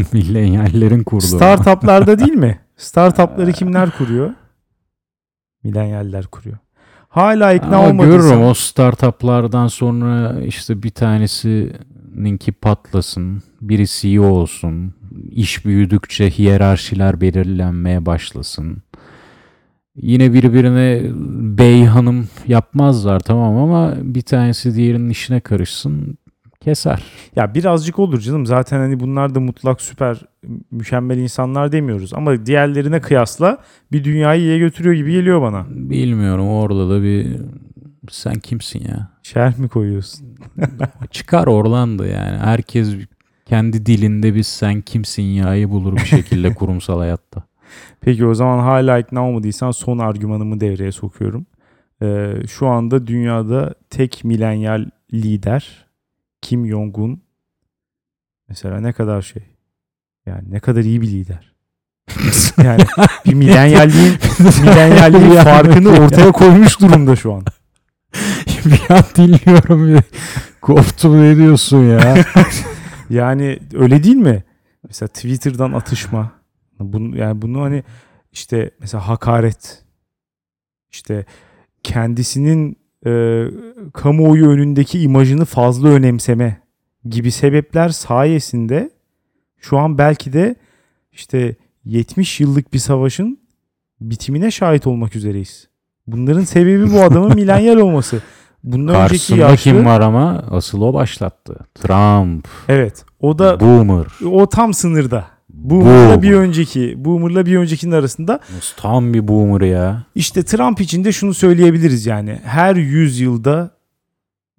Milenyallerin 0.13 1.03
kurduğu. 1.03 1.25
Startuplarda 1.25 2.19
değil 2.19 2.33
mi? 2.33 2.59
Startupları 2.77 3.51
kimler 3.53 3.97
kuruyor? 3.97 4.33
Milenyaller 5.63 6.25
kuruyor. 6.27 6.57
Hala 7.09 7.53
ikna 7.53 7.67
Ama 7.77 7.87
olmadıysan. 7.87 8.21
görürüm 8.21 8.43
o 8.43 8.53
startuplardan 8.53 9.67
sonra 9.67 10.39
işte 10.45 10.83
bir 10.83 10.89
tanesininki 10.89 12.51
patlasın, 12.51 13.43
biri 13.61 13.85
CEO 13.87 14.23
olsun, 14.25 14.93
iş 15.31 15.65
büyüdükçe 15.65 16.29
hiyerarşiler 16.29 17.21
belirlenmeye 17.21 18.05
başlasın. 18.05 18.77
Yine 19.95 20.33
birbirine 20.33 21.01
bey 21.57 21.85
hanım 21.85 22.27
yapmazlar 22.47 23.19
tamam 23.19 23.57
ama 23.57 23.95
bir 24.01 24.21
tanesi 24.21 24.75
diğerinin 24.75 25.09
işine 25.09 25.39
karışsın 25.39 26.17
keser. 26.61 27.03
Ya 27.35 27.55
birazcık 27.55 27.99
olur 27.99 28.19
canım. 28.19 28.45
Zaten 28.45 28.79
hani 28.79 28.99
bunlar 28.99 29.35
da 29.35 29.39
mutlak 29.39 29.81
süper 29.81 30.17
mükemmel 30.71 31.17
insanlar 31.17 31.71
demiyoruz. 31.71 32.13
Ama 32.13 32.45
diğerlerine 32.45 33.01
kıyasla 33.01 33.57
bir 33.91 34.03
dünyayı 34.03 34.41
iyiye 34.41 34.57
götürüyor 34.57 34.95
gibi 34.95 35.11
geliyor 35.11 35.41
bana. 35.41 35.65
Bilmiyorum 35.69 36.47
orada 36.47 36.89
da 36.89 37.03
bir 37.03 37.27
sen 38.09 38.35
kimsin 38.35 38.79
ya? 38.79 39.09
Şerh 39.23 39.57
mi 39.57 39.69
koyuyorsun? 39.69 40.27
Çıkar 41.11 41.47
Orlando 41.47 42.03
yani. 42.03 42.37
Herkes 42.37 42.95
kendi 43.51 43.85
dilinde 43.85 44.35
bir 44.35 44.43
sen 44.43 44.81
kimsin 44.81 45.23
ya'yı 45.23 45.69
bulur 45.69 45.95
bir 45.95 46.05
şekilde 46.05 46.53
kurumsal 46.55 46.99
hayatta. 46.99 47.43
Peki 48.01 48.25
o 48.25 48.33
zaman 48.33 48.59
hala 48.59 48.99
ikna 48.99 49.27
olmadıysan 49.27 49.71
son 49.71 49.97
argümanımı 49.97 50.59
devreye 50.59 50.91
sokuyorum. 50.91 51.45
Ee, 52.01 52.33
şu 52.49 52.67
anda 52.67 53.07
dünyada 53.07 53.73
tek 53.89 54.23
milenyal 54.23 54.85
lider 55.13 55.85
Kim 56.41 56.67
Jong-un 56.67 57.21
mesela 58.49 58.79
ne 58.79 58.93
kadar 58.93 59.21
şey 59.21 59.43
yani 60.25 60.51
ne 60.51 60.59
kadar 60.59 60.81
iyi 60.81 61.01
bir 61.01 61.07
lider. 61.07 61.53
yani 62.63 62.81
bir 63.25 63.33
milenyalliğin 63.33 64.13
milenyalliğin 64.61 65.43
farkını 65.43 65.89
ortaya 65.89 66.31
koymuş 66.31 66.79
durumda 66.79 67.15
şu 67.15 67.33
an. 67.33 67.43
bir 68.65 68.95
an 68.95 69.03
dinliyorum 69.15 70.03
koptum 70.61 71.23
ne 71.23 71.37
diyorsun 71.37 71.83
ya? 71.83 72.25
Yani 73.11 73.59
öyle 73.73 74.03
değil 74.03 74.15
mi? 74.15 74.43
Mesela 74.87 75.07
Twitter'dan 75.07 75.73
atışma. 75.73 76.31
Bunu, 76.79 77.17
yani 77.17 77.41
bunu 77.41 77.61
hani 77.61 77.83
işte 78.31 78.71
mesela 78.79 79.07
hakaret 79.07 79.83
işte 80.91 81.25
kendisinin 81.83 82.77
e, 83.05 83.43
kamuoyu 83.93 84.49
önündeki 84.49 85.01
imajını 85.01 85.45
fazla 85.45 85.87
önemseme 85.87 86.61
gibi 87.05 87.31
sebepler 87.31 87.89
sayesinde 87.89 88.89
şu 89.57 89.77
an 89.77 89.97
belki 89.97 90.33
de 90.33 90.55
işte 91.11 91.55
70 91.85 92.39
yıllık 92.39 92.73
bir 92.73 92.79
savaşın 92.79 93.39
bitimine 94.01 94.51
şahit 94.51 94.87
olmak 94.87 95.15
üzereyiz. 95.15 95.67
Bunların 96.07 96.43
sebebi 96.43 96.91
bu 96.91 97.01
adamın 97.01 97.35
milenyal 97.35 97.77
olması. 97.77 98.21
Bundan 98.63 98.95
önceki 98.95 99.09
Karşısında 99.09 99.39
yaşlı 99.39 99.63
kim 99.63 99.85
var 99.85 100.01
ama 100.01 100.43
asıl 100.51 100.81
o 100.81 100.93
başlattı. 100.93 101.55
Trump, 101.75 102.47
evet 102.67 103.05
o 103.19 103.39
da 103.39 103.59
Boomer. 103.59 104.05
o 104.31 104.49
tam 104.49 104.73
sınırda. 104.73 105.25
Boomer'la 105.49 106.07
Boomer. 106.09 106.21
bir 106.21 106.33
önceki, 106.33 107.05
Boomer'la 107.05 107.45
bir 107.45 107.57
öncekinin 107.57 107.91
arasında 107.91 108.39
Tam 108.77 109.13
bir 109.13 109.27
Boomer 109.27 109.61
ya. 109.67 110.03
işte 110.15 110.43
Trump 110.43 110.81
için 110.81 111.03
de 111.03 111.11
şunu 111.11 111.33
söyleyebiliriz 111.33 112.05
yani. 112.05 112.39
Her 112.43 112.75
yüzyılda 112.75 113.71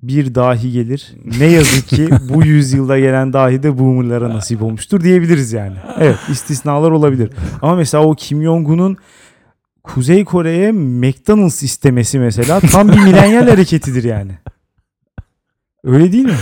bir 0.02 0.34
dahi 0.34 0.72
gelir. 0.72 1.12
Ne 1.38 1.46
yazık 1.46 1.88
ki 1.88 2.08
bu 2.34 2.44
yüzyılda 2.44 2.98
gelen 2.98 3.32
dahi 3.32 3.62
de 3.62 3.78
Boomer'lara 3.78 4.28
nasip 4.28 4.62
olmuştur 4.62 5.00
diyebiliriz 5.00 5.52
yani. 5.52 5.76
Evet 5.98 6.16
istisnalar 6.30 6.90
olabilir. 6.90 7.30
Ama 7.62 7.74
mesela 7.74 8.04
o 8.04 8.14
Kim 8.14 8.42
Jong-un'un 8.42 8.96
Kuzey 9.84 10.24
Kore'ye 10.24 10.72
McDonald's 10.72 11.62
istemesi 11.62 12.18
mesela 12.18 12.60
tam 12.60 12.88
bir 12.88 12.98
milenyal 12.98 13.48
hareketidir 13.48 14.04
yani. 14.04 14.38
Öyle 15.84 16.12
değil 16.12 16.24
mi? 16.24 16.36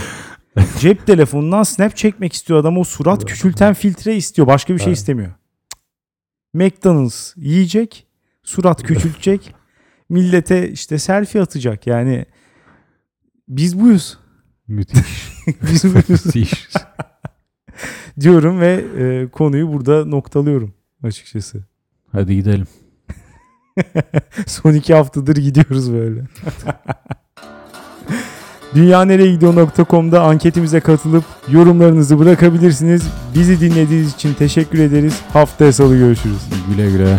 Cep 0.78 1.06
telefonundan 1.06 1.62
snap 1.62 1.96
çekmek 1.96 2.32
istiyor 2.32 2.60
adam 2.60 2.78
o 2.78 2.84
surat 2.84 3.24
küçülten 3.24 3.74
filtre 3.74 4.16
istiyor. 4.16 4.48
Başka 4.48 4.74
bir 4.74 4.78
şey 4.78 4.92
istemiyor. 4.92 5.32
McDonald's 6.54 7.32
yiyecek, 7.36 8.06
surat 8.42 8.82
küçültecek, 8.82 9.54
millete 10.08 10.70
işte 10.70 10.98
selfie 10.98 11.42
atacak. 11.42 11.86
Yani 11.86 12.26
biz 13.48 13.80
buyuz. 13.80 14.18
Müthiş. 14.68 15.30
Biz 15.46 15.84
buyuz 15.84 16.08
Müthiş. 16.08 16.66
diyorum 18.20 18.60
ve 18.60 18.84
e, 18.98 19.28
konuyu 19.28 19.72
burada 19.72 20.04
noktalıyorum 20.04 20.74
açıkçası. 21.02 21.64
Hadi 22.12 22.36
gidelim. 22.36 22.66
Son 24.46 24.72
iki 24.72 24.94
haftadır 24.94 25.36
gidiyoruz 25.36 25.92
böyle. 25.92 26.20
Dünyanereyegidiyor.com'da 28.74 30.22
anketimize 30.22 30.80
katılıp 30.80 31.24
yorumlarınızı 31.48 32.18
bırakabilirsiniz. 32.18 33.02
Bizi 33.34 33.60
dinlediğiniz 33.60 34.14
için 34.14 34.34
teşekkür 34.34 34.78
ederiz. 34.78 35.20
Haftaya 35.32 35.72
salı 35.72 35.96
görüşürüz. 35.96 36.40
Güle 36.70 36.90
güle. 36.90 37.18